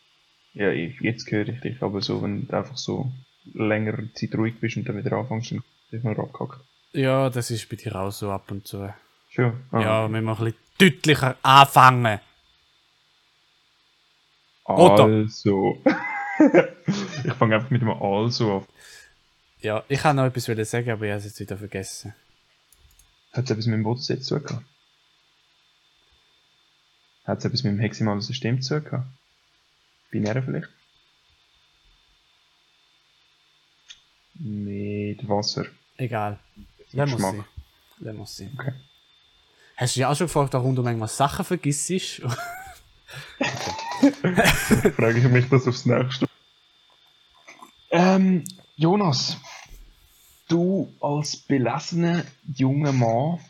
Ja, 0.53 0.71
ich, 0.71 0.99
jetzt 1.01 1.29
höre 1.31 1.47
ich 1.47 1.59
dich, 1.61 1.81
aber 1.81 2.01
so, 2.01 2.21
wenn 2.21 2.47
du 2.47 2.57
einfach 2.57 2.77
so 2.77 3.11
längere 3.53 4.11
Zeit 4.13 4.35
ruhig 4.35 4.59
bist 4.59 4.77
und 4.77 4.88
dann 4.88 4.97
wieder 4.97 5.17
anfängst, 5.17 5.51
dann 5.51 5.63
bin 5.89 5.99
ich 5.99 6.05
noch 6.05 6.17
abgehackt. 6.17 6.61
Ja, 6.93 7.29
das 7.29 7.51
ist 7.51 7.69
bei 7.69 7.75
dir 7.75 7.95
auch 7.95 8.11
so 8.11 8.31
ab 8.31 8.51
und 8.51 8.67
zu. 8.67 8.93
Schon? 9.34 9.63
Ah. 9.71 9.81
Ja, 9.81 10.07
wir 10.11 10.21
müssen 10.21 10.29
ein 10.29 10.53
bisschen 10.53 10.59
deutlicher 10.77 11.38
anfangen. 11.41 12.19
Oder? 14.65 15.03
Also. 15.05 15.81
ich 17.25 17.34
fange 17.34 17.55
einfach 17.55 17.71
mit 17.71 17.81
dem 17.81 17.89
Also 17.89 18.57
an. 18.57 18.67
Ja, 19.61 19.84
ich 19.88 19.99
kann 19.99 20.17
noch 20.17 20.25
etwas 20.25 20.69
sagen, 20.69 20.91
aber 20.91 21.05
ich 21.05 21.11
habe 21.11 21.19
es 21.19 21.25
jetzt 21.25 21.39
wieder 21.39 21.57
vergessen. 21.57 22.13
Hat 23.31 23.45
es 23.45 23.51
etwas 23.51 23.65
mit 23.65 23.73
dem 23.73 23.84
Bodensee 23.84 24.19
zu 24.19 24.39
tun? 24.39 24.63
Hat 27.25 27.39
es 27.39 27.45
etwas 27.45 27.63
mit 27.63 27.73
dem 27.73 27.79
heximalen 27.79 28.21
System 28.21 28.61
zu 28.61 28.84
tun? 28.84 29.03
Binäre 30.11 30.43
vielleicht? 30.43 30.69
Mit 34.36 35.27
Wasser. 35.27 35.65
Egal. 35.97 36.39
Lass 36.91 37.09
muss 37.09 37.21
sein. 37.21 37.45
Lass 37.99 38.15
muss 38.15 38.38
sein. 38.38 38.51
Okay. 38.53 38.73
Hast 39.84 39.97
du 39.97 39.99
dich 39.99 40.05
auch 40.05 40.15
schon 40.15 40.27
gefragt, 40.27 40.53
warum 40.53 40.77
du 40.77 40.81
manchmal 40.81 41.09
Sachen 41.09 41.43
vergisst? 41.43 41.91
Frage 44.95 45.17
ich 45.17 45.25
mich 45.25 45.49
das 45.49 45.67
aufs 45.67 45.86
nächste. 45.86 46.25
Ähm, 47.91 48.45
Jonas, 48.77 49.36
du 50.47 50.89
als 51.01 51.36
belesener 51.36 52.23
junger 52.55 52.93
Mann 52.93 53.41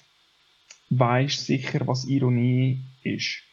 weißt 0.89 1.45
sicher, 1.45 1.85
was 1.85 2.05
Ironie 2.05 2.83
ist. 3.03 3.43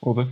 Oder? 0.00 0.30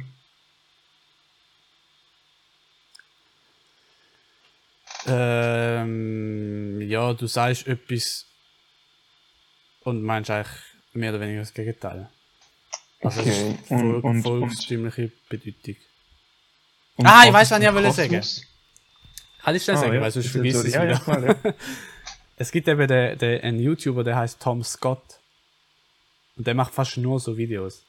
ähm, 5.06 6.82
ja, 6.82 7.14
du 7.14 7.26
sagst 7.26 7.66
etwas 7.66 8.26
und 9.86 10.02
meinst 10.02 10.30
eigentlich 10.30 10.52
mehr 10.92 11.10
oder 11.10 11.20
weniger 11.20 11.40
das 11.40 11.54
Gegenteil. 11.54 12.08
Also 13.02 13.20
es 13.20 13.26
Okay, 13.26 13.50
ist 13.50 13.70
und- 13.70 13.78
voll, 13.82 14.00
und- 14.00 14.22
volkstümliche 14.22 15.12
Bedeutung. 15.28 15.76
Und 16.96 17.06
Ah, 17.06 17.22
ich 17.22 17.28
ist 17.28 17.34
was 17.34 17.60
ich 17.60 17.72
wollte 17.74 17.92
sagen. 17.92 18.22
Kann 19.42 19.54
ich 19.54 19.62
schnell 19.62 19.76
Ah, 19.76 19.80
sagen, 19.80 19.94
ja, 19.94 20.00
weil 20.00 20.10
sonst 20.10 20.32
sorry, 20.32 20.50
vergisst 20.52 20.64
es 20.66 20.74
ja, 20.74 20.82
wieder. 20.82 20.92
ja, 20.92 20.98
klar, 20.98 21.22
ja. 21.44 21.54
Es 22.38 22.50
gibt 22.50 22.68
eben 22.68 22.86
den, 22.88 23.16
den, 23.18 23.40
einen 23.42 23.60
YouTuber, 23.60 24.02
der 24.04 24.16
heißt 24.16 24.42
Tom 24.42 24.62
Scott. 24.64 25.02
Und 26.36 26.46
der 26.46 26.54
macht 26.54 26.74
fast 26.74 26.96
nur 26.98 27.18
so 27.20 27.36
Videos. 27.36 27.82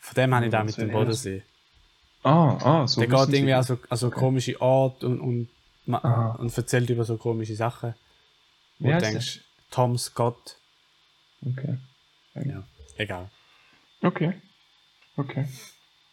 Von 0.00 0.14
dem 0.16 0.34
habe 0.34 0.44
ich 0.46 0.50
da 0.52 0.64
mit 0.64 0.76
dem? 0.76 0.90
Bodensee. 0.90 1.42
Ah, 2.22 2.58
ah, 2.82 2.86
so 2.86 3.00
Der 3.00 3.08
geht 3.08 3.34
irgendwie 3.34 3.54
an 3.54 3.62
so, 3.62 3.78
an 3.88 3.96
so 3.96 4.10
komische 4.10 4.60
Ort 4.60 5.02
und, 5.04 5.20
und, 5.20 5.48
Aha. 5.94 6.32
und 6.38 6.56
erzählt 6.56 6.90
über 6.90 7.04
so 7.04 7.16
komische 7.16 7.54
Sachen. 7.56 7.94
Wo 8.84 8.92
du 8.92 8.98
denkst, 9.00 9.40
Tom 9.70 9.96
Scott. 9.98 10.56
Okay. 11.44 11.78
Ja, 12.34 12.64
egal. 12.96 13.30
Okay. 14.02 14.34
Okay. 15.16 15.46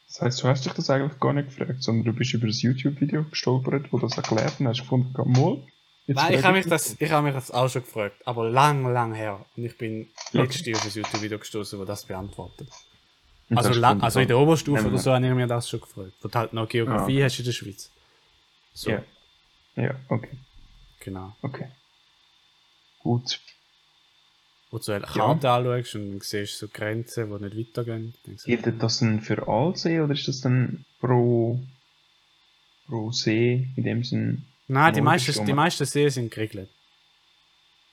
Das 0.07 0.21
heißt, 0.21 0.43
du 0.43 0.47
hast 0.47 0.65
dich 0.65 0.73
das 0.73 0.89
eigentlich 0.89 1.19
gar 1.19 1.33
nicht 1.33 1.49
gefragt, 1.55 1.81
sondern 1.83 2.05
du 2.05 2.13
bist 2.13 2.33
über 2.33 2.45
ein 2.47 2.51
YouTube-Video 2.51 3.23
gestolpert, 3.23 3.91
wo 3.91 3.97
das 3.99 4.17
erklärt 4.17 4.59
und 4.59 4.67
hast 4.67 4.81
gefunden, 4.81 5.13
mal. 5.31 5.61
Nein, 6.07 6.33
ich 6.33 6.43
habe 6.43 6.57
mich, 6.57 6.65
das, 6.65 6.95
ich 6.99 7.11
hab 7.11 7.23
mich 7.23 7.33
das 7.33 7.51
auch 7.51 7.69
schon 7.69 7.83
gefragt, 7.83 8.15
aber 8.27 8.49
lang, 8.49 8.91
lang 8.91 9.13
her. 9.13 9.45
Und 9.55 9.63
ich 9.65 9.77
bin 9.77 10.09
Okay. 10.33 10.39
letztes 10.43 10.75
auf 10.77 10.85
ein 10.85 10.91
YouTube-Video 11.03 11.39
gestoßen, 11.39 11.79
wo 11.79 11.85
das 11.85 12.05
beantwortet. 12.05 12.67
Und 13.49 13.57
Also, 13.57 13.73
lang, 13.73 14.01
also 14.01 14.19
in 14.19 14.27
der 14.27 14.37
Oberstufe 14.37 14.77
nehmen 14.81 14.93
oder 14.93 14.97
so 15.01 15.13
habe 15.13 15.25
ich 15.25 15.33
mir 15.33 15.47
das 15.47 15.69
schon 15.69 15.79
gefragt. 15.81 16.13
Wo 16.21 16.27
du 16.27 16.37
halt 16.39 16.53
noch 16.53 16.67
Geografie 16.67 17.21
Ah. 17.21 17.25
hast 17.25 17.39
in 17.39 17.45
der 17.45 17.51
Schweiz. 17.51 17.91
So, 18.73 18.91
Ja. 18.91 19.03
Ja, 19.75 19.95
okay. 20.09 20.37
genau. 20.99 21.35
Okay. 21.41 21.67
Gut. 23.03 23.39
Wo 24.69 24.77
du 24.77 24.91
eine 24.93 25.05
Karte 25.05 25.49
anschaust 25.49 25.95
und 25.95 26.23
siehst 26.23 26.57
so 26.57 26.67
Grenzen, 26.67 27.29
die 27.29 27.55
nicht 27.55 27.75
weitergehen. 27.75 28.13
Gilt 28.45 28.81
das 28.81 28.99
dann 28.99 29.21
für 29.21 29.47
alle 29.47 29.75
See 29.75 29.99
oder 29.99 30.13
ist 30.13 30.27
das 30.27 30.41
dann 30.41 30.85
pro, 30.99 31.59
pro 32.87 33.11
See 33.11 33.67
in 33.75 33.83
dem 33.83 34.03
Sinn? 34.03 34.45
Nein, 34.67 34.93
die 34.93 35.01
meisten, 35.01 35.45
die 35.45 35.53
meisten 35.53 35.85
Seen 35.85 36.09
sind 36.09 36.31
geregelt. 36.31 36.69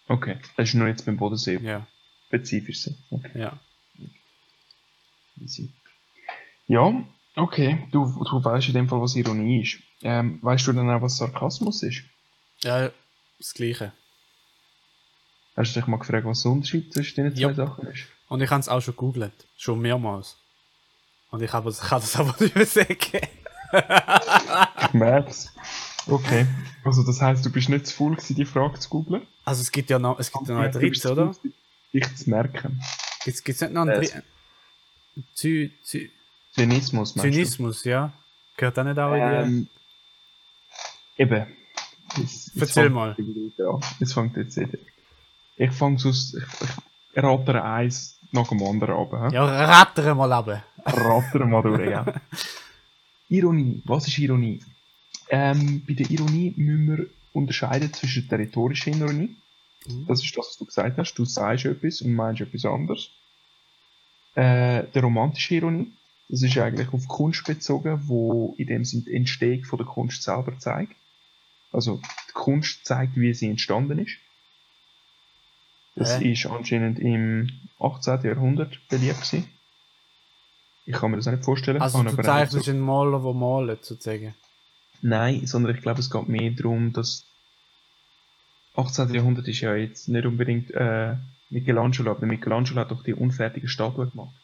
Okay. 0.06 0.38
Das 0.56 0.68
ist 0.68 0.74
nur 0.74 0.86
jetzt 0.88 1.04
beim 1.04 1.16
Bodensee 1.16 1.58
Ja, 1.60 1.86
spezifisch 2.28 2.82
so. 2.82 2.94
Okay. 3.10 3.40
ja. 3.40 3.58
Easy. 5.40 5.70
Ja, 6.66 7.04
okay. 7.34 7.86
Du, 7.92 8.04
du 8.06 8.44
weißt 8.44 8.68
in 8.68 8.74
dem 8.74 8.88
Fall, 8.88 9.00
was 9.00 9.16
Ironie 9.16 9.62
ist. 9.62 9.78
Ähm, 10.02 10.38
weißt 10.42 10.66
du 10.66 10.72
dann 10.72 10.90
auch, 10.90 11.02
was 11.02 11.16
Sarkasmus 11.16 11.82
ist? 11.82 12.02
Ja, 12.62 12.90
das 13.38 13.54
Gleiche. 13.54 13.92
Hast 15.58 15.74
du 15.74 15.80
dich 15.80 15.88
mal 15.88 15.96
gefragt, 15.98 16.24
was 16.24 16.42
der 16.42 16.52
Unterschied 16.52 16.92
zwischen 16.92 17.24
den 17.24 17.34
zwei 17.34 17.40
Ja. 17.42 17.54
Sachen 17.54 17.86
ist? 17.88 18.04
Und 18.28 18.40
ich 18.42 18.50
habe 18.50 18.60
es 18.60 18.68
auch 18.68 18.80
schon 18.80 18.94
gegoogelt. 18.94 19.32
Schon 19.56 19.80
mehrmals. 19.80 20.36
Und 21.30 21.42
ich, 21.42 21.52
habe, 21.52 21.72
kann 21.72 22.00
das 22.00 22.16
aber 22.16 22.34
nicht 22.40 22.54
mehr 22.54 22.66
sagen. 22.66 22.96
Ich 23.70 24.92
merk's. 24.94 25.52
Okay. 26.06 26.46
Also 26.84 27.02
das 27.02 27.20
heisst, 27.20 27.44
du 27.44 27.50
bist 27.52 27.68
nicht 27.68 27.86
zu 27.86 27.94
faul 27.94 28.14
gewesen, 28.16 28.34
die 28.36 28.46
Frage 28.46 28.78
zu 28.78 28.88
googlen? 28.88 29.26
Also 29.44 29.60
es 29.60 29.70
gibt 29.70 29.90
ja 29.90 29.98
noch, 29.98 30.18
es 30.18 30.32
gibt 30.32 30.48
ja 30.48 30.54
noch 30.54 30.62
ein 30.62 30.72
Du 30.72 30.78
bist 30.78 31.02
drittes, 31.02 31.02
zu 31.02 31.12
oder? 31.12 31.34
Dich 31.92 32.16
zu 32.16 32.30
merken. 32.30 32.80
Gibt 33.24 33.36
es 33.46 33.60
nicht 33.60 33.72
noch 33.72 33.82
ein 33.82 33.88
Äh, 33.90 33.96
drittes? 33.98 34.22
Zy, 35.34 35.72
Zy, 35.82 36.10
Zynismus, 36.52 37.14
meinst 37.16 37.34
Zynismus, 37.34 37.84
ja. 37.84 38.12
Gehört 38.56 38.78
auch 38.78 38.84
nicht 38.84 38.98
auch 38.98 39.10
du? 39.10 39.16
in 39.16 39.28
die... 39.28 39.34
Ähm, 39.58 39.68
eben. 41.18 41.46
Jetzt, 42.16 42.46
jetzt 42.54 42.56
Erzähl 42.56 42.82
fängt 42.84 42.94
mal. 42.94 43.14
die. 43.18 43.52
Jetzt 44.00 44.14
fängt 44.14 44.36
jetzt 44.36 44.58
an. 44.58 44.72
Ich 45.58 45.72
fange 45.72 45.98
sonst... 45.98 46.34
Ich, 46.34 46.44
ich 47.14 47.22
rate 47.22 47.62
eins 47.62 48.18
nach 48.32 48.48
dem 48.48 48.62
anderen 48.62 48.94
ab. 48.94 49.12
hä? 49.12 49.34
Ja, 49.34 49.44
rattern 49.44 50.16
mal 50.16 50.32
ab. 50.32 50.62
Rattern 50.84 51.50
mal 51.50 51.62
durch, 51.62 51.90
ja. 51.90 52.06
Ironie. 53.28 53.82
Was 53.84 54.06
ist 54.08 54.18
Ironie? 54.18 54.60
Ähm, 55.28 55.82
bei 55.86 55.94
der 55.94 56.10
Ironie 56.10 56.54
müssen 56.56 56.96
wir 56.96 57.06
unterscheiden 57.32 57.92
zwischen 57.92 58.28
der 58.28 58.38
rhetorischen 58.38 59.00
Ironie. 59.00 59.36
Mhm. 59.86 60.06
Das 60.06 60.22
ist 60.22 60.36
das, 60.36 60.46
was 60.46 60.56
du 60.58 60.64
gesagt 60.64 60.96
hast. 60.96 61.14
Du 61.14 61.24
sagst 61.24 61.66
etwas 61.66 62.00
und 62.02 62.14
meinst 62.14 62.40
etwas 62.40 62.64
anderes. 62.64 63.10
Äh, 64.34 64.84
der 64.94 65.02
romantische 65.02 65.56
Ironie. 65.56 65.92
Das 66.28 66.42
ist 66.42 66.58
eigentlich 66.58 66.92
auf 66.92 67.08
Kunst 67.08 67.44
bezogen, 67.46 68.02
wo 68.06 68.54
in 68.58 68.66
dem 68.66 68.84
Sinne 68.84 69.04
die 69.04 69.14
Entstehung 69.14 69.64
von 69.64 69.78
der 69.78 69.86
Kunst 69.86 70.22
selber 70.22 70.58
zeigt. 70.58 70.94
Also 71.72 72.00
die 72.28 72.32
Kunst 72.32 72.84
zeigt, 72.84 73.16
wie 73.16 73.32
sie 73.34 73.48
entstanden 73.48 73.98
ist. 73.98 74.16
Das 75.98 76.20
Hä? 76.20 76.32
ist 76.32 76.46
anscheinend 76.46 76.98
im 77.00 77.50
18. 77.80 78.22
Jahrhundert 78.22 78.78
beliebt 78.88 79.16
gewesen. 79.16 79.48
Ich 80.86 80.94
kann 80.94 81.10
mir 81.10 81.16
das 81.18 81.26
nicht 81.26 81.44
vorstellen. 81.44 81.82
Also 81.82 82.02
du 82.02 82.16
zeichnest 82.22 82.64
so- 82.66 82.70
einen 82.70 82.80
Maler, 82.80 83.20
der 83.20 83.32
malt, 83.34 83.84
sozusagen. 83.84 84.34
Nein, 85.02 85.46
sondern 85.46 85.74
ich 85.76 85.82
glaube, 85.82 86.00
es 86.00 86.10
geht 86.10 86.28
mehr 86.28 86.50
darum, 86.50 86.92
dass 86.92 87.24
18. 88.76 89.12
Jahrhundert 89.14 89.46
ist 89.48 89.60
ja 89.60 89.74
jetzt 89.74 90.08
nicht 90.08 90.24
unbedingt 90.24 90.70
äh, 90.70 91.16
Michelangelo, 91.50 92.12
aber 92.12 92.26
Michelangelo 92.26 92.80
hat 92.80 92.90
doch 92.90 93.02
die 93.02 93.14
unfertige 93.14 93.68
Statue 93.68 94.06
gemacht. 94.08 94.34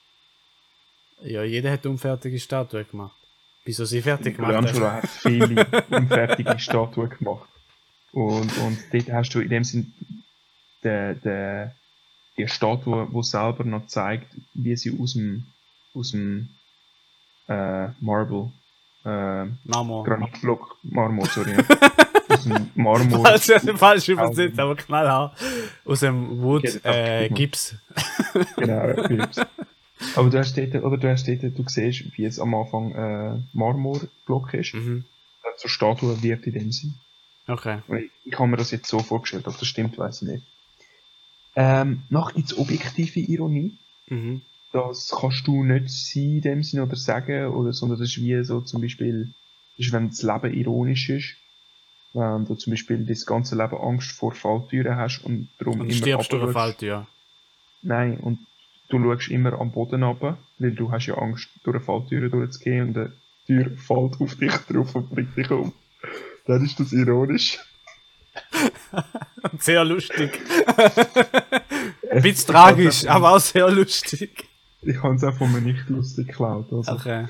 Ja, 1.22 1.42
jeder 1.44 1.70
hat 1.70 1.86
unfertige 1.86 2.38
Statuen 2.38 2.86
gemacht. 2.90 3.16
Wieso 3.64 3.84
sie 3.84 4.02
fertig 4.02 4.36
gemacht 4.36 4.52
Michelangelo 4.60 4.90
hast. 4.92 5.02
hat 5.04 5.10
viele 5.10 5.66
unfertige 5.90 6.58
Statuen 6.58 7.08
gemacht. 7.10 7.48
Und, 8.12 8.56
und 8.58 8.78
dort 8.92 9.10
hast 9.12 9.30
du 9.30 9.40
in 9.40 9.48
dem 9.48 9.64
Sinn 9.64 9.92
der, 10.84 11.14
der, 11.14 11.74
die 12.36 12.46
Statue, 12.48 13.08
die 13.12 13.22
selber 13.22 13.64
noch 13.64 13.86
zeigt, 13.86 14.26
wie 14.54 14.76
sie 14.76 14.98
aus 15.00 15.14
dem, 15.14 15.46
aus 15.94 16.10
dem 16.12 16.48
äh, 17.48 17.88
Marble, 18.00 18.50
äh, 19.04 19.44
Marmor. 19.64 20.04
Granitblock, 20.04 20.76
Marmor, 20.82 21.26
sorry, 21.26 21.54
aus 22.28 22.44
dem 22.44 22.70
Marmor 22.74 23.22
Falsch, 23.24 23.50
falsch 23.76 24.08
übersetzt, 24.08 24.58
aber 24.58 24.76
knallhart. 24.76 25.36
Aus 25.84 26.00
dem 26.00 26.40
Wood 26.42 26.64
das 26.64 26.80
äh, 26.84 27.28
Gips. 27.28 27.76
Genau, 28.56 29.06
Philips. 29.06 29.40
Aber 30.16 30.28
du 30.28 30.38
hast 30.38 30.56
dort, 30.56 30.74
oder 30.74 30.96
du 30.96 31.08
hast 31.10 31.26
dort, 31.28 31.42
du 31.42 31.64
siehst, 31.68 32.04
wie 32.16 32.24
es 32.24 32.38
am 32.40 32.54
Anfang 32.54 32.92
äh, 32.94 33.38
Marmorblock 33.52 34.54
ist, 34.54 34.74
Mhm. 34.74 35.04
zur 35.56 35.70
Statue 35.70 36.22
wird 36.22 36.46
in 36.46 36.52
dem 36.54 36.72
Sinn. 36.72 36.94
Okay. 37.46 37.78
Ich, 37.88 38.10
ich 38.32 38.38
habe 38.38 38.48
mir 38.48 38.56
das 38.56 38.70
jetzt 38.70 38.88
so 38.88 38.98
vorgestellt, 39.00 39.46
ob 39.46 39.58
das 39.58 39.68
stimmt, 39.68 39.98
weiß 39.98 40.22
ich 40.22 40.28
nicht. 40.28 40.44
Ähm, 41.56 42.02
noch 42.10 42.34
gibt 42.34 42.50
es 42.50 42.58
objektive 42.58 43.20
Ironie. 43.20 43.76
Mhm. 44.08 44.42
Das 44.72 45.14
kannst 45.18 45.46
du 45.46 45.62
nicht 45.62 45.88
sein 45.88 46.22
in 46.22 46.40
dem 46.40 46.62
Sinn 46.64 46.80
oder 46.80 46.96
sagen, 46.96 47.46
oder, 47.46 47.72
sondern 47.72 47.98
das 47.98 48.08
ist 48.08 48.20
wie 48.20 48.42
so 48.42 48.60
zum 48.60 48.80
Beispiel, 48.82 49.32
ist, 49.76 49.92
wenn 49.92 50.08
das 50.08 50.22
Leben 50.22 50.52
ironisch 50.52 51.08
ist. 51.10 51.36
Wenn 52.12 52.44
du 52.44 52.54
zum 52.54 52.72
Beispiel 52.72 53.04
das 53.04 53.24
ganze 53.26 53.56
Leben 53.56 53.76
Angst 53.76 54.12
vor 54.12 54.32
Falltüren 54.32 54.96
hast 54.96 55.20
und 55.24 55.48
darum 55.58 55.80
Und 55.80 55.92
stirbst 55.92 56.32
durch 56.32 56.42
eine 56.42 56.52
runterschaust. 56.52 56.78
Falltür. 56.80 57.06
Nein, 57.82 58.18
und 58.18 58.38
du 58.88 58.98
schaust 58.98 59.28
immer 59.28 59.52
am 59.60 59.70
Boden 59.70 60.02
runter, 60.02 60.38
weil 60.58 60.72
du 60.72 60.90
hast 60.90 61.06
ja 61.06 61.18
Angst, 61.18 61.48
durch 61.62 61.76
eine 61.76 61.84
Falltür 61.84 62.28
durchzugehen 62.28 62.88
und 62.88 62.96
eine 62.96 63.12
Tür 63.46 63.70
fällt 63.76 64.20
auf 64.20 64.34
dich 64.36 64.52
drauf 64.52 64.94
und 64.94 65.10
bringt 65.10 65.36
dich 65.36 65.50
um. 65.50 65.72
Dann 66.46 66.64
ist 66.64 66.80
das 66.80 66.92
ironisch. 66.92 67.58
Sehr 69.58 69.84
lustig. 69.84 70.40
Ein 72.10 72.22
bisschen 72.22 72.52
tragisch, 72.52 73.06
aber 73.06 73.32
auch 73.32 73.40
sehr 73.40 73.70
lustig. 73.70 74.48
Ich 74.86 75.02
habe 75.02 75.14
es 75.14 75.24
auch 75.24 75.34
von 75.38 75.50
mir 75.50 75.62
nicht 75.62 75.88
lustig 75.88 76.26
geklaut. 76.26 76.70
Also. 76.70 76.92
Okay. 76.92 77.26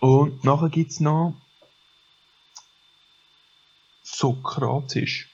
Und 0.00 0.42
nachher 0.42 0.68
gibt 0.70 0.90
es 0.90 0.98
noch 0.98 1.36
Sokratisch. 4.02 5.28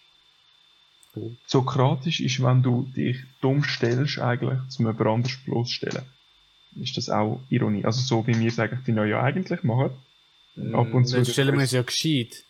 Sokratisch 1.46 2.20
ist, 2.20 2.42
wenn 2.42 2.62
du 2.62 2.82
dich 2.94 3.16
dumm 3.40 3.64
stellst, 3.64 4.18
eigentlich 4.18 4.58
zum 4.68 4.86
jemand 4.86 5.08
anderes 5.08 5.38
bloßstellen. 5.46 6.02
Ist 6.78 6.98
das 6.98 7.08
auch 7.08 7.40
Ironie? 7.48 7.86
Also 7.86 8.00
so 8.00 8.26
wie 8.26 8.38
wir 8.38 8.48
es 8.48 8.58
eigentlich 8.58 8.84
die 8.84 8.92
neue 8.92 9.18
eigentlich 9.18 9.62
machen. 9.62 9.92
ab 10.74 10.92
und 10.92 11.06
zu. 11.06 11.16
Dann 11.16 11.24
stellen 11.24 11.54
wir 11.54 11.62
uns 11.62 11.70
ja 11.70 11.82
gescheit. 11.82 12.44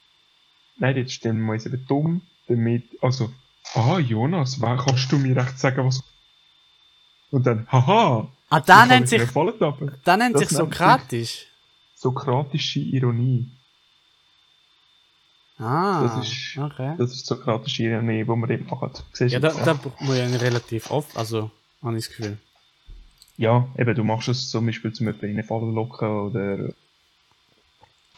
Nein, 0.76 0.96
jetzt 0.96 1.12
stellen 1.12 1.40
wir 1.44 1.52
uns 1.52 1.66
eben 1.66 1.84
dumm, 1.86 2.22
damit, 2.48 2.84
also, 3.02 3.32
ah, 3.74 3.98
Jonas, 3.98 4.60
wer 4.60 4.76
kannst 4.76 5.10
du 5.12 5.18
mir 5.18 5.36
recht 5.36 5.58
sagen, 5.58 5.86
was. 5.86 6.02
Und 7.30 7.46
dann, 7.46 7.66
haha! 7.70 8.28
Ah, 8.50 8.60
da 8.60 8.82
ich 8.84 8.88
nennt 8.90 9.08
sich, 9.08 9.22
da 9.24 9.42
nennt 9.42 9.60
das 9.60 9.98
sich 10.04 10.16
nennt 10.16 10.38
sich- 10.38 10.48
Sokratisch. 10.58 11.46
Sokratische 11.96 12.80
Ironie. 12.80 13.48
Ah, 15.58 16.02
Das 16.02 16.28
ist- 16.28 16.58
okay. 16.58 16.94
Das 16.98 17.12
ist 17.12 17.26
sokratische 17.26 17.84
Ironie, 17.84 18.24
die 18.24 18.28
wir 18.28 18.46
dort 18.46 18.70
machen. 18.70 18.90
Siehst 19.12 19.32
Ja, 19.32 19.40
da, 19.40 19.48
das? 19.48 19.64
da 19.64 19.74
muss 20.00 20.16
ich 20.18 20.40
relativ 20.40 20.90
oft, 20.90 21.16
also, 21.16 21.50
habe 21.82 21.96
ich 21.96 22.06
das 22.06 22.16
Gefühl. 22.16 22.38
Ja, 23.36 23.66
eben, 23.78 23.94
du 23.94 24.04
machst 24.04 24.28
es 24.28 24.50
zum 24.50 24.66
Beispiel 24.66 24.92
zum 24.92 25.06
jemanden 25.06 25.26
in 25.26 25.32
eine 25.32 25.44
Falle 25.44 25.70
locken 25.70 26.08
oder, 26.08 26.68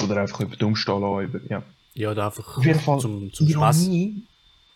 oder 0.02 0.20
einfach 0.20 0.40
jemanden 0.40 0.64
umstehen 0.64 1.00
lassen. 1.00 1.24
Über, 1.24 1.40
ja. 1.50 1.62
Ja, 1.96 2.14
da 2.14 2.26
einfach 2.26 2.58
Auf 2.58 2.64
jeden 2.64 2.78
Fall, 2.78 3.00
zum, 3.00 3.32
zum 3.32 3.48
Spaß. 3.48 3.82
Ironie, 3.84 4.22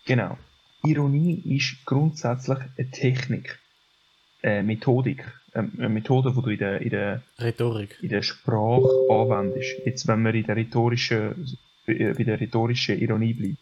genau. 0.05 0.37
Ironie 0.83 1.35
ist 1.45 1.85
grundsätzlich 1.85 2.57
eine 2.77 2.89
Technik, 2.91 3.59
eine 4.41 4.63
Methodik, 4.63 5.23
ähm, 5.53 5.71
eine 5.77 5.89
Methode, 5.89 6.33
die 6.35 6.41
du 6.41 6.49
in 6.51 6.57
der, 6.57 6.81
in 6.81 6.89
der, 6.89 7.21
Rhetorik. 7.39 7.97
in 8.01 8.09
der 8.09 8.23
Sprache 8.23 8.89
anwendest. 9.09 9.85
Jetzt, 9.85 10.07
wenn 10.07 10.23
wir 10.23 10.33
in 10.33 10.45
der 10.45 10.55
rhetorischen, 10.55 11.57
äh, 11.85 12.13
bei 12.13 12.23
der 12.23 12.39
rhetorischen 12.39 12.99
Ironie 12.99 13.33
bleiben. 13.33 13.57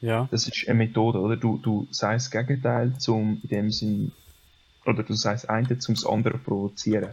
Ja, 0.00 0.28
Das 0.30 0.46
ist 0.48 0.68
eine 0.68 0.78
Methode, 0.78 1.18
oder? 1.20 1.36
Du, 1.36 1.58
du 1.58 1.86
sagst 1.90 2.32
das 2.34 2.46
Gegenteil 2.46 2.96
zum, 2.98 3.40
in 3.42 3.48
dem 3.48 3.70
Sinn, 3.70 4.12
oder 4.84 5.02
du 5.02 5.14
sagst 5.14 5.48
eine 5.48 5.78
zum 5.78 5.94
das 5.94 6.06
andere 6.06 6.38
provozieren. 6.38 7.10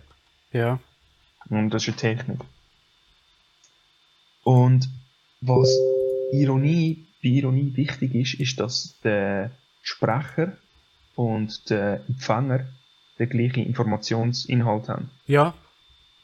ja. 0.52 0.80
Und 1.50 1.70
das 1.72 1.84
ist 1.88 1.90
eine 1.90 1.98
Technik. 2.18 2.40
Und 4.44 4.90
was 5.42 5.70
Ironie, 6.32 7.06
bei 7.24 7.30
Ironie 7.30 7.76
wichtig 7.76 8.14
ist, 8.16 8.34
ist, 8.40 8.60
dass 8.60 9.00
der 9.04 9.52
Sprecher 9.82 10.58
und 11.16 11.70
der 11.70 12.02
Empfänger 12.08 12.68
den 13.18 13.30
gleichen 13.30 13.66
Informationsinhalt 13.66 14.88
haben. 14.90 15.10
Ja, 15.28 15.54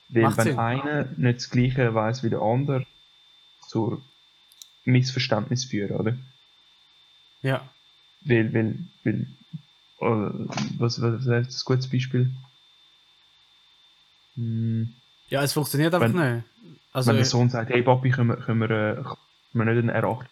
Weil 0.09 0.23
Macht 0.23 0.37
wenn 0.37 0.43
Sinn. 0.47 0.59
einer 0.59 1.05
nicht 1.17 1.39
das 1.39 1.49
gleiche 1.49 1.93
weiß 1.93 2.23
wie 2.23 2.29
der 2.29 2.41
andere, 2.41 2.85
zur 3.67 4.01
Missverständnis 4.85 5.65
führen, 5.65 5.95
oder? 5.97 6.17
ja. 7.41 7.67
Weil, 8.27 8.51
weil, 8.55 8.75
weil, 9.03 9.27
äh, 10.01 10.47
was, 10.79 10.99
was, 11.01 11.25
was 11.27 11.47
ist 11.47 11.53
das 11.55 11.65
gutes 11.65 11.87
Beispiel? 11.89 12.31
Hm, 14.35 14.93
Ja, 15.29 15.43
es 15.43 15.53
funktioniert 15.53 15.93
einfach 15.93 16.13
Wenn- 16.13 16.35
nicht. 16.37 16.45
Also, 16.95 17.09
wenn 17.09 17.17
der 17.17 17.25
Sohn 17.25 17.49
sagt, 17.49 17.69
hey 17.71 17.83
Papi, 17.83 18.09
können 18.09 18.29
wir, 18.29 18.37
können 18.37 18.61
wir, 18.61 18.69
äh, 18.71 18.95
können 19.03 19.17
wir 19.51 19.65
nicht 19.65 19.93
einen 19.93 20.05
R8, 20.05 20.25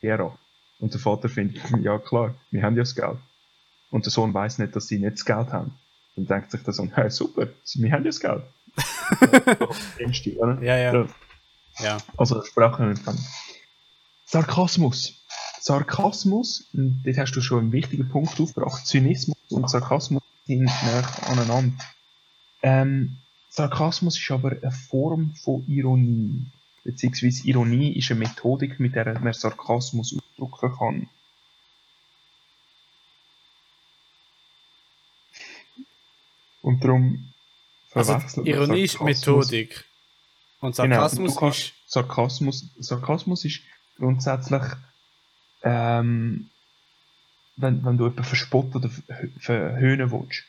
R8? 0.00 0.30
Und 0.78 0.92
der 0.94 1.00
Vater 1.00 1.28
findet, 1.28 1.60
ja 1.82 1.98
klar, 1.98 2.36
wir 2.52 2.62
haben 2.62 2.76
ja 2.76 2.82
das 2.82 2.94
Geld. 2.94 3.18
Und 3.90 4.04
der 4.04 4.12
Sohn 4.12 4.32
weiß 4.32 4.58
nicht, 4.58 4.76
dass 4.76 4.86
sie 4.86 5.00
nicht 5.00 5.14
das 5.14 5.24
Geld 5.24 5.52
haben. 5.52 5.76
Dann 6.14 6.26
denkt 6.28 6.52
sich 6.52 6.62
der 6.62 6.72
Sohn, 6.72 6.92
hey 6.94 7.10
super, 7.10 7.48
wir 7.74 7.92
haben 7.92 8.04
ja 8.04 8.10
das 8.10 8.20
Geld. 8.20 8.44
Ja, 10.62 10.76
ja, 10.76 10.92
Ja. 10.94 11.06
ja. 11.80 11.98
Also 12.16 12.44
Sprache 12.44 12.84
nicht 12.84 13.04
kann. 13.04 13.18
Sarkasmus. 14.24 15.14
Sarkasmus, 15.60 16.68
und 16.74 17.02
dort 17.04 17.18
hast 17.18 17.32
du 17.32 17.40
schon 17.40 17.58
einen 17.58 17.72
wichtigen 17.72 18.08
Punkt 18.08 18.38
aufgebracht. 18.38 18.86
Zynismus 18.86 19.36
und 19.50 19.68
Sarkasmus 19.68 20.22
sind 20.46 20.64
näher 20.64 21.08
aneinander. 21.26 21.76
Ähm, 22.62 23.16
Sarkasmus 23.56 24.18
ist 24.18 24.30
aber 24.32 24.50
eine 24.50 24.72
Form 24.72 25.32
von 25.36 25.64
Ironie. 25.68 26.44
Beziehungsweise 26.82 27.46
Ironie 27.46 27.92
ist 27.96 28.10
eine 28.10 28.18
Methodik, 28.18 28.80
mit 28.80 28.96
der 28.96 29.18
man 29.20 29.32
Sarkasmus 29.32 30.16
ausdrücken 30.38 30.76
kann. 30.76 31.08
Und 36.62 36.82
darum 36.82 37.32
Also, 37.92 38.12
verwechseln 38.12 38.44
wir 38.46 38.56
Ironie 38.56 38.82
ist 38.82 39.00
Methodik. 39.00 39.84
Und 40.60 40.76
Genau, 40.76 40.94
Sarkasmus 40.96 41.34
du 41.34 41.40
kannst- 41.40 41.58
ist. 41.60 41.72
Sarkasmus, 41.86 42.70
Sarkasmus 42.78 43.44
ist 43.44 43.60
grundsätzlich, 43.98 44.62
ähm, 45.62 46.48
wenn, 47.56 47.84
wenn 47.84 47.96
du 47.98 48.04
jemanden 48.04 48.24
verspotten 48.24 48.76
oder 48.76 48.88
verhö- 48.88 49.30
verhöhnen 49.40 50.10
willst. 50.10 50.42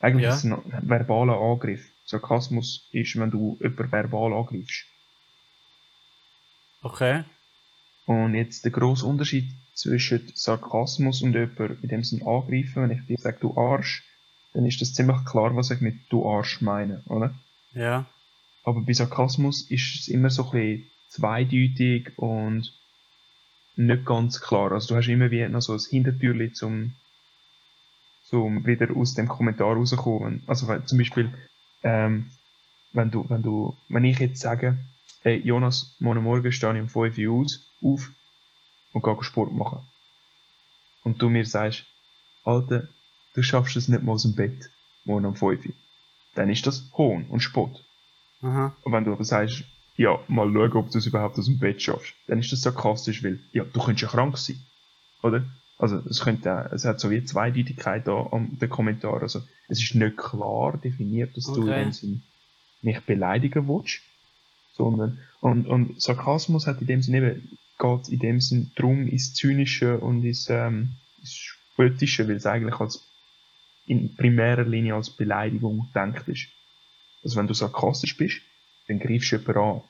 Eigentlich 0.00 0.24
Ja. 0.24 0.30
ist 0.34 0.44
es 0.44 0.44
ein 0.44 0.88
verbaler 0.88 1.40
Angriff. 1.40 1.88
Sarkasmus 2.04 2.88
ist, 2.92 3.18
wenn 3.18 3.30
du 3.30 3.58
jemanden 3.60 3.92
verbal 3.92 4.32
angreifst. 4.32 4.84
Okay. 6.82 7.24
Und 8.06 8.34
jetzt 8.34 8.64
der 8.64 8.72
grosse 8.72 9.06
Unterschied 9.06 9.48
zwischen 9.74 10.30
Sarkasmus 10.34 11.22
und 11.22 11.34
jemanden 11.34 11.78
in 11.82 11.88
dem 11.88 12.04
Sinn 12.04 12.26
angreifen, 12.26 12.82
wenn 12.82 12.90
ich 12.90 13.06
dir 13.06 13.18
sage, 13.18 13.38
du 13.40 13.56
Arsch, 13.56 14.04
dann 14.52 14.66
ist 14.66 14.80
das 14.80 14.92
ziemlich 14.92 15.24
klar, 15.24 15.54
was 15.56 15.70
ich 15.70 15.80
mit 15.80 15.96
du 16.10 16.28
Arsch 16.28 16.60
meine, 16.60 17.02
oder? 17.06 17.34
Ja. 17.72 18.06
Aber 18.64 18.82
bei 18.82 18.92
Sarkasmus 18.92 19.70
ist 19.70 20.00
es 20.00 20.08
immer 20.08 20.30
so 20.30 20.44
ein 20.44 20.50
bisschen 20.50 20.90
zweideutig 21.08 22.18
und 22.18 22.72
nicht 23.76 24.04
ganz 24.04 24.40
klar. 24.40 24.72
Also 24.72 24.88
du 24.88 24.96
hast 24.96 25.08
immer 25.08 25.30
wie 25.30 25.46
noch 25.48 25.62
so 25.62 25.72
ein 25.72 25.80
Hintertürchen 25.88 26.54
zum, 26.54 26.94
zum 28.24 28.66
wieder 28.66 28.94
aus 28.96 29.14
dem 29.14 29.28
Kommentar 29.28 29.76
rauskommen. 29.76 30.42
Also 30.46 30.78
zum 30.80 30.98
Beispiel, 30.98 31.32
ähm, 31.82 32.30
wenn 32.92 33.10
du, 33.10 33.28
wenn 33.28 33.42
du, 33.42 33.76
wenn 33.88 34.04
ich 34.04 34.18
jetzt 34.18 34.40
sage, 34.40 34.78
hey 35.22 35.36
Jonas, 35.38 35.96
morgen 35.98 36.22
Morgen 36.22 36.52
stehe 36.52 36.74
ich 36.74 36.80
um 36.80 36.88
5 36.88 37.18
Uhr 37.18 37.40
aus, 37.40 37.66
auf 37.82 38.10
und 38.92 39.02
gehe 39.02 39.22
Sport 39.22 39.52
machen. 39.52 39.80
Und 41.04 41.20
du 41.20 41.28
mir 41.28 41.44
sagst, 41.46 41.84
Alter, 42.44 42.88
du 43.34 43.42
schaffst 43.42 43.76
es 43.76 43.88
nicht 43.88 44.02
mal 44.02 44.12
aus 44.12 44.22
dem 44.22 44.34
Bett, 44.34 44.70
morgen 45.04 45.26
um 45.26 45.36
5 45.36 45.66
Uhr. 45.66 45.72
Dann 46.34 46.50
ist 46.50 46.66
das 46.66 46.90
Hohn 46.96 47.26
und 47.28 47.40
Spott. 47.40 47.84
Aha. 48.42 48.74
Und 48.82 48.92
wenn 48.92 49.04
du 49.04 49.12
aber 49.12 49.24
sagst, 49.24 49.64
ja, 49.96 50.18
mal 50.28 50.50
schauen, 50.52 50.72
ob 50.72 50.90
du 50.90 50.98
es 50.98 51.06
überhaupt 51.06 51.38
aus 51.38 51.46
dem 51.46 51.58
Bett 51.58 51.82
schaffst, 51.82 52.14
dann 52.26 52.38
ist 52.38 52.52
das 52.52 52.62
sarkastisch, 52.62 53.22
weil, 53.22 53.40
ja, 53.52 53.64
du 53.64 53.80
könntest 53.80 54.02
ja 54.02 54.08
krank 54.08 54.38
sein. 54.38 54.60
Oder? 55.22 55.44
Also, 55.82 55.96
es 56.08 56.20
könnte, 56.20 56.70
es 56.72 56.84
hat 56.84 57.00
so 57.00 57.10
wie 57.10 57.24
Zweideutigkeit 57.24 58.06
da 58.06 58.28
am 58.30 58.56
den 58.58 58.70
Kommentar. 58.70 59.20
Also, 59.20 59.42
es 59.68 59.82
ist 59.82 59.96
nicht 59.96 60.16
klar 60.16 60.78
definiert, 60.78 61.36
dass 61.36 61.52
du 61.52 61.66
in 61.66 61.74
Okay. 61.74 61.74
dem 61.74 61.92
Sinn 61.92 62.22
nicht 62.82 63.04
beleidigen 63.06 63.66
willst, 63.66 64.00
sondern, 64.74 65.18
und, 65.40 65.66
und 65.66 66.00
Sarkasmus 66.00 66.66
hat 66.68 66.80
in 66.80 66.86
dem 66.86 67.02
Sinn 67.02 67.14
eben, 67.14 67.58
geht 67.80 68.08
in 68.10 68.18
dem 68.20 68.40
Sinn 68.40 68.70
drum 68.76 69.08
ins 69.08 69.34
Zynische 69.34 69.98
und 69.98 70.24
ins, 70.24 70.48
ähm, 70.50 70.98
ins 71.18 71.34
Spöttische, 71.34 72.28
weil 72.28 72.36
es 72.36 72.46
eigentlich 72.46 72.78
als, 72.80 73.04
in 73.86 74.14
primärer 74.14 74.64
Linie 74.64 74.94
als 74.94 75.10
Beleidigung 75.10 75.88
gedacht 75.92 76.28
ist. 76.28 76.46
Also 77.24 77.36
wenn 77.38 77.48
du 77.48 77.54
sarkastisch 77.54 78.16
bist, 78.16 78.40
dann 78.86 79.00
greifst 79.00 79.32
du 79.32 79.36
jemanden 79.36 79.60
an. 79.62 79.82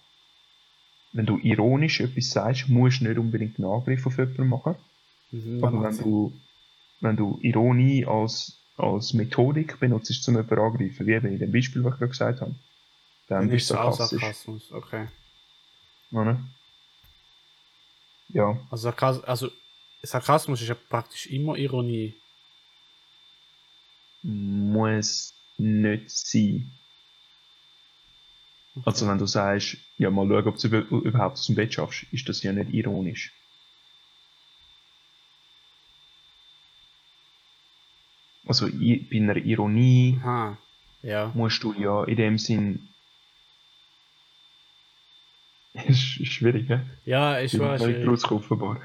Wenn 1.13 1.27
du 1.27 1.39
ironisch 1.39 2.01
etwas 2.01 2.31
sagst, 2.31 2.69
musst 2.71 3.01
du 3.03 3.09
nicht 3.09 3.19
unbedingt 3.19 3.59
einen 3.59 3.69
Angriff 3.71 4.07
auf 4.07 4.17
jemanden 4.19 4.49
machen. 4.49 4.77
Mhm, 5.33 5.61
macht 5.61 5.73
wenn 5.99 5.99
du, 6.05 6.41
wenn 7.01 7.17
du 7.17 7.39
Ironie 7.43 8.07
als, 8.07 8.61
als 8.77 9.13
Methodik 9.15 9.81
benutzt, 9.81 10.29
um 10.29 10.35
jemanden 10.35 10.59
angreifen, 10.59 11.07
wie 11.07 11.13
eben 11.13 11.29
in 11.33 11.39
dem 11.39 11.51
Beispiel, 11.53 11.83
was 11.85 11.95
ich 11.95 11.99
gerade 11.99 12.11
gesagt 12.11 12.41
habe, 12.43 12.55
dann 13.29 13.41
Dann 13.41 13.49
bist 13.51 13.63
ist 13.65 13.71
du 13.71 13.75
es 13.75 13.81
auch 13.81 13.93
sarkastisch. 13.97 14.21
Sarkasmus. 14.21 14.73
Okay. 14.73 15.09
Oder? 16.13 16.41
Ja, 18.29 18.59
Also, 18.71 18.83
Sarkas 18.85 19.25
also 19.25 19.51
Sarkasmus 20.03 20.61
ist 20.63 20.69
ja 20.69 20.75
praktisch 20.75 21.27
immer 21.27 21.57
Ironie. 21.57 22.15
muss 24.23 25.35
nicht 25.59 26.11
sein. 26.11 26.71
Also 28.85 29.07
wenn 29.07 29.19
du 29.19 29.27
sagst, 29.27 29.77
ja 29.99 30.11
mal 30.11 30.27
schauen, 30.29 30.47
ob 30.47 30.57
du 30.59 30.67
über- 30.69 30.89
überhaupt 31.09 31.35
aus 31.39 31.47
dem 31.47 31.57
Bett 31.57 31.75
schaffst, 31.75 32.05
ist 32.13 32.29
das 32.29 32.43
ja 32.43 32.53
nicht 32.53 32.73
ironisch. 32.73 33.33
Also 38.53 38.67
bei 38.67 39.17
einer 39.17 39.37
Ironie 39.37 40.21
Aha. 40.23 40.59
Ja. 41.01 41.33
musst 41.35 41.63
du 41.63 41.73
ja 41.73 42.05
in 42.05 42.17
dem 42.17 42.37
Sinn. 42.37 42.91
ist 45.87 46.21
ist 46.21 46.33
schwierig, 46.33 46.69
ne? 46.69 46.85
Ja, 47.07 47.49
schwierig. 47.49 48.07
rausgekommen, 48.07 48.45
offenbar. 48.45 48.81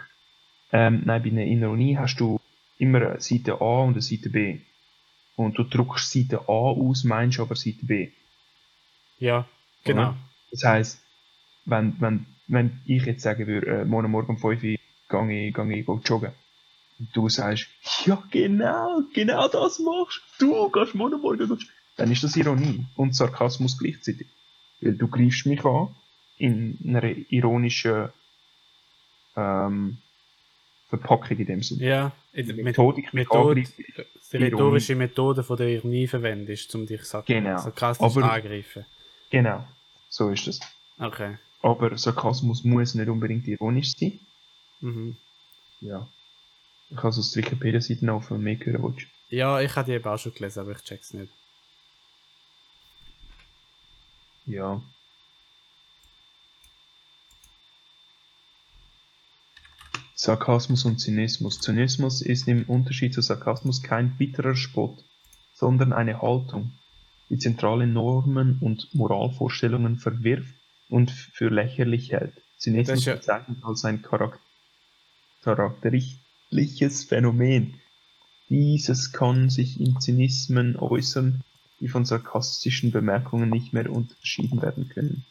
Ähm, 0.72 1.02
nein, 1.04 1.22
bei 1.22 1.32
einer 1.32 1.44
Ironie 1.44 1.98
hast 1.98 2.18
du 2.22 2.40
immer 2.78 3.02
eine 3.02 3.20
Seite 3.20 3.60
A 3.60 3.82
und 3.84 3.96
eine 3.96 4.02
Seite 4.02 4.30
B. 4.30 4.62
Und 5.36 5.58
du 5.58 5.64
druckst 5.64 6.14
Seite 6.14 6.40
A 6.48 6.72
aus, 6.78 7.04
meinst 7.04 7.42
aber 7.42 7.58
Seite 7.58 7.86
B. 7.86 8.12
Ja, 9.20 9.50
genau. 9.84 10.12
Oder? 10.12 10.18
Das 10.52 10.64
heisst, 10.64 11.04
wenn, 11.66 12.00
wenn, 12.00 12.26
wenn 12.48 12.80
ich 12.86 13.06
jetzt 13.06 13.24
sagen 13.24 13.48
würde, 13.48 13.82
äh, 13.82 13.84
morgen 13.84 14.12
Morgen 14.12 14.30
um 14.30 14.38
5 14.38 14.44
Uhr 14.46 14.56
gehe 14.56 14.78
ich, 15.50 15.54
gehe 15.54 15.78
ich 15.78 15.88
joggen. 16.08 16.32
Und 17.00 17.10
du 17.16 17.30
sagst, 17.30 17.68
ja 18.06 18.22
genau, 18.32 19.02
genau 19.14 19.48
das 19.48 19.80
machst 19.80 20.22
du. 20.40 20.70
gehst 20.70 20.96
morgen 20.96 21.22
Morgen. 21.22 21.60
Dann 21.96 22.12
ist 22.12 22.24
das 22.24 22.36
Ironie 22.36 22.86
und 22.96 23.16
Sarkasmus 23.16 23.78
gleichzeitig. 23.78 24.28
Weil 24.82 24.94
du 24.96 25.08
greifst 25.08 25.46
mich 25.46 25.64
an 25.66 25.90
in 26.38 26.78
einer 26.88 27.04
ironischen 27.32 28.10
ähm, 29.36 29.98
Verpackung 30.90 31.38
in 31.38 31.46
dem 31.46 31.64
Sinne. 31.64 31.84
Ja, 31.84 32.12
in 32.34 32.48
der 32.48 32.56
Methodik 32.64 33.14
Methode, 33.14 33.64
die 33.64 34.38
rhetorische 34.38 34.96
Methode, 34.96 35.44
von 35.44 35.58
der 35.58 35.68
ich 35.68 35.84
nie 35.84 36.08
verwendest, 36.08 36.74
um 36.76 36.86
dich 36.86 37.04
sar 37.04 37.24
Genau. 37.24 37.58
sarkastisch 37.58 38.06
Aber- 38.18 38.32
angreifen. 38.32 38.86
Genau, 39.30 39.66
so 40.10 40.30
ist 40.30 40.48
es. 40.48 40.60
Okay. 41.00 41.38
Aber 41.62 41.98
Sarkasmus 41.98 42.64
muss 42.64 42.96
nicht 42.96 43.10
unbedingt 43.10 43.48
ironisch 43.48 43.96
sein. 43.98 44.20
Mhm. 44.82 45.18
Ja. 45.82 46.08
Ich 46.90 46.98
kann 46.98 47.10
es 47.10 47.20
aus 47.20 47.32
der 47.32 47.44
Wikipedia-Seite 47.44 48.06
noch 48.06 48.24
von 48.24 48.42
mehr 48.42 48.58
hören 48.60 48.84
willst. 48.84 49.08
Ja, 49.30 49.60
ich 49.60 49.76
habe 49.76 49.86
die 49.86 49.96
eben 49.96 50.06
auch 50.08 50.18
schon 50.18 50.34
gelesen, 50.34 50.60
aber 50.62 50.72
ich 50.72 50.84
check's 50.84 51.14
nicht. 51.14 51.32
Ja. 54.46 54.82
Sarkasmus 60.16 60.86
und 60.86 61.00
Zynismus. 61.00 61.60
Zynismus 61.60 62.22
ist 62.22 62.48
im 62.48 62.64
Unterschied 62.64 63.14
zu 63.14 63.22
Sarkasmus 63.22 63.84
kein 63.84 64.16
bitterer 64.18 64.56
Spott, 64.56 65.04
sondern 65.54 65.94
eine 65.94 66.22
Haltung, 66.22 66.72
die 67.30 67.38
zentrale 67.38 67.86
Normen 67.86 68.58
und 68.62 68.94
Moralvorstellungen 68.96 69.98
verwirft 69.98 70.56
und 70.90 71.12
für 71.12 71.50
lächerlich 71.50 72.12
hält. 72.14 72.42
Zynismus 72.58 73.06
ja- 73.06 73.16
bezeichnet 73.16 73.60
als 73.64 73.86
ein 73.86 74.02
Charak 74.02 74.40
charakterliches 76.50 77.04
Phänomen. 77.04 77.80
Dieses 78.50 79.12
kann 79.12 79.50
sich 79.50 79.80
in 79.80 80.00
Zynismen 80.00 80.78
äußern, 80.78 81.44
die 81.80 81.90
von 81.90 82.06
sarkastischen 82.06 82.92
Bemerkungen 82.92 83.50
nicht 83.50 83.74
mehr 83.74 83.92
unterschieden 83.92 84.62
werden 84.62 84.90
können. 84.90 85.26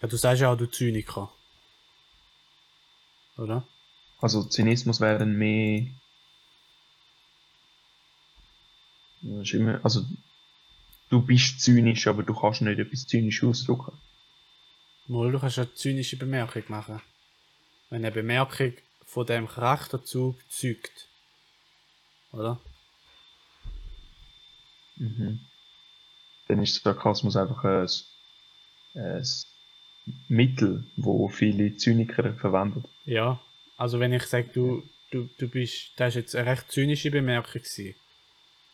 Ja, 0.00 0.08
du 0.08 0.16
sagst 0.16 0.42
ja 0.42 0.52
auch, 0.52 0.56
du 0.56 0.70
Zyniker. 0.70 1.32
Oder? 3.36 3.66
Also 4.20 4.44
Zynismus 4.44 5.00
wäre 5.00 5.18
dann 5.18 5.36
mehr. 5.36 5.86
Also 9.82 10.04
du 11.10 11.22
bist 11.22 11.60
zynisch, 11.60 12.06
aber 12.06 12.22
du 12.22 12.34
kannst 12.34 12.62
nicht 12.62 12.78
etwas 12.78 13.06
zynisch 13.06 13.42
ausdrücken. 13.42 13.98
Mal, 15.08 15.32
du 15.32 15.40
kannst 15.40 15.58
eine 15.58 15.74
zynische 15.74 16.16
Bemerkung 16.16 16.62
machen. 16.68 17.00
Wenn 17.90 18.04
eine 18.04 18.12
Bemerkung 18.12 18.74
von 19.08 19.26
dem 19.26 19.48
Charakterzug 19.48 20.36
zeugt. 20.50 21.08
Oder? 22.30 22.60
Mhm. 24.96 25.40
Dann 26.46 26.62
ist 26.62 26.82
Sarkasmus 26.82 27.36
einfach 27.36 27.64
ein, 27.64 27.88
ein 28.94 29.24
Mittel, 30.28 30.84
wo 30.96 31.28
viele 31.28 31.74
Zyniker 31.76 32.34
verwenden. 32.34 32.84
Ja. 33.06 33.40
Also 33.78 33.98
wenn 33.98 34.12
ich 34.12 34.24
sage, 34.24 34.50
du, 34.52 34.82
du, 35.10 35.30
du 35.38 35.48
bist, 35.48 35.92
das 35.96 36.10
ist 36.10 36.14
jetzt 36.16 36.36
eine 36.36 36.50
recht 36.50 36.70
zynische 36.70 37.10
Bemerkung 37.10 37.62
gewesen, 37.62 37.94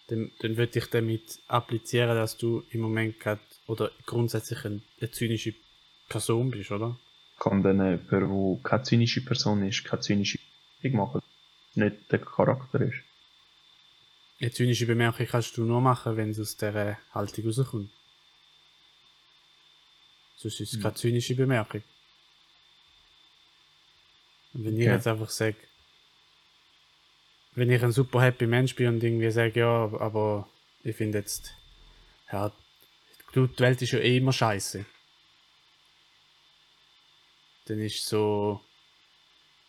dann, 0.09 0.33
dann 0.41 0.57
würde 0.57 0.79
ich 0.79 0.87
damit 0.87 1.39
applizieren, 1.47 2.17
dass 2.17 2.37
du 2.37 2.65
im 2.71 2.81
Moment 2.81 3.21
gerade, 3.21 3.41
oder 3.67 3.93
grundsätzlich 4.05 4.65
ein, 4.65 4.83
eine 5.01 5.11
zynische 5.13 5.55
Person 6.09 6.51
bist, 6.51 6.73
oder? 6.73 6.99
Kann 7.45 7.63
dann 7.63 7.77
jemand, 7.79 8.11
der 8.11 8.59
keine 8.63 8.83
zynische 8.85 9.21
Person 9.21 9.69
ist, 9.69 9.85
keine 9.85 10.01
zynische 10.01 10.39
Bemerkung 10.81 11.07
machen. 11.07 11.23
Nicht 11.75 12.11
der 12.11 12.21
Charakter 12.21 12.81
ist. 12.81 13.03
Eine 14.41 14.51
zynische 14.51 14.87
Bemerkung 14.87 15.27
kannst 15.27 15.55
du 15.59 15.65
nur 15.65 15.83
machen, 15.83 16.17
wenn 16.17 16.31
es 16.31 16.41
aus 16.41 16.57
dieser 16.57 16.97
Haltung 17.13 17.45
rauskommt. 17.45 17.91
Sonst 20.37 20.61
ist 20.61 20.73
es 20.73 20.81
keine 20.81 20.95
zynische 20.95 21.35
Bemerkung. 21.35 21.83
Und 24.55 24.65
wenn 24.65 24.79
ich 24.79 24.87
jetzt 24.87 25.07
einfach 25.07 25.29
sage, 25.29 25.57
wenn 27.57 27.71
ich 27.71 27.83
ein 27.83 27.93
super 27.93 28.23
happy 28.23 28.47
Mensch 28.47 28.75
bin 28.75 28.89
und 28.89 29.05
irgendwie 29.05 29.31
sage, 29.31 29.61
ja, 29.61 29.93
aber 30.01 30.49
ich 30.83 30.97
finde 30.97 31.19
jetzt, 31.19 31.55
ja, 32.33 32.51
die 33.35 33.59
Welt 33.59 33.83
ist 33.83 33.93
ja 33.93 33.99
eh 33.99 34.17
immer 34.17 34.33
scheiße. 34.33 34.87
Dann 37.67 37.79
ist 37.81 38.07
so, 38.07 38.61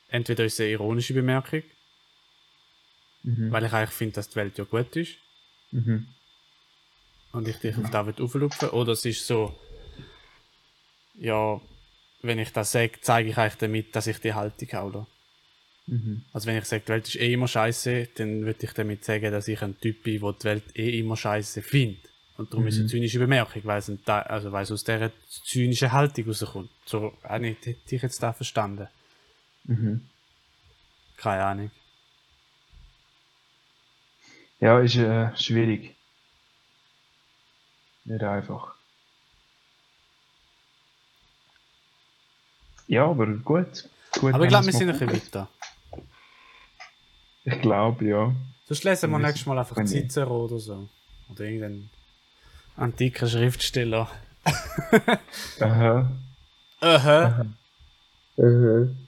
entweder 0.09 0.45
ist 0.45 0.53
es 0.55 0.59
eine 0.61 0.69
ironische 0.69 1.13
Bemerkung, 1.13 1.63
Mhm. 3.23 3.51
weil 3.51 3.65
ich 3.65 3.73
eigentlich 3.73 3.89
finde, 3.89 4.15
dass 4.15 4.29
die 4.29 4.35
Welt 4.35 4.57
ja 4.57 4.65
gut 4.65 4.95
ist. 4.95 5.17
Mhm. 5.71 6.07
und 7.31 7.47
ich 7.49 7.57
dich 7.57 7.75
auf 7.75 7.89
das 7.89 8.19
auflupfen 8.21 8.69
Oder 8.69 8.93
es 8.93 9.03
ist 9.03 9.25
so, 9.27 9.53
ja, 11.15 11.59
wenn 12.21 12.39
ich 12.39 12.51
das 12.53 12.71
sage, 12.71 12.93
zeige 13.01 13.29
ich 13.29 13.37
eigentlich 13.37 13.55
damit, 13.55 13.95
dass 13.95 14.07
ich 14.07 14.19
die 14.19 14.33
Haltung 14.33 14.69
habe. 14.71 14.87
Oder? 14.89 15.07
Mhm. 15.87 16.23
Also 16.33 16.47
wenn 16.47 16.57
ich 16.57 16.65
sage, 16.65 16.83
die 16.85 16.89
Welt 16.89 17.07
ist 17.07 17.15
eh 17.15 17.33
immer 17.33 17.47
scheiße, 17.47 18.09
dann 18.15 18.45
würde 18.45 18.63
ich 18.65 18.71
damit 18.73 19.03
sagen, 19.03 19.31
dass 19.31 19.47
ich 19.47 19.61
ein 19.61 19.77
Typ 19.79 20.03
bin, 20.03 20.21
der 20.21 20.33
die 20.33 20.43
Welt 20.45 20.77
eh 20.77 20.99
immer 20.99 21.17
scheiße 21.17 21.61
findet. 21.61 22.09
Und 22.37 22.51
darum 22.51 22.67
ist 22.67 22.75
es 22.75 22.81
eine 22.81 22.89
zynische 22.89 23.19
Bemerkung, 23.19 23.61
weil 23.63 23.79
es, 23.79 23.87
ein 23.87 23.99
also 24.05 24.51
weil 24.51 24.63
es 24.63 24.71
aus 24.71 24.83
dieser 24.83 25.11
zynischen 25.29 25.91
Haltung 25.91 26.25
rauskommt. 26.27 26.69
So 26.85 27.17
habe 27.23 27.47
ich, 27.47 27.57
hätte 27.65 27.95
ich 27.95 28.01
jetzt 28.01 28.21
da 28.21 28.33
verstanden. 28.33 28.87
Mhm. 29.63 30.07
Keine 31.17 31.43
Ahnung. 31.45 31.71
Ja, 34.59 34.79
ist 34.79 34.95
äh, 34.95 35.35
schwierig. 35.37 35.95
Nicht 38.03 38.23
einfach. 38.23 38.75
Ja, 42.87 43.05
aber 43.05 43.27
gut. 43.27 43.89
gut 44.19 44.33
Aber 44.33 44.43
ich 44.43 44.49
glaube, 44.49 44.65
wir 44.65 44.73
sind 44.73 44.89
ein 44.89 44.99
bisschen 44.99 45.13
weiter. 45.13 45.49
Ich 47.45 47.61
glaube, 47.61 48.05
ja. 48.05 48.35
Sonst 48.67 48.83
lesen 48.83 49.11
wir 49.11 49.19
nächstes 49.19 49.45
Mal 49.45 49.57
einfach. 49.57 49.83
Cicero 49.85 50.45
oder 50.45 50.59
so. 50.59 50.89
Oder 51.29 51.45
irgendein 51.45 51.89
antiker 52.77 53.27
Schriftsteller. 53.27 54.09
Aha. 55.59 56.11
Aha. 56.81 57.45
Mhm. 58.37 59.07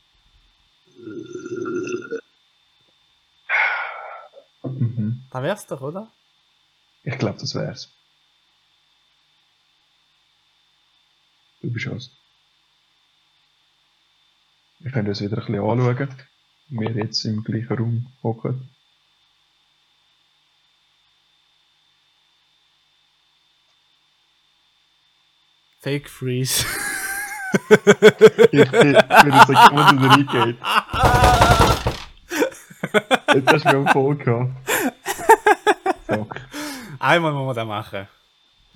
Da 5.32 5.44
wär's 5.44 5.68
doch, 5.68 5.82
oder? 5.82 6.12
Ich 7.04 7.18
glaube, 7.18 7.40
das 7.40 7.56
wär's. 7.56 7.90
Du 11.62 11.72
bist 11.72 11.90
was. 11.90 12.12
Wir 14.80 14.92
können 14.92 15.08
uns 15.08 15.22
wieder 15.22 15.38
ein 15.38 15.46
bisschen 15.46 15.60
anschauen. 15.60 16.16
Wir 16.70 16.92
jetzt 16.92 17.24
im 17.26 17.44
gleichen 17.44 17.78
Raum 17.78 18.08
hocken. 18.24 18.70
Fake 25.88 26.10
Freeze. 26.10 26.66
Ich 28.52 28.52
bin 28.52 28.68
für 28.68 29.10
eine 29.10 29.46
Sekunde 29.46 30.10
reingeht. 30.10 30.58
Jetzt 33.34 33.48
hast 33.54 33.64
du 33.64 33.68
mich 33.70 33.88
am 33.88 33.88
Voll 33.88 34.18
gehabt. 34.18 34.52
Fuck. 36.08 36.42
Einmal 37.00 37.32
muss 37.32 37.46
man 37.46 37.56
das 37.56 37.66
machen. 37.66 38.08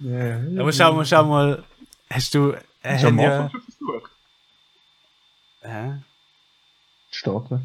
Yeah. 0.01 0.61
Aber 0.61 0.71
schau 0.71 0.93
mal, 0.93 1.05
schau 1.05 1.25
mal. 1.25 1.63
Hast 2.09 2.33
du. 2.33 2.53
Äh, 2.81 2.97
haben 2.99 3.19
Anfang 3.19 3.19
ja, 3.19 3.49
schon 3.49 3.61
versucht? 3.61 4.11
Hä? 5.63 6.01
Steht 7.11 7.51
da. 7.51 7.61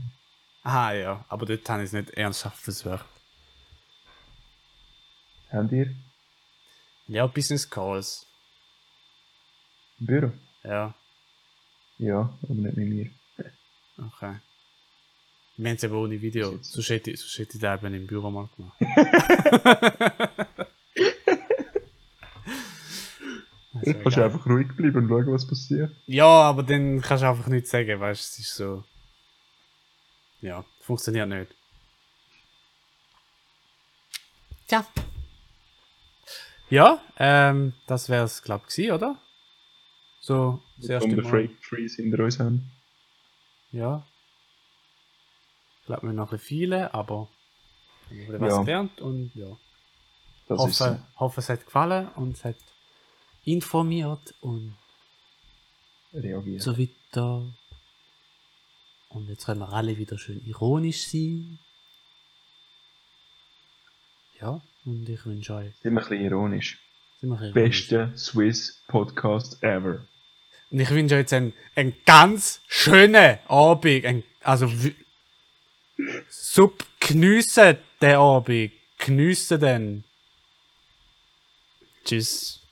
Aha, 0.64 0.92
ja. 0.92 1.24
Aber 1.28 1.47
dort 1.47 1.70
habe 1.70 1.82
ich 1.82 1.86
es 1.86 1.92
nicht 1.92 2.11
ernsthaft 2.11 2.59
versucht. 2.59 3.05
Habt 5.53 5.70
ihr? 5.70 5.94
Ja, 7.07 7.28
Business 7.28 7.70
Calls. 7.70 8.26
Im 10.01 10.07
Büro? 10.07 10.32
Ja, 10.64 10.94
Ja, 11.99 12.20
aber 12.42 12.55
nicht 12.55 12.76
mit 12.76 12.88
mir. 12.88 13.11
okay. 13.99 14.36
Wir 15.57 15.70
haben 15.70 15.76
es 15.76 15.84
eben 15.84 15.94
ohne 15.94 16.20
Video. 16.20 16.59
Sonst 16.61 16.90
hätte, 16.90 17.11
ich- 17.12 17.20
sonst 17.20 17.38
hätte 17.38 17.55
ich 17.57 17.61
das 17.61 17.78
eben 17.82 17.94
im 17.94 18.07
Büro 18.07 18.30
mal 18.30 18.49
gemacht. 18.57 18.76
Also, 23.74 23.92
Du 23.92 23.99
kannst 24.03 24.16
egal. 24.16 24.24
einfach 24.30 24.47
ruhig 24.47 24.68
bleiben 24.76 24.97
und 24.97 25.09
schauen, 25.09 25.32
was 25.34 25.47
passiert. 25.47 25.94
Ja, 26.07 26.24
aber 26.26 26.62
dann 26.62 27.01
kannst 27.03 27.22
du 27.22 27.28
einfach 27.28 27.47
nichts 27.49 27.70
sagen, 27.70 28.01
weißt 28.01 28.20
du, 28.20 28.24
es 28.24 28.38
ist 28.38 28.55
so. 28.55 28.84
Ja, 30.40 30.64
funktioniert 30.80 31.28
nicht. 31.28 31.55
Tja. 34.66 34.86
Ja, 36.70 37.01
ähm, 37.18 37.74
das 37.86 38.09
wäre 38.09 38.24
es, 38.24 38.42
glaube 38.42 38.64
ich, 38.74 38.90
oder? 38.90 39.20
So, 40.26 40.60
das 40.78 40.88
erste 40.88 41.14
Mal. 41.14 41.22
Freight 41.30 41.52
Freeze 41.62 42.02
hinter 42.02 42.24
uns 42.24 42.40
haben. 42.40 42.68
Ja. 43.70 44.04
Ich 45.80 45.86
glaube, 45.86 46.02
wir 46.02 46.08
haben 46.08 46.16
noch 46.16 46.24
ein 46.26 46.30
bisschen 46.30 46.46
viele, 46.48 46.92
aber 46.92 47.28
wir 48.10 48.26
haben 48.26 48.40
was 48.40 48.50
Ja. 48.52 48.58
gelernt 48.62 49.00
und 49.00 49.30
ja. 49.36 49.56
Das 50.48 50.66
ist 50.66 50.78
so. 50.78 50.84
Hoffe, 50.86 51.02
hoffe, 51.20 51.40
es 51.40 51.48
hat 51.48 51.64
gefallen 51.64 52.08
und 52.16 52.32
es 52.32 52.44
hat 52.44 52.56
informiert 53.44 54.34
und 54.40 54.76
reagieren. 56.12 56.58
so 56.58 56.76
weiter. 56.76 57.44
Und 59.10 59.28
jetzt 59.28 59.46
können 59.46 59.60
wir 59.60 59.72
alle 59.72 59.96
wieder 59.96 60.18
schön 60.18 60.44
ironisch 60.44 61.06
sein. 61.06 61.60
Ja, 64.40 64.60
und 64.84 65.08
ich 65.08 65.24
wünsche 65.24 65.54
euch 65.54 65.72
Sind 65.76 65.94
wir 65.94 66.02
ein 66.02 66.08
bisschen 66.08 66.24
ironisch. 66.24 66.78
sind 67.20 67.30
wir 67.30 67.36
ein 67.36 67.52
bisschen 67.52 67.56
ironisch. 67.56 67.88
Beste 67.88 68.18
Swiss 68.18 68.82
Podcast 68.88 69.62
ever. 69.62 70.04
Und 70.70 70.80
ich 70.80 70.90
wünsche 70.90 71.14
euch 71.14 71.20
jetzt 71.20 71.32
einen, 71.32 71.52
einen 71.74 71.94
ganz 72.04 72.60
schönen 72.66 73.38
Abend. 73.48 74.04
Ein, 74.04 74.24
also, 74.42 74.70
sub 76.28 76.84
geniessen 77.00 77.78
den 78.00 78.16
Abend. 78.16 78.72
Geniessen 78.98 79.60
den. 79.60 80.04
Tschüss. 82.04 82.65